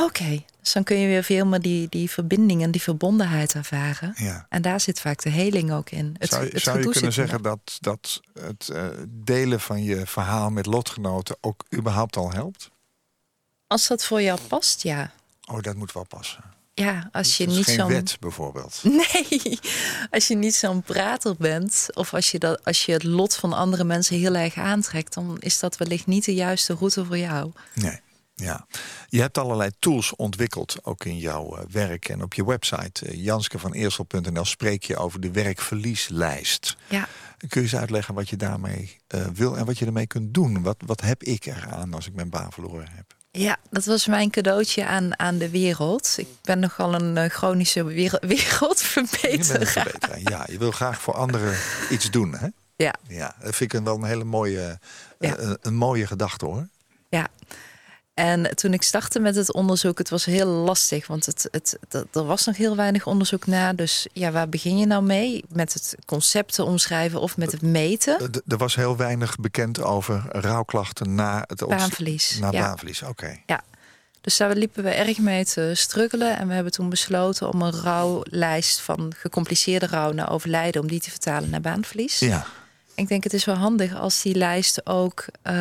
oké. 0.00 0.44
Dus 0.60 0.72
dan 0.72 0.84
kun 0.84 0.96
je 0.96 1.06
weer 1.06 1.22
veel 1.22 1.46
meer 1.46 1.60
die, 1.60 1.88
die 1.88 2.10
verbinding 2.10 2.62
en 2.62 2.70
die 2.70 2.82
verbondenheid 2.82 3.54
ervaren. 3.54 4.12
Ja. 4.16 4.46
En 4.48 4.62
daar 4.62 4.80
zit 4.80 5.00
vaak 5.00 5.22
de 5.22 5.30
heling 5.30 5.72
ook 5.72 5.90
in. 5.90 6.16
Het, 6.18 6.28
zou 6.28 6.44
je, 6.44 6.50
het 6.50 6.62
zou 6.62 6.76
je 6.78 6.82
kunnen 6.82 7.02
zit 7.02 7.12
zeggen 7.12 7.42
dat, 7.42 7.78
dat 7.80 8.20
het 8.40 8.68
eh, 8.68 8.86
delen 9.08 9.60
van 9.60 9.82
je 9.82 10.06
verhaal 10.06 10.50
met 10.50 10.66
lotgenoten 10.66 11.36
ook 11.40 11.64
überhaupt 11.74 12.16
al 12.16 12.32
helpt? 12.32 12.70
Als 13.66 13.86
dat 13.86 14.04
voor 14.04 14.22
jou 14.22 14.40
past, 14.48 14.82
ja. 14.82 15.12
Oh, 15.46 15.60
dat 15.62 15.74
moet 15.76 15.92
wel 15.92 16.04
passen. 16.06 16.44
Ja, 16.74 17.08
als 17.12 17.36
je 17.36 17.46
Dat 17.46 17.56
is 17.56 17.66
niet 17.66 17.76
zo'n 17.76 17.88
wet 17.88 18.16
bijvoorbeeld. 18.20 18.80
Nee, 18.84 19.58
als 20.10 20.26
je 20.26 20.36
niet 20.36 20.54
zo'n 20.54 20.82
prater 20.82 21.34
bent, 21.38 21.86
of 21.94 22.14
als 22.14 22.30
je, 22.30 22.38
dat, 22.38 22.64
als 22.64 22.84
je 22.86 22.92
het 22.92 23.02
lot 23.02 23.36
van 23.36 23.52
andere 23.52 23.84
mensen 23.84 24.16
heel 24.18 24.34
erg 24.34 24.54
aantrekt, 24.56 25.14
dan 25.14 25.36
is 25.40 25.58
dat 25.58 25.76
wellicht 25.76 26.06
niet 26.06 26.24
de 26.24 26.34
juiste 26.34 26.74
route 26.74 27.04
voor 27.04 27.18
jou. 27.18 27.52
Nee. 27.74 28.00
Ja, 28.34 28.66
je 29.08 29.20
hebt 29.20 29.38
allerlei 29.38 29.70
tools 29.78 30.16
ontwikkeld, 30.16 30.76
ook 30.82 31.04
in 31.04 31.18
jouw 31.18 31.56
eh, 31.56 31.64
werk 31.70 32.08
en 32.08 32.22
op 32.22 32.34
je 32.34 32.44
website. 32.44 33.06
eh, 33.06 33.24
janskevaaneersel.nl 33.24 34.44
spreek 34.44 34.84
je 34.84 34.96
over 34.96 35.20
de 35.20 35.30
werkverlieslijst. 35.30 36.76
Ja, 36.88 37.08
Kun 37.38 37.60
je 37.60 37.66
eens 37.66 37.76
uitleggen 37.76 38.14
wat 38.14 38.28
je 38.28 38.36
daarmee 38.36 38.96
eh, 39.06 39.26
wil 39.34 39.56
en 39.56 39.64
wat 39.64 39.78
je 39.78 39.86
ermee 39.86 40.06
kunt 40.06 40.34
doen? 40.34 40.62
Wat, 40.62 40.76
wat 40.86 41.00
heb 41.00 41.22
ik 41.22 41.46
eraan 41.46 41.94
als 41.94 42.06
ik 42.06 42.14
mijn 42.14 42.30
baan 42.30 42.52
verloren 42.52 42.88
heb? 42.90 43.14
Ja 43.38 43.56
dat 43.70 43.84
was 43.84 44.06
mijn 44.06 44.30
cadeautje 44.30 44.86
aan, 44.86 45.18
aan 45.18 45.38
de 45.38 45.50
wereld. 45.50 46.14
Ik 46.16 46.26
ben 46.42 46.58
nogal 46.58 46.94
een 46.94 47.16
eh, 47.16 47.30
chronische 47.30 47.84
wereld, 48.02 48.22
Je 48.22 48.28
wereldverbeteraar. 48.28 49.66
verbeteraar. 49.66 50.18
Ja, 50.20 50.46
je 50.50 50.58
wil 50.58 50.70
graag 50.70 51.00
voor 51.00 51.14
anderen 51.14 51.56
iets 51.90 52.10
doen, 52.10 52.34
hè? 52.34 52.46
Ja, 52.76 52.94
Ja, 53.08 53.34
dat 53.40 53.56
vind 53.56 53.72
ik 53.72 53.78
een- 53.78 53.84
wel 53.84 53.94
een 53.96 54.04
hele 54.04 54.24
mooie, 54.24 54.78
Ja. 55.18 55.36
eh, 55.36 55.44
een, 55.48 55.58
een 55.60 55.74
mooie 55.74 56.06
gedachte, 56.06 56.44
hoor. 56.44 56.68
ja. 57.08 57.28
En 58.16 58.56
toen 58.56 58.72
ik 58.72 58.82
startte 58.82 59.20
met 59.20 59.34
het 59.34 59.52
onderzoek, 59.52 59.98
het 59.98 60.08
was 60.08 60.24
heel 60.24 60.46
lastig, 60.46 61.06
want 61.06 61.26
het, 61.26 61.48
het, 61.50 61.78
er 62.12 62.24
was 62.24 62.46
nog 62.46 62.56
heel 62.56 62.76
weinig 62.76 63.06
onderzoek 63.06 63.46
naar. 63.46 63.76
Dus 63.76 64.06
ja, 64.12 64.30
waar 64.30 64.48
begin 64.48 64.78
je 64.78 64.86
nou 64.86 65.02
mee? 65.02 65.44
Met 65.48 65.72
het 65.72 65.96
concept 66.06 66.54
te 66.54 66.64
omschrijven 66.64 67.20
of 67.20 67.36
met 67.36 67.52
het 67.52 67.62
meten? 67.62 68.42
Er 68.48 68.56
was 68.56 68.74
heel 68.74 68.96
weinig 68.96 69.36
bekend 69.36 69.82
over 69.82 70.24
rouwklachten 70.28 71.14
na 71.14 71.44
het 71.46 71.66
Baanverlies, 71.66 72.38
Na 72.38 72.50
ja. 72.50 72.60
baanverlies, 72.60 73.02
oké. 73.02 73.38
Dus 74.26 74.36
daar 74.36 74.54
liepen 74.54 74.82
we 74.82 74.90
erg 74.90 75.18
mee 75.18 75.44
te 75.44 75.70
struggelen. 75.74 76.38
En 76.38 76.48
we 76.48 76.54
hebben 76.54 76.72
toen 76.72 76.88
besloten 76.88 77.52
om 77.52 77.62
een 77.62 77.72
rouwlijst 77.72 78.80
van 78.80 79.12
gecompliceerde 79.16 79.86
rouw 79.86 80.12
naar 80.12 80.30
overlijden... 80.30 80.82
om 80.82 80.88
die 80.88 81.00
te 81.00 81.10
vertalen 81.10 81.50
naar 81.50 81.60
baanverlies. 81.60 82.18
Ja, 82.18 82.46
Ik 82.94 83.08
denk 83.08 83.24
het 83.24 83.32
is 83.32 83.44
wel 83.44 83.54
handig 83.54 83.94
als 83.94 84.22
die 84.22 84.34
lijst 84.34 84.86
ook 84.86 85.24
eh, 85.42 85.54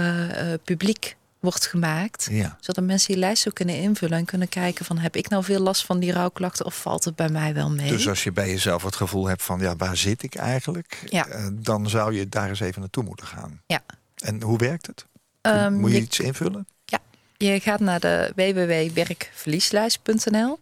publiek 0.63 1.15
wordt 1.45 1.67
gemaakt. 1.67 2.27
ja. 2.31 2.57
Zodat 2.59 2.83
mensen 2.85 3.07
die 3.13 3.17
lijst 3.21 3.47
ook 3.47 3.53
kunnen 3.53 3.75
invullen 3.79 4.17
en 4.17 4.25
kunnen 4.25 4.49
kijken 4.49 4.85
van... 4.85 4.97
heb 4.97 5.15
ik 5.15 5.29
nou 5.29 5.43
veel 5.43 5.59
last 5.59 5.85
van 5.85 5.99
die 5.99 6.11
rouwklachten 6.11 6.65
of 6.65 6.81
valt 6.81 7.03
het 7.03 7.15
bij 7.15 7.29
mij 7.29 7.53
wel 7.53 7.69
mee? 7.71 7.89
Dus 7.89 8.07
als 8.07 8.23
je 8.23 8.31
bij 8.31 8.49
jezelf 8.49 8.83
het 8.83 8.95
gevoel 8.95 9.27
hebt 9.27 9.43
van, 9.43 9.59
ja, 9.59 9.75
waar 9.75 9.97
zit 9.97 10.23
ik 10.23 10.35
eigenlijk? 10.35 11.03
Ja. 11.05 11.27
Eh, 11.27 11.47
dan 11.53 11.89
zou 11.89 12.13
je 12.13 12.29
daar 12.29 12.49
eens 12.49 12.59
even 12.59 12.79
naartoe 12.81 13.03
moeten 13.03 13.27
gaan. 13.27 13.61
Ja. 13.67 13.81
En 14.15 14.41
hoe 14.41 14.57
werkt 14.57 14.87
het? 14.87 15.05
Ehm, 15.41 15.73
Moet 15.73 15.91
je 15.91 15.95
je- 15.97 16.03
iets 16.03 16.19
invullen? 16.19 16.67
Ja, 16.85 16.99
je 17.37 17.59
gaat 17.59 17.79
naar 17.79 17.99
de 17.99 18.31
www.werkverlieslijst.nl. 18.35 20.59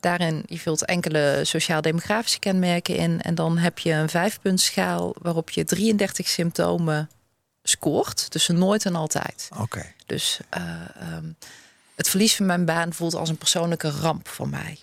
Daarin 0.00 0.42
je 0.46 0.58
vult 0.58 0.84
enkele 0.84 1.40
sociaal-demografische 1.42 2.38
kenmerken 2.38 2.96
in. 2.96 3.20
En 3.22 3.34
dan 3.34 3.58
heb 3.58 3.78
je 3.78 3.92
een 3.92 4.08
vijfpuntschaal 4.08 5.14
waarop 5.22 5.50
je 5.50 5.64
33 5.64 6.28
symptomen 6.28 7.10
scoort. 7.64 8.32
Dus 8.32 8.48
nooit 8.48 8.84
en 8.84 8.94
altijd. 8.94 9.48
Oké. 9.58 9.92
Dus 10.06 10.40
eh, 10.48 10.62
ehm, 10.96 11.26
het 11.94 12.08
verlies 12.08 12.36
van 12.36 12.46
mijn 12.46 12.64
baan 12.64 12.92
voelt 12.92 13.14
als 13.14 13.28
een 13.28 13.36
persoonlijke 13.36 13.90
ramp 13.90 14.28
voor 14.28 14.48
mij. 14.48 14.78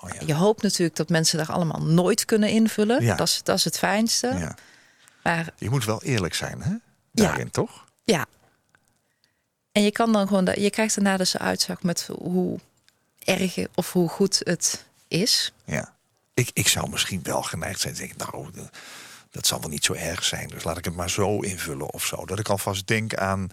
Oh, 0.00 0.10
ja. 0.10 0.20
Je 0.26 0.34
hoopt 0.34 0.62
natuurlijk 0.62 0.96
dat 0.96 1.08
mensen 1.08 1.38
daar 1.38 1.52
allemaal 1.52 1.82
nooit 1.82 2.24
kunnen 2.24 2.48
invullen. 2.48 3.02
Ja. 3.02 3.16
Dat, 3.16 3.28
is, 3.28 3.40
dat 3.42 3.56
is 3.56 3.64
het 3.64 3.78
fijnste. 3.78 4.26
ja. 4.26 4.54
Maar 5.22 5.52
Je 5.58 5.70
moet 5.70 5.84
wel 5.84 6.02
eerlijk 6.02 6.34
zijn, 6.34 6.62
hè? 6.62 6.74
Daarin, 7.12 7.50
toch? 7.50 7.84
Ja. 8.04 8.26
En 9.72 9.82
je 9.82 9.92
kan 9.92 10.12
dan 10.12 10.26
gewoon, 10.26 10.48
je 10.54 10.70
krijgt 10.70 10.94
daarna 10.94 11.16
dus 11.16 11.34
een 11.34 11.40
uitzag 11.40 11.82
met 11.82 12.08
hoe 12.18 12.58
erg 13.18 13.56
of 13.74 13.92
hoe 13.92 14.08
goed 14.08 14.40
het 14.44 14.84
is. 15.08 15.52
Ja. 15.64 15.94
Ik, 16.34 16.50
ik 16.52 16.68
zou 16.68 16.88
misschien 16.90 17.22
wel 17.22 17.42
geneigd 17.42 17.80
zijn 17.80 17.94
te 17.94 18.00
denken, 18.00 18.18
nou, 18.18 18.50
dat 19.36 19.46
zal 19.46 19.60
wel 19.60 19.70
niet 19.70 19.84
zo 19.84 19.92
erg 19.92 20.24
zijn. 20.24 20.48
Dus 20.48 20.64
laat 20.64 20.78
ik 20.78 20.84
het 20.84 20.94
maar 20.94 21.10
zo 21.10 21.40
invullen 21.40 21.92
of 21.92 22.04
zo. 22.06 22.24
Dat 22.26 22.38
ik 22.38 22.48
alvast 22.48 22.86
denk 22.86 23.14
aan 23.14 23.46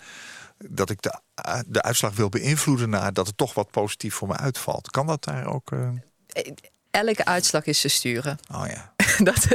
dat 0.57 0.89
ik 0.89 1.01
de, 1.01 1.19
de 1.67 1.81
uitslag 1.81 2.15
wil 2.15 2.29
beïnvloeden 2.29 2.89
naar 2.89 3.13
dat 3.13 3.27
het 3.27 3.37
toch 3.37 3.53
wat 3.53 3.71
positief 3.71 4.13
voor 4.15 4.27
me 4.27 4.37
uitvalt. 4.37 4.91
Kan 4.91 5.07
dat 5.07 5.23
daar 5.23 5.45
ook? 5.45 5.71
eh? 5.71 5.89
Elke 6.91 7.25
uitslag 7.25 7.65
is 7.65 7.81
te 7.81 7.87
sturen. 7.87 8.37
Oh 8.51 8.65
ja. 8.67 8.93
dat, 9.29 9.47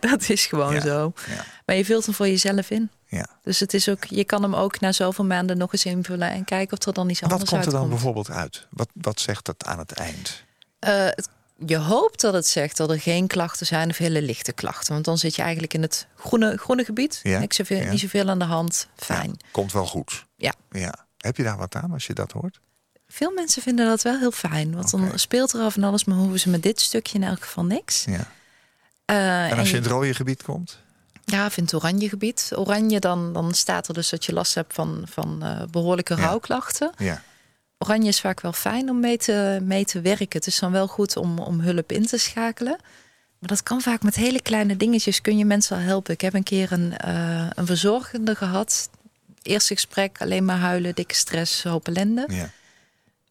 dat 0.00 0.28
is 0.28 0.46
gewoon 0.46 0.74
Ja, 0.74 0.80
zo. 0.80 1.12
ja. 1.28 1.44
Maar 1.66 1.76
je 1.76 1.84
vult 1.84 2.04
hem 2.06 2.14
voor 2.14 2.26
jezelf 2.28 2.70
in. 2.70 2.90
Ja. 3.08 3.26
Dus 3.42 3.60
het 3.60 3.74
is 3.74 3.88
ook, 3.88 4.04
je 4.04 4.24
kan 4.24 4.42
hem 4.42 4.54
ook 4.54 4.80
na 4.80 4.92
zoveel 4.92 5.24
maanden 5.24 5.58
nog 5.58 5.72
eens 5.72 5.84
invullen 5.84 6.30
en 6.30 6.44
kijken 6.44 6.78
of 6.78 6.86
er 6.86 6.92
dan 6.92 7.08
iets 7.10 7.20
Wat 7.20 7.32
anders 7.32 7.50
komt 7.50 7.64
er 7.64 7.70
dan 7.70 7.80
uitkomt. 7.80 8.00
bijvoorbeeld 8.02 8.36
uit? 8.36 8.66
Wat, 8.70 8.88
wat 8.94 9.20
zegt 9.20 9.44
dat 9.44 9.64
aan 9.64 9.78
het 9.78 9.92
eind? 9.92 10.44
Eh, 10.78 11.04
het- 11.04 11.28
je 11.66 11.76
hoopt 11.76 12.20
dat 12.20 12.34
het 12.34 12.46
zegt 12.46 12.76
dat 12.76 12.90
er 12.90 13.00
geen 13.00 13.26
klachten 13.26 13.66
zijn 13.66 13.90
of 13.90 13.96
hele 13.96 14.22
lichte 14.22 14.52
klachten. 14.52 14.92
Want 14.92 15.04
dan 15.04 15.18
zit 15.18 15.34
je 15.36 15.42
eigenlijk 15.42 15.74
in 15.74 15.82
het 15.82 16.06
groene, 16.16 16.56
groene 16.56 16.84
gebied. 16.84 17.20
Ja, 17.22 17.38
Niks 17.38 17.56
zoveel, 17.56 17.80
ja. 17.80 17.90
Niet 17.90 18.00
zoveel 18.00 18.28
aan 18.28 18.38
de 18.38 18.44
hand. 18.44 18.88
Fijn. 18.96 19.28
Ja, 19.38 19.48
komt 19.50 19.72
wel 19.72 19.86
goed. 19.86 20.24
Ja. 20.36 20.52
ja. 20.70 20.94
Heb 21.18 21.36
je 21.36 21.42
daar 21.42 21.56
wat 21.56 21.74
aan 21.74 21.92
als 21.92 22.06
je 22.06 22.14
dat 22.14 22.32
hoort? 22.32 22.60
Veel 23.08 23.32
mensen 23.32 23.62
vinden 23.62 23.86
dat 23.86 24.02
wel 24.02 24.18
heel 24.18 24.30
fijn. 24.30 24.74
Want 24.74 24.90
dan 24.90 25.10
speelt 25.14 25.52
er 25.52 25.60
af 25.60 25.76
en 25.76 25.84
alles, 25.84 26.04
maar 26.04 26.16
hoeven 26.16 26.40
ze 26.40 26.48
met 26.48 26.62
dit 26.62 26.80
stukje 26.80 27.18
in 27.18 27.24
elk 27.24 27.42
geval 27.42 27.64
niks. 27.64 28.04
Ja. 28.04 28.30
Eh, 29.04 29.50
En 29.50 29.58
als 29.58 29.70
je 29.70 29.76
in 29.76 29.82
het 29.82 29.90
rode 29.90 30.14
gebied 30.14 30.42
komt? 30.42 30.78
Ja, 31.24 31.48
het 31.54 31.74
oranje 31.74 32.08
gebied. 32.08 32.50
Oranje, 32.54 33.00
dan, 33.00 33.32
dan 33.32 33.54
staat 33.54 33.88
er 33.88 33.94
dus 33.94 34.08
dat 34.08 34.24
je 34.24 34.32
last 34.32 34.54
hebt 34.54 34.74
van, 34.74 35.02
van 35.10 35.42
eh, 35.42 35.62
behoorlijke 35.70 36.14
rouwklachten. 36.14 36.92
Ja. 36.96 37.22
Oranje 37.78 38.08
is 38.08 38.20
vaak 38.20 38.40
wel 38.40 38.52
fijn 38.52 38.90
om 38.90 39.00
mee 39.00 39.16
te, 39.18 39.58
mee 39.62 39.84
te 39.84 40.00
werken. 40.00 40.28
Het 40.38 40.46
is 40.46 40.58
dan 40.58 40.72
wel 40.72 40.86
goed 40.86 41.16
om, 41.16 41.38
om 41.38 41.60
hulp 41.60 41.92
in 41.92 42.06
te 42.06 42.18
schakelen. 42.18 42.76
Maar 43.38 43.48
dat 43.48 43.62
kan 43.62 43.80
vaak 43.80 44.02
met 44.02 44.14
hele 44.14 44.42
kleine 44.42 44.76
dingetjes 44.76 45.20
kun 45.20 45.38
je 45.38 45.44
mensen 45.44 45.76
al 45.76 45.82
helpen. 45.82 46.12
Ik 46.14 46.20
heb 46.20 46.34
een 46.34 46.42
keer 46.42 46.72
een, 46.72 46.96
eh, 46.96 47.46
een 47.54 47.66
verzorgende 47.66 48.34
gehad. 48.34 48.88
Eerste 49.42 49.74
gesprek, 49.74 50.20
alleen 50.20 50.44
maar 50.44 50.58
huilen, 50.58 50.94
dikke 50.94 51.14
stress, 51.14 51.62
hoop 51.64 51.88
ellende. 51.88 52.24
ja. 52.28 52.50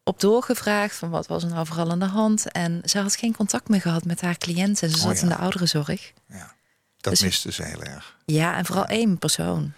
Op 0.04 0.20
doorgevraagd 0.20 0.96
van 0.96 1.10
wat 1.10 1.26
was 1.26 1.42
er 1.42 1.48
nou 1.48 1.66
vooral 1.66 1.90
aan 1.90 1.98
de 1.98 2.04
hand. 2.04 2.50
En 2.52 2.80
ze 2.84 2.98
had 3.00 3.16
geen 3.16 3.36
contact 3.36 3.68
meer 3.68 3.80
gehad 3.80 4.04
met 4.04 4.20
haar 4.20 4.38
cliënten. 4.38 4.90
Ze 4.90 4.96
Oh 4.96 5.02
zat 5.02 5.16
ja. 5.16 5.22
in 5.22 5.28
de 5.28 5.36
ouderenzorg. 5.36 6.12
ja. 6.28 6.54
Dat 7.00 7.12
Dus- 7.12 7.22
miste 7.22 7.52
ze 7.52 7.62
heel 7.62 7.82
erg. 7.82 8.16
Ja, 8.24 8.56
en 8.56 8.66
vooral 8.66 8.84
één 8.86 9.18
persoon. 9.18 9.72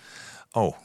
Oh, 0.52 0.76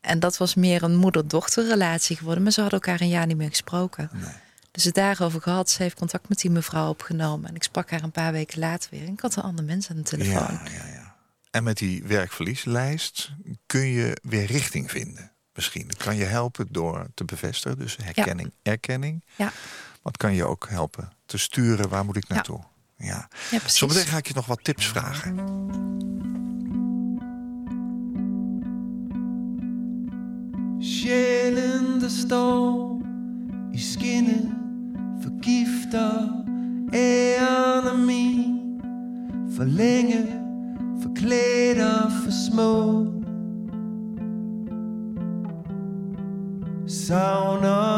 En 0.00 0.18
dat 0.18 0.36
was 0.36 0.54
meer 0.54 0.82
een 0.82 0.96
moeder-dochterrelatie 0.96 2.16
geworden. 2.16 2.42
Maar 2.42 2.52
ze 2.52 2.60
hadden 2.60 2.80
elkaar 2.80 3.00
een 3.00 3.08
jaar 3.08 3.26
niet 3.26 3.36
meer 3.36 3.48
gesproken. 3.48 4.10
nee. 4.12 4.32
Dus 4.70 4.84
het 4.84 4.94
daarover 4.94 5.40
gehad. 5.40 5.70
Ze 5.70 5.82
heeft 5.82 5.94
contact 5.98 6.28
met 6.28 6.38
die 6.40 6.50
mevrouw 6.50 6.88
opgenomen. 6.88 7.48
En 7.48 7.54
ik 7.54 7.62
sprak 7.62 7.90
haar 7.90 8.02
een 8.02 8.10
paar 8.10 8.32
weken 8.32 8.58
later 8.58 8.90
weer. 8.90 9.06
En 9.06 9.12
ik 9.12 9.20
had 9.20 9.36
een 9.36 9.42
ander 9.42 9.64
mens 9.64 9.90
aan 9.90 9.96
de 9.96 10.02
telefoon. 10.02 10.32
Ja, 10.32 10.60
ja, 10.64 10.86
ja. 10.86 11.14
En 11.50 11.62
met 11.62 11.78
die 11.78 12.04
werkverlieslijst 12.04 13.30
kun 13.66 13.86
je 13.86 14.16
weer 14.22 14.44
richting 14.46 14.90
vinden. 14.90 15.32
Misschien 15.54 15.88
Dat 15.88 15.96
kan 15.96 16.16
je 16.16 16.24
helpen 16.24 16.66
door 16.70 17.06
te 17.14 17.24
bevestigen. 17.24 17.78
Dus 17.78 17.96
herkenning, 18.02 18.52
erkenning. 18.62 19.24
Ja, 19.36 19.52
Wat 20.02 20.16
kan 20.16 20.34
je 20.34 20.44
ook 20.44 20.66
helpen 20.68 21.12
te 21.26 21.38
sturen? 21.38 21.88
Waar 21.88 22.04
moet 22.04 22.16
ik 22.16 22.28
naartoe? 22.28 22.60
Ja. 22.96 23.28
ja 23.50 23.58
precies. 23.58 23.78
Zometeen 23.78 24.06
ga 24.06 24.16
ik 24.16 24.26
je 24.28 24.34
nog 24.34 24.46
wat 24.46 24.64
tips 24.64 24.86
vragen. 24.86 25.36
Sjælen 30.80 32.00
der 32.00 32.08
står 32.08 33.02
i 33.74 33.78
skinnet 33.78 34.50
Forgifter 35.22 36.10
æren 36.94 37.86
af 37.86 37.98
min. 38.06 38.80
For 39.56 39.64
længe 39.64 40.26
Forklædt 41.02 41.78
og 41.78 42.12
for 42.12 42.30
små. 42.50 43.06
Savner 46.86 47.97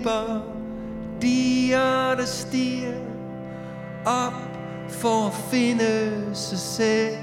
klipper 0.00 0.42
Diger 1.22 2.14
der 2.16 2.24
stiger 2.24 2.94
Op 4.06 4.32
for 4.88 5.26
at 5.26 5.34
finde 5.50 6.34
sig 6.34 6.58
selv. 6.58 7.16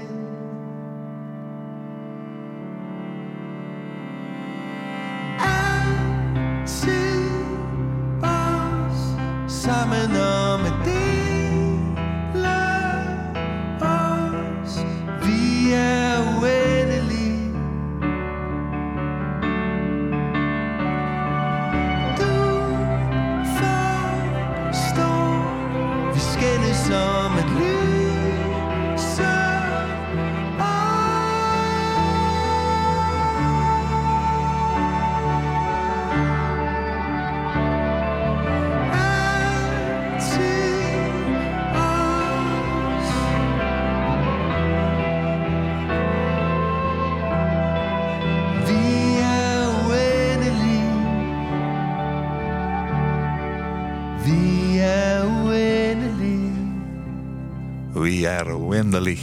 We 57.98 58.28
are 58.28 58.68
wendelig. 58.68 59.20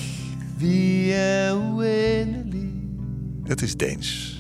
Vi 0.57 1.11
er 1.13 1.55
uendelige. 1.55 2.73
Het 3.43 3.61
is 3.61 3.75
Deens. 3.75 4.39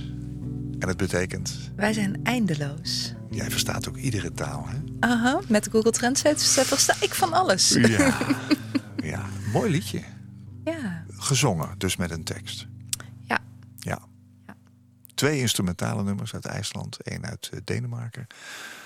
En 0.79 0.87
het 0.87 0.97
betekent, 0.97 1.71
Wij 1.75 1.93
zijn 1.93 2.19
eindeloos. 2.23 3.13
jij 3.29 3.49
verstaat 3.49 3.87
ook 3.89 3.97
iedere 3.97 4.31
taal, 4.31 4.67
hè? 4.67 4.77
Aha, 4.99 5.39
met 5.47 5.67
Google 5.71 5.91
Translate 5.91 6.45
versta 6.45 6.95
ik 6.99 7.13
van 7.13 7.33
alles. 7.33 7.69
Ja. 7.69 8.17
ja, 9.11 9.25
mooi 9.53 9.71
liedje. 9.71 10.01
Ja. 10.63 11.03
Gezongen, 11.17 11.69
dus 11.77 11.95
met 11.95 12.11
een 12.11 12.23
tekst. 12.23 12.67
Ja. 13.23 13.37
Ja. 13.77 13.99
Ja. 14.47 14.55
Twee 15.15 15.39
instrumentale 15.39 16.03
nummers 16.03 16.33
uit 16.33 16.45
IJsland, 16.45 17.01
één 17.01 17.25
uit 17.25 17.49
eh, 17.53 17.59
Denemarken. 17.63 18.27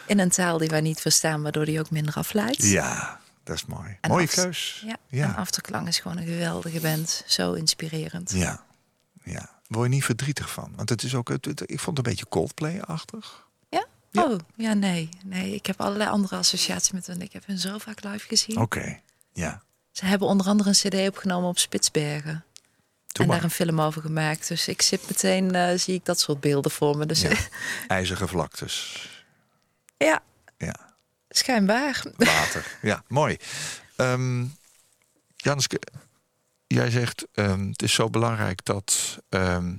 In 0.08 0.20
een 0.20 0.30
taal 0.30 0.58
die 0.58 0.70
wij 0.70 0.82
niet 0.82 1.00
verstaan, 1.00 1.42
waardoor 1.42 1.66
die 1.66 1.80
ook 1.80 1.92
minder 1.92 2.14
afleidt. 2.14 2.64
Ja, 2.64 3.20
dat 3.50 3.58
is 3.58 3.66
mooi. 3.66 3.98
En 4.02 4.10
Mooie 4.10 4.28
af- 4.28 4.34
keus. 4.34 4.84
Ja. 4.86 4.98
Ja. 5.08 5.46
En 5.72 5.88
is 5.88 6.00
gewoon 6.00 6.18
een 6.18 6.28
geweldige 6.28 6.80
band. 6.80 7.24
Zo 7.28 7.54
inspirerend. 7.54 8.32
Ja, 8.32 8.66
ja. 9.24 9.50
Word 9.68 9.84
je 9.90 9.94
niet 9.96 10.04
verdrietig 10.06 10.52
van? 10.52 10.74
Want 10.76 10.90
het 10.90 11.04
is 11.04 11.16
ook, 11.16 11.28
het, 11.30 11.46
het- 11.46 11.62
ik 11.72 11.80
vond 11.80 11.98
het 11.98 12.06
een 12.06 12.12
beetje 12.12 12.28
Coldplay-achtig. 12.30 13.48
Ja? 13.70 13.86
Ja. 14.12 14.24
Oh, 14.24 14.40
ja, 14.56 14.74
nee. 14.74 15.10
Nee, 15.26 15.54
ik 15.54 15.66
heb 15.66 15.82
allerlei 15.82 16.10
andere 16.10 16.36
associaties 16.36 16.92
met 16.92 17.08
hen. 17.08 17.22
Ik 17.22 17.34
heb 17.34 17.46
hen 17.46 17.58
zo 17.58 17.78
vaak 17.78 18.04
live 18.04 18.28
gezien. 18.28 18.58
Oké, 18.58 19.00
ja. 19.34 19.62
Ze 19.92 20.06
hebben 20.06 20.28
onder 20.28 20.48
andere 20.48 20.70
een 20.70 20.76
cd 21.06 21.08
opgenomen 21.08 21.50
op 21.50 21.58
Spitsbergen. 21.60 22.44
En 23.14 23.28
maar. 23.28 23.36
daar 23.36 23.44
een 23.44 23.52
film 23.52 23.82
over 23.82 24.02
gemaakt. 24.02 24.48
Dus 24.48 24.68
ik 24.68 24.82
zit 24.82 25.02
meteen, 25.08 25.56
eh, 25.56 25.78
zie 25.78 25.94
ik 25.94 26.06
dat 26.06 26.20
soort 26.20 26.40
beelden 26.40 26.72
voor 26.72 26.98
me. 26.98 27.06
Dus 27.06 27.22
ja, 27.22 27.32
IJzige 27.88 28.28
vlaktes. 28.28 29.08
ja 29.98 30.22
Ja, 30.58 30.89
schijnbaar. 31.30 32.04
water. 32.18 32.78
ja, 32.82 33.04
mooi. 33.08 33.38
Ehm 33.96 34.46
Janske, 35.36 35.80
jij 36.68 36.90
zegt 36.90 37.28
ehm, 37.34 37.68
het 37.68 37.82
is 37.82 37.94
zo 37.94 38.10
belangrijk 38.10 38.66
dat 38.66 39.20
ehm, 39.30 39.76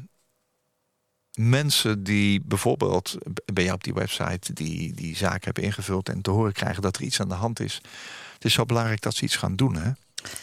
mensen 1.35 2.05
die 2.05 2.41
bijvoorbeeld 2.41 3.17
bij 3.53 3.65
jou 3.65 3.75
op 3.75 3.85
die 3.85 3.95
website 3.95 4.53
die, 4.53 4.95
die 4.95 5.17
zaken 5.17 5.45
hebben 5.45 5.63
ingevuld 5.63 6.09
en 6.09 6.23
te 6.23 6.31
horen 6.31 6.53
krijgen 6.53 6.83
dat 6.83 6.97
er 6.97 7.03
iets 7.03 7.21
aan 7.21 7.29
de 7.29 7.35
hand 7.35 7.61
is. 7.61 7.75
Het 8.35 8.45
is 8.45 8.53
zo 8.53 8.65
belangrijk 8.65 9.01
dat 9.01 9.15
ze 9.15 9.25
iets 9.25 9.37
gaan 9.37 9.57
doen, 9.57 9.77
hè? 9.77 9.91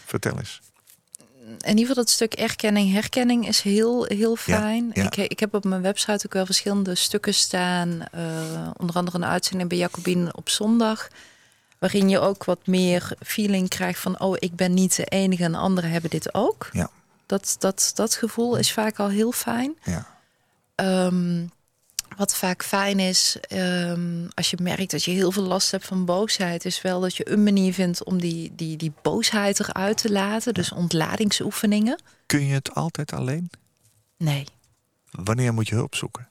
Vertel 0.05 0.37
eens. 0.37 0.61
In 1.47 1.67
ieder 1.67 1.79
geval 1.79 1.95
dat 1.95 2.09
stuk 2.09 2.33
erkenning, 2.33 2.91
herkenning 2.91 3.47
is 3.47 3.61
heel, 3.61 4.03
heel 4.05 4.35
fijn. 4.35 4.91
ja. 4.93 5.03
Ik, 5.03 5.17
ik 5.17 5.39
heb 5.39 5.53
op 5.53 5.63
mijn 5.63 5.81
website 5.81 6.25
ook 6.25 6.33
wel 6.33 6.45
verschillende 6.45 6.95
stukken 6.95 7.33
staan. 7.33 8.07
eh, 8.11 8.21
onder 8.77 8.95
andere 8.95 9.17
een 9.17 9.25
uitzending 9.25 9.69
bij 9.69 9.77
Jacobine 9.77 10.33
op 10.35 10.49
zondag. 10.49 11.07
Waarin 11.79 12.09
je 12.09 12.19
ook 12.19 12.43
wat 12.43 12.67
meer 12.67 13.13
feeling 13.25 13.69
krijgt 13.69 13.99
van... 13.99 14.19
oh, 14.19 14.35
ik 14.39 14.55
ben 14.55 14.73
niet 14.73 14.95
de 14.95 15.05
enige 15.05 15.43
en 15.43 15.55
anderen 15.55 15.89
hebben 15.91 16.09
dit 16.09 16.33
ook. 16.33 16.69
Ja. 16.71 16.89
Dat, 17.25 17.55
dat, 17.59 17.91
dat 17.95 18.15
gevoel 18.15 18.55
is 18.57 18.73
vaak 18.73 18.99
al 18.99 19.09
heel 19.09 19.31
fijn. 19.31 19.77
Ja. 19.83 20.07
Ehm, 20.75 21.45
wat 22.17 22.35
vaak 22.35 22.63
fijn 22.63 22.99
is, 22.99 23.37
ehm, 23.41 24.27
als 24.33 24.49
je 24.49 24.57
merkt 24.61 24.91
dat 24.91 25.03
je 25.03 25.11
heel 25.11 25.31
veel 25.31 25.43
last 25.43 25.71
hebt 25.71 25.85
van 25.85 26.05
boosheid, 26.05 26.65
is 26.65 26.81
wel 26.81 26.99
dat 26.99 27.15
je 27.15 27.31
een 27.31 27.43
manier 27.43 27.73
vindt 27.73 28.03
om 28.03 28.19
die, 28.19 28.55
die, 28.55 28.77
die 28.77 28.93
boosheid 29.01 29.59
eruit 29.59 29.97
te 29.97 30.11
laten. 30.11 30.53
Dus 30.53 30.71
ontladingsoefeningen. 30.71 32.01
Kun 32.25 32.45
je 32.45 32.53
het 32.53 32.73
altijd 32.73 33.13
alleen? 33.13 33.49
Nee. 34.17 34.45
Wanneer 35.11 35.53
moet 35.53 35.67
je 35.67 35.75
hulp 35.75 35.95
zoeken? 35.95 36.29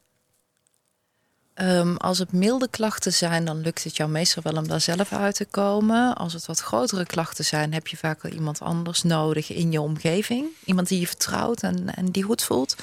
Ehm, 1.55 1.97
als 1.97 2.19
het 2.19 2.33
milde 2.33 2.69
klachten 2.69 3.13
zijn, 3.13 3.45
dan 3.45 3.61
lukt 3.61 3.85
het 3.85 3.97
jou 3.97 4.11
meestal 4.11 4.43
wel 4.43 4.57
om 4.57 4.69
daar 4.69 4.81
zelf 4.81 5.13
uit 5.13 5.35
te 5.35 5.45
komen. 5.45 6.15
Als 6.15 6.33
het 6.33 6.47
wat 6.47 6.61
grotere 6.61 7.07
klachten 7.07 7.45
zijn, 7.45 7.73
heb 7.73 7.87
je 7.87 7.97
vaak 7.97 8.23
wel 8.23 8.33
iemand 8.33 8.61
anders 8.61 9.03
nodig 9.03 9.53
in 9.53 9.73
je 9.73 9.81
omgeving. 9.81 10.47
Iemand 10.65 10.89
die 10.89 11.01
je 11.01 11.07
vertrouwt 11.07 11.63
en, 11.63 11.95
en 11.95 12.07
die 12.07 12.23
goed 12.23 12.43
voelt. 12.43 12.77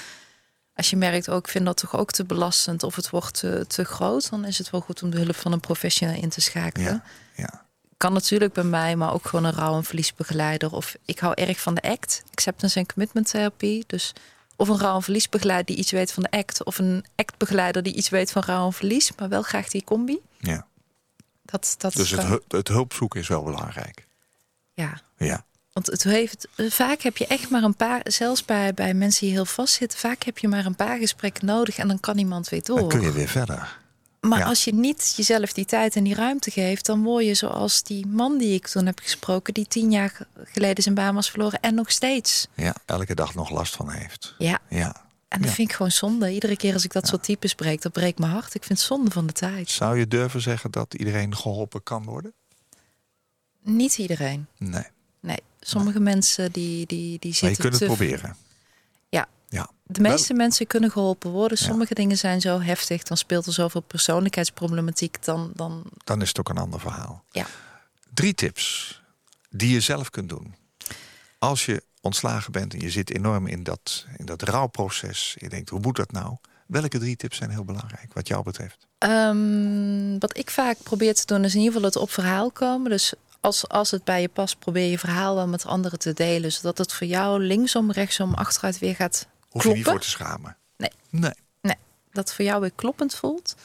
Als 0.76 0.90
je 0.90 0.96
merkt, 0.96 1.30
ook 1.30 1.46
ik 1.46 1.52
vind 1.52 1.66
dat 1.66 1.78
toch 1.78 1.96
ook 1.96 2.12
te 2.12 2.24
belastend 2.26 2.84
of 2.84 2.96
het 2.96 3.10
wordt 3.10 3.40
te, 3.40 3.66
te 3.68 3.84
groot, 3.84 4.30
dan 4.30 4.46
is 4.46 4.58
het 4.58 4.70
wel 4.70 4.82
goed 4.82 5.04
om 5.04 5.10
de 5.10 5.18
hulp 5.18 5.36
van 5.36 5.52
een 5.52 5.60
professional 5.60 6.16
in 6.22 6.30
te 6.30 6.42
schakelen. 6.42 6.88
Ja, 6.94 7.04
ja. 7.36 7.66
Kan 7.98 8.14
natuurlijk 8.14 8.54
bij 8.54 8.64
mij, 8.64 8.96
maar 8.96 9.14
ook 9.14 9.26
gewoon 9.26 9.46
een 9.46 9.54
rouw- 9.54 9.76
en 9.76 9.84
verliesbegeleider. 9.84 10.72
Of 10.74 10.96
ik 11.06 11.20
hou 11.20 11.34
erg 11.34 11.60
van 11.60 11.76
de 11.76 11.82
ACT, 11.82 12.24
Acceptance 12.32 12.80
and 12.80 12.94
Commitment 12.94 13.30
Therapie. 13.30 13.84
Dus 13.88 14.14
of 14.56 14.68
een 14.68 14.80
rouw- 14.80 14.96
en 14.96 15.04
verliesbegeleider 15.04 15.66
die 15.66 15.76
iets 15.78 15.92
weet 15.92 16.12
van 16.12 16.24
de 16.24 16.32
ACT, 16.38 16.64
of 16.64 16.78
een 16.78 17.06
ACT-begeleider 17.16 17.84
die 17.84 17.94
iets 17.96 18.10
weet 18.10 18.32
van 18.32 18.42
rouw 18.44 18.66
en 18.66 18.74
verlies, 18.74 19.12
maar 19.16 19.30
wel 19.30 19.42
graag 19.42 19.68
die 19.68 19.84
combi. 19.84 20.20
ja. 20.40 20.68
Dat, 21.46 21.76
dat 21.78 21.94
Dus 21.94 22.10
het, 22.10 22.42
het 22.48 22.68
hulp 22.68 22.94
zoeken 22.94 23.20
is 23.20 23.28
wel 23.28 23.44
belangrijk. 23.44 24.08
ja. 24.74 25.02
Ja. 25.18 25.46
Want 25.74 25.88
het 25.88 26.04
heeft, 26.04 26.48
vaak 26.58 27.02
heb 27.02 27.18
je 27.18 27.28
echt 27.28 27.50
maar 27.50 27.64
een 27.64 27.76
paar, 27.76 28.02
zelfs 28.04 28.46
bij, 28.46 28.74
bij 28.74 28.94
mensen 28.94 29.26
die 29.26 29.36
heel 29.36 29.46
vast 29.46 29.74
zitten, 29.74 30.00
vaak 30.00 30.24
heb 30.24 30.38
je 30.38 30.48
maar 30.48 30.66
een 30.66 30.76
paar 30.76 30.98
gesprekken 30.98 31.46
nodig 31.46 31.78
en 31.78 31.88
dan 31.88 32.00
kan 32.00 32.18
iemand 32.18 32.50
weer 32.50 32.64
door. 32.64 32.80
Dan 32.80 32.88
kun 32.88 33.02
je 33.02 33.12
weer 33.12 33.28
verder. 33.28 33.82
Maar 34.22 34.40
Ja. 34.40 34.46
als 34.46 34.64
je 34.64 34.74
niet 34.74 35.14
jezelf 35.18 35.54
die 35.54 35.66
tijd 35.66 35.96
en 35.96 36.04
die 36.04 36.16
ruimte 36.16 36.52
geeft, 36.52 36.86
dan 36.86 37.04
word 37.04 37.26
je 37.26 37.34
zoals 37.34 37.84
die 37.84 38.06
man 38.08 38.38
die 38.38 38.54
ik 38.54 38.68
toen 38.68 38.86
heb 38.86 39.00
gesproken, 39.00 39.54
die 39.54 39.68
tien 39.68 39.92
jaar 39.92 40.28
geleden 40.44 40.84
zijn 40.84 40.96
baan 40.96 41.16
was 41.16 41.30
verloren 41.30 41.60
en 41.60 41.76
nog 41.76 41.92
steeds. 41.92 42.48
Ja, 42.56 42.76
elke 42.86 43.16
dag 43.16 43.34
nog 43.36 43.50
last 43.50 43.76
van 43.76 43.90
heeft. 43.90 44.36
Ja, 44.38 44.60
Ja. 44.70 44.96
en 45.28 45.40
dat 45.40 45.50
Ja. 45.50 45.56
vind 45.56 45.70
ik 45.70 45.76
gewoon 45.76 45.92
zonde. 45.92 46.34
Iedere 46.34 46.58
keer 46.58 46.74
als 46.74 46.84
ik 46.84 46.92
dat 46.94 47.08
soort 47.08 47.24
types 47.24 47.56
breek, 47.56 47.82
dat 47.82 47.92
breekt 47.92 48.20
mijn 48.20 48.32
hart. 48.32 48.56
Ik 48.56 48.64
vind 48.64 48.80
het 48.80 48.88
zonde 48.88 49.12
van 49.12 49.28
de 49.28 49.34
tijd. 49.34 49.70
Zou 49.70 49.98
je 50.00 50.08
durven 50.08 50.42
zeggen 50.42 50.72
dat 50.72 50.94
iedereen 50.94 51.36
geholpen 51.36 51.84
kan 51.84 52.04
worden? 52.04 52.34
Niet 53.64 53.98
iedereen. 53.98 54.48
Nee. 54.58 54.86
Sommige 55.66 56.00
mensen 56.00 56.52
die, 56.52 56.86
die, 56.86 57.20
die 57.20 57.32
Maar 57.32 57.40
zitten 57.40 57.50
je 57.50 57.56
kunt 57.58 57.74
het 57.74 57.82
te- 57.82 57.86
proberen. 57.86 58.36
Ja, 59.10 59.28
Ja. 59.50 59.70
de 59.84 60.02
meeste 60.02 60.34
mensen 60.34 60.68
kunnen 60.68 60.92
geholpen 60.92 61.32
worden. 61.32 61.58
Ja. 61.62 61.66
Sommige 61.66 61.94
dingen 61.94 62.18
zijn 62.18 62.42
zo 62.42 62.60
heftig, 62.62 63.04
dan 63.04 63.18
speelt 63.18 63.46
er 63.46 63.54
zoveel 63.54 63.82
persoonlijkheidsproblematiek. 63.82 65.24
Dan, 65.26 65.52
dan 65.56 65.84
Dan 66.04 66.22
is 66.22 66.28
het 66.28 66.40
ook 66.40 66.50
een 66.50 66.58
ander 66.58 66.80
verhaal. 66.80 67.24
ja. 67.32 67.46
Drie 68.14 68.34
tips 68.34 69.02
die 69.50 69.70
je 69.74 69.80
zelf 69.80 70.10
kunt 70.10 70.30
doen. 70.30 70.56
Als 71.40 71.66
je 71.66 71.84
ontslagen 72.02 72.52
bent 72.52 72.74
en 72.74 72.80
je 72.80 72.90
zit 72.90 73.12
enorm 73.16 73.48
in 73.48 73.64
dat, 73.64 74.06
in 74.18 74.26
dat 74.26 74.42
rouwproces. 74.42 75.36
Je 75.40 75.50
denkt, 75.50 75.70
hoe 75.70 75.80
moet 75.80 75.96
dat 75.96 76.12
nou? 76.12 76.36
Welke 76.68 77.00
drie 77.00 77.16
tips 77.16 77.38
zijn 77.38 77.50
heel 77.50 77.64
belangrijk 77.66 78.14
wat 78.14 78.28
jou 78.28 78.44
betreft? 78.44 78.88
Ehm, 78.98 80.18
wat 80.20 80.38
ik 80.38 80.50
vaak 80.50 80.78
probeer 80.84 81.14
te 81.14 81.26
doen 81.26 81.44
is 81.44 81.54
in 81.54 81.60
ieder 81.60 81.74
geval 81.74 81.88
het 81.90 81.98
op 81.98 82.12
verhaal 82.12 82.52
komen. 82.52 82.90
Dus 82.90 83.14
als, 83.44 83.68
als 83.68 83.92
het 83.92 84.04
bij 84.04 84.22
je 84.22 84.28
past, 84.28 84.60
probeer 84.60 84.90
je 84.90 85.00
verhaal 85.00 85.36
wel 85.36 85.48
met 85.48 85.66
anderen 85.66 86.00
te 86.00 86.14
delen. 86.14 86.52
Zodat 86.52 86.78
het 86.78 86.94
voor 86.94 87.08
jou 87.08 87.44
linksom, 87.44 87.92
rechtsom, 87.92 88.34
achteruit 88.34 88.80
weer 88.80 88.96
gaat 88.96 89.28
Hoef 89.50 89.64
je 89.64 89.74
niet 89.74 89.86
voor 89.86 90.00
te 90.00 90.10
schamen. 90.10 90.58
Nee. 90.78 90.92
Nee. 91.10 91.34
Nee, 91.62 91.76
dat 92.12 92.24
het 92.26 92.34
voor 92.34 92.46
jou 92.46 92.62
weer 92.62 92.72
kloppend 92.76 93.16
voelt. 93.16 93.56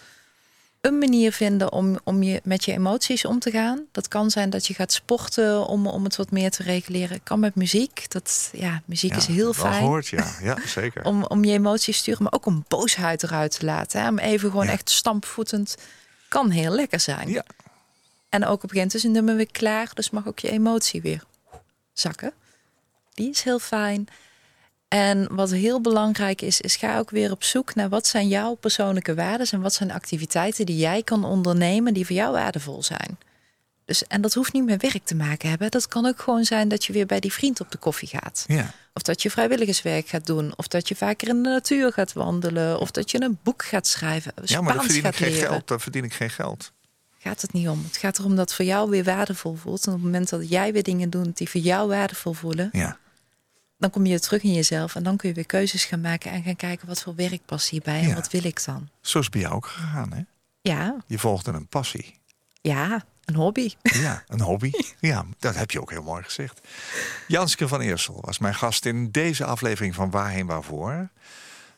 Een 0.81 0.99
manier 0.99 1.33
vinden 1.33 1.72
om, 1.72 1.99
om 2.05 2.22
je, 2.22 2.41
met 2.45 2.64
je 2.64 2.72
emoties 2.72 3.24
om 3.24 3.39
te 3.39 3.51
gaan. 3.51 3.87
Dat 3.93 4.09
kan 4.09 4.31
zijn 4.31 4.51
dat 4.51 4.66
je 4.66 4.74
gaat 4.74 4.93
sporten 4.93 5.66
om, 5.66 5.87
om 5.87 6.05
het 6.05 6.16
wat 6.16 6.31
meer 6.31 6.51
te 6.51 6.62
reguleren. 6.62 7.22
Kan 7.22 7.41
met 7.41 7.55
muziek. 7.55 8.11
Dat, 8.11 8.51
ja, 8.53 8.83
muziek 8.85 9.16
is 9.16 9.26
heel 9.26 9.53
fijn. 9.53 9.74
gehoord, 9.74 10.09
ja. 10.09 10.26
Ja, 10.43 10.57
zeker. 10.81 11.05
Om, 11.05 11.24
om 11.24 11.45
je 11.45 11.53
emoties 11.53 11.97
te 11.97 12.03
sturen, 12.03 12.22
maar 12.22 12.33
ook 12.33 12.47
om 12.47 12.64
boosheid 12.68 13.22
eruit 13.22 13.59
te 13.59 13.64
laten. 13.64 14.01
Hè? 14.01 14.09
Om 14.09 14.18
even 14.18 14.51
gewoon 14.51 14.66
Ja. 14.66 14.72
echt 14.72 14.91
stampvoetend. 14.91 15.76
Kan 16.29 16.51
heel 16.51 16.72
lekker 16.72 17.01
zijn. 17.01 17.29
Ja. 17.29 17.45
En 18.29 18.45
ook 18.45 18.62
op 18.62 18.62
een 18.62 18.68
gegeven 18.68 18.76
moment 18.76 18.95
is 18.95 19.05
een 19.05 19.12
nummer 19.12 19.37
weer 19.37 19.51
klaar. 19.51 19.91
Dus 19.95 20.11
mag 20.11 20.26
ook 20.26 20.39
je 20.39 20.51
emotie 20.51 21.03
weer 21.03 21.22
zakken. 21.93 22.33
Die 23.14 23.31
is 23.31 23.43
heel 23.43 23.59
fijn. 23.59 24.09
En 24.89 25.35
wat 25.35 25.51
heel 25.51 25.81
belangrijk 25.81 26.43
is, 26.43 26.61
is 26.61 26.76
ga 26.76 26.99
ook 26.99 27.11
weer 27.11 27.31
op 27.31 27.45
zoek 27.45 27.74
naar 27.74 27.89
wat 27.89 28.07
zijn 28.07 28.29
jouw 28.29 28.55
persoonlijke 28.55 29.14
waarden 29.14 29.47
en 29.51 29.61
wat 29.61 29.74
zijn 29.74 29.91
activiteiten 29.91 30.66
die 30.66 30.76
jij 30.76 31.03
kan 31.03 31.24
ondernemen 31.24 31.95
die 31.95 32.07
voor 32.07 32.16
jou 32.16 32.33
waardevol 32.33 32.83
zijn. 32.83 33.18
Dus, 33.85 34.07
en 34.07 34.20
dat 34.20 34.35
hoeft 34.35 34.53
niet 34.53 34.64
met 34.64 34.83
werk 34.83 35.05
te 35.05 35.14
maken 35.14 35.49
hebben. 35.49 35.70
Dat 35.70 35.89
kan 35.89 36.07
ook 36.07 36.20
gewoon 36.20 36.45
zijn 36.45 36.68
dat 36.68 36.85
je 36.85 36.93
weer 36.93 37.07
bij 37.07 37.20
die 37.20 37.33
vriend 37.33 37.61
op 37.61 37.70
de 37.70 37.79
koffie 37.79 38.09
gaat. 38.09 38.45
Ja. 38.47 38.74
Of 38.93 39.03
dat 39.03 39.22
je 39.22 39.31
vrijwilligerswerk 39.31 40.09
gaat 40.09 40.26
doen. 40.26 40.53
Of 40.57 40.68
dat 40.68 40.89
je 40.89 40.97
vaker 40.97 41.29
in 41.29 41.43
de 41.43 41.49
natuur 41.49 41.93
gaat 41.93 42.12
wandelen. 42.12 42.81
Of 42.81 42.91
dat 42.91 43.11
je 43.11 43.22
een 43.22 43.39
boek 43.43 43.64
gaat 43.64 43.87
schrijven. 43.87 44.33
ja, 44.45 44.61
maar 44.61 44.74
dan 44.74 44.85
Spaans 44.85 45.01
verdien 45.01 45.11
ik 45.11 45.16
geen 45.16 45.49
geld. 45.49 45.68
Dan 45.68 45.81
verdien 45.81 46.05
ik 46.05 46.12
geen 46.12 46.31
geld. 46.31 46.72
Gaat 47.29 47.43
het 47.43 47.53
niet 47.53 47.68
om. 47.68 47.85
Het 47.85 47.97
gaat 47.97 48.18
erom 48.18 48.31
dat 48.31 48.39
het 48.49 48.55
voor 48.55 48.64
jou 48.64 48.91
weer 48.91 49.05
waardevol 49.05 49.55
voelt. 49.55 49.87
En 49.87 49.93
op 49.93 49.95
het 49.99 50.05
moment 50.05 50.29
dat 50.29 50.49
jij 50.49 50.72
weer 50.72 50.83
dingen 50.83 51.11
doet 51.11 51.37
die 51.37 51.49
voor 51.51 51.61
jou 51.61 51.89
waardevol 51.89 52.33
voelen, 52.33 52.68
Ja. 52.72 52.99
dan 53.79 53.91
kom 53.91 54.07
je 54.07 54.20
terug 54.20 54.43
in 54.43 54.53
jezelf. 54.53 54.95
En 54.95 55.03
dan 55.03 55.16
kun 55.16 55.29
je 55.29 55.35
weer 55.35 55.47
keuzes 55.47 55.85
gaan 55.85 56.01
maken 56.01 56.31
en 56.31 56.43
gaan 56.43 56.57
kijken 56.57 56.87
wat 56.89 57.03
voor 57.03 57.14
werk 57.14 57.45
past 57.45 57.68
hierbij 57.68 58.01
en 58.01 58.09
Ja. 58.09 58.14
wat 58.14 58.31
wil 58.31 58.45
ik 58.45 58.64
dan. 58.64 58.89
Zo 59.01 59.18
is 59.18 59.24
het 59.24 59.33
bij 59.35 59.43
jou 59.43 59.55
ook 59.55 59.66
gegaan, 59.66 60.12
hè? 60.12 60.22
Ja, 60.61 60.97
Je 61.07 61.18
volgde 61.18 61.53
een 61.53 61.66
passie. 61.66 62.18
ja, 62.61 63.05
een 63.24 63.35
hobby. 63.35 63.74
Ja, 64.07 64.22
een 64.29 64.41
hobby. 64.41 64.70
Ja, 65.01 65.24
dat 65.39 65.55
heb 65.55 65.70
je 65.70 65.81
ook 65.81 65.91
heel 65.91 66.03
mooi 66.03 66.22
gezegd. 66.22 66.61
Janske 67.26 67.68
van 67.68 67.81
Eersel 67.81 68.18
was 68.20 68.39
mijn 68.39 68.55
gast 68.55 68.85
in 68.87 69.11
deze 69.11 69.45
aflevering 69.45 69.95
van 69.95 70.11
Waarheen 70.11 70.47
Waarvoor. 70.47 71.09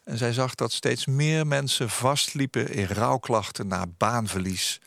En 0.04 0.18
zij 0.18 0.32
zag 0.32 0.54
dat 0.54 0.72
steeds 0.72 1.06
meer 1.06 1.46
mensen 1.46 1.90
vastliepen 1.90 2.72
in 2.72 2.84
rouwklachten 2.86 3.66
na 3.66 3.86
baanverlies. 3.96 4.80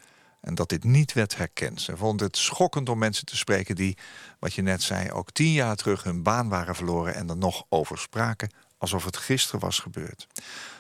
En 0.43 0.55
dat 0.55 0.69
dit 0.69 0.83
niet 0.83 1.13
werd 1.13 1.37
herkend. 1.37 1.81
Ze 1.81 1.97
vond 1.97 2.19
het 2.19 2.37
schokkend 2.37 2.89
om 2.89 2.97
mensen 2.97 3.25
te 3.25 3.37
spreken 3.37 3.75
die, 3.75 3.97
wat 4.39 4.53
je 4.53 4.61
net 4.61 4.81
zei, 4.81 5.11
ook 5.11 5.31
tien 5.31 5.51
jaar 5.51 5.75
terug 5.75 6.03
hun 6.03 6.23
baan 6.23 6.49
waren 6.49 6.75
verloren 6.75 7.15
en 7.15 7.29
er 7.29 7.37
nog 7.37 7.65
over 7.69 7.97
spraken 7.97 8.49
alsof 8.77 9.05
het 9.05 9.17
gisteren 9.17 9.59
was 9.59 9.79
gebeurd. 9.79 10.27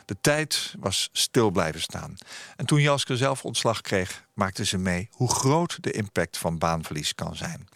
De 0.05 0.17
tijd 0.21 0.75
was 0.79 1.09
stil 1.11 1.51
blijven 1.51 1.81
staan. 1.81 2.17
En 2.55 2.65
toen 2.65 2.81
Janske 2.81 3.17
zelf 3.17 3.45
ontslag 3.45 3.81
kreeg, 3.81 4.23
maakte 4.33 4.65
ze 4.65 4.77
mee 4.77 5.09
hoe 5.11 5.29
groot 5.29 5.83
de 5.83 5.91
impact 5.91 6.37
van 6.37 6.57
baanverlies 6.57 7.15
kan 7.15 7.35
zijn. 7.35 7.67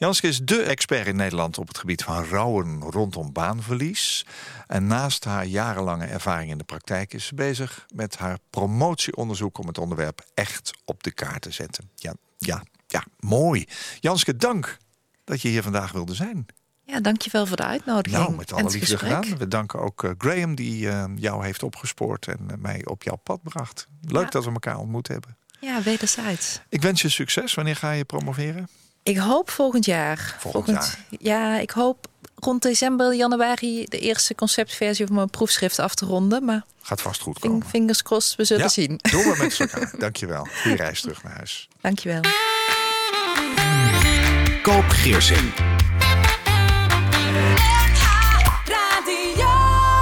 Janske 0.00 0.28
is 0.28 0.38
dé 0.44 0.56
expert 0.56 1.06
in 1.06 1.16
Nederland 1.16 1.58
op 1.58 1.68
het 1.68 1.78
gebied 1.78 2.02
van 2.02 2.24
rouwen 2.24 2.80
rondom 2.80 3.32
baanverlies. 3.32 4.26
En 4.66 4.86
naast 4.86 5.24
haar 5.24 5.44
jarenlange 5.46 6.04
ervaring 6.04 6.50
in 6.50 6.58
de 6.58 6.64
praktijk 6.64 7.14
is 7.14 7.26
ze 7.26 7.34
bezig 7.34 7.86
met 7.94 8.16
haar 8.16 8.38
promotieonderzoek 8.50 9.58
om 9.58 9.66
het 9.66 9.78
onderwerp 9.78 10.26
echt 10.34 10.70
op 10.84 11.02
de 11.02 11.10
kaart 11.12 11.42
te 11.42 11.50
zetten. 11.50 11.90
Ja, 11.94 12.14
ja, 12.38 12.62
ja, 12.86 13.04
mooi. 13.18 13.66
Janske, 13.98 14.36
dank 14.36 14.76
dat 15.24 15.42
je 15.42 15.48
hier 15.48 15.62
vandaag 15.62 15.92
wilde 15.92 16.14
zijn. 16.14 16.46
Ja, 16.84 17.00
dankjewel 17.00 17.46
voor 17.46 17.56
de 17.56 17.64
uitnodiging. 17.66 18.22
Nou, 18.22 18.36
met 18.36 18.52
alle 18.52 18.62
liefde 18.62 18.78
gesprek. 18.78 19.24
gedaan. 19.24 19.38
We 19.38 19.48
danken 19.48 19.80
ook 19.80 20.04
eh, 20.04 20.10
Graham 20.18 20.54
die 20.54 20.88
eh, 20.88 21.04
jou 21.16 21.44
heeft 21.44 21.62
opgespoord 21.62 22.26
en 22.26 22.50
eh, 22.50 22.56
mij 22.56 22.84
op 22.86 23.02
jouw 23.02 23.16
pad 23.16 23.42
bracht. 23.42 23.86
Leuk 24.02 24.24
Ja. 24.24 24.30
dat 24.30 24.44
we 24.44 24.50
elkaar 24.52 24.78
ontmoet 24.78 25.08
hebben. 25.08 25.36
Ja, 25.60 25.82
wederzijds. 25.82 26.60
Ik 26.68 26.82
wens 26.82 27.02
je 27.02 27.08
succes. 27.08 27.54
Wanneer 27.54 27.76
ga 27.76 27.90
je 27.90 28.04
promoveren? 28.04 28.68
Ik 29.10 29.16
hoop 29.16 29.50
volgend 29.50 29.84
jaar. 29.84 30.36
Volgend 30.38 30.98
Ja, 31.18 31.58
ik 31.58 31.70
hoop 31.70 32.06
rond 32.36 32.62
december, 32.62 33.14
januari 33.14 33.84
de 33.88 33.98
eerste 33.98 34.34
conceptversie 34.34 35.06
van 35.06 35.14
mijn 35.14 35.30
proefschrift 35.30 35.78
af 35.78 35.94
te 35.94 36.04
ronden. 36.06 36.44
Maar 36.44 36.62
Gaat 36.82 37.00
vast 37.02 37.20
goed 37.20 37.38
komen. 37.38 37.66
fingers 37.66 38.02
crossed, 38.02 38.36
we 38.36 38.44
zullen 38.44 38.62
Ja, 38.62 38.68
zien. 38.68 38.98
Doen 39.10 39.22
we 39.22 39.34
met 39.38 39.60
elkaar. 39.60 39.92
Dankjewel. 39.98 40.46
Goeie 40.62 40.76
reis 40.76 41.00
terug 41.00 41.22
naar 41.22 41.32
huis. 41.36 41.68
Dankjewel. 41.80 42.20
Koop 44.62 44.84
Geersing. 44.88 45.52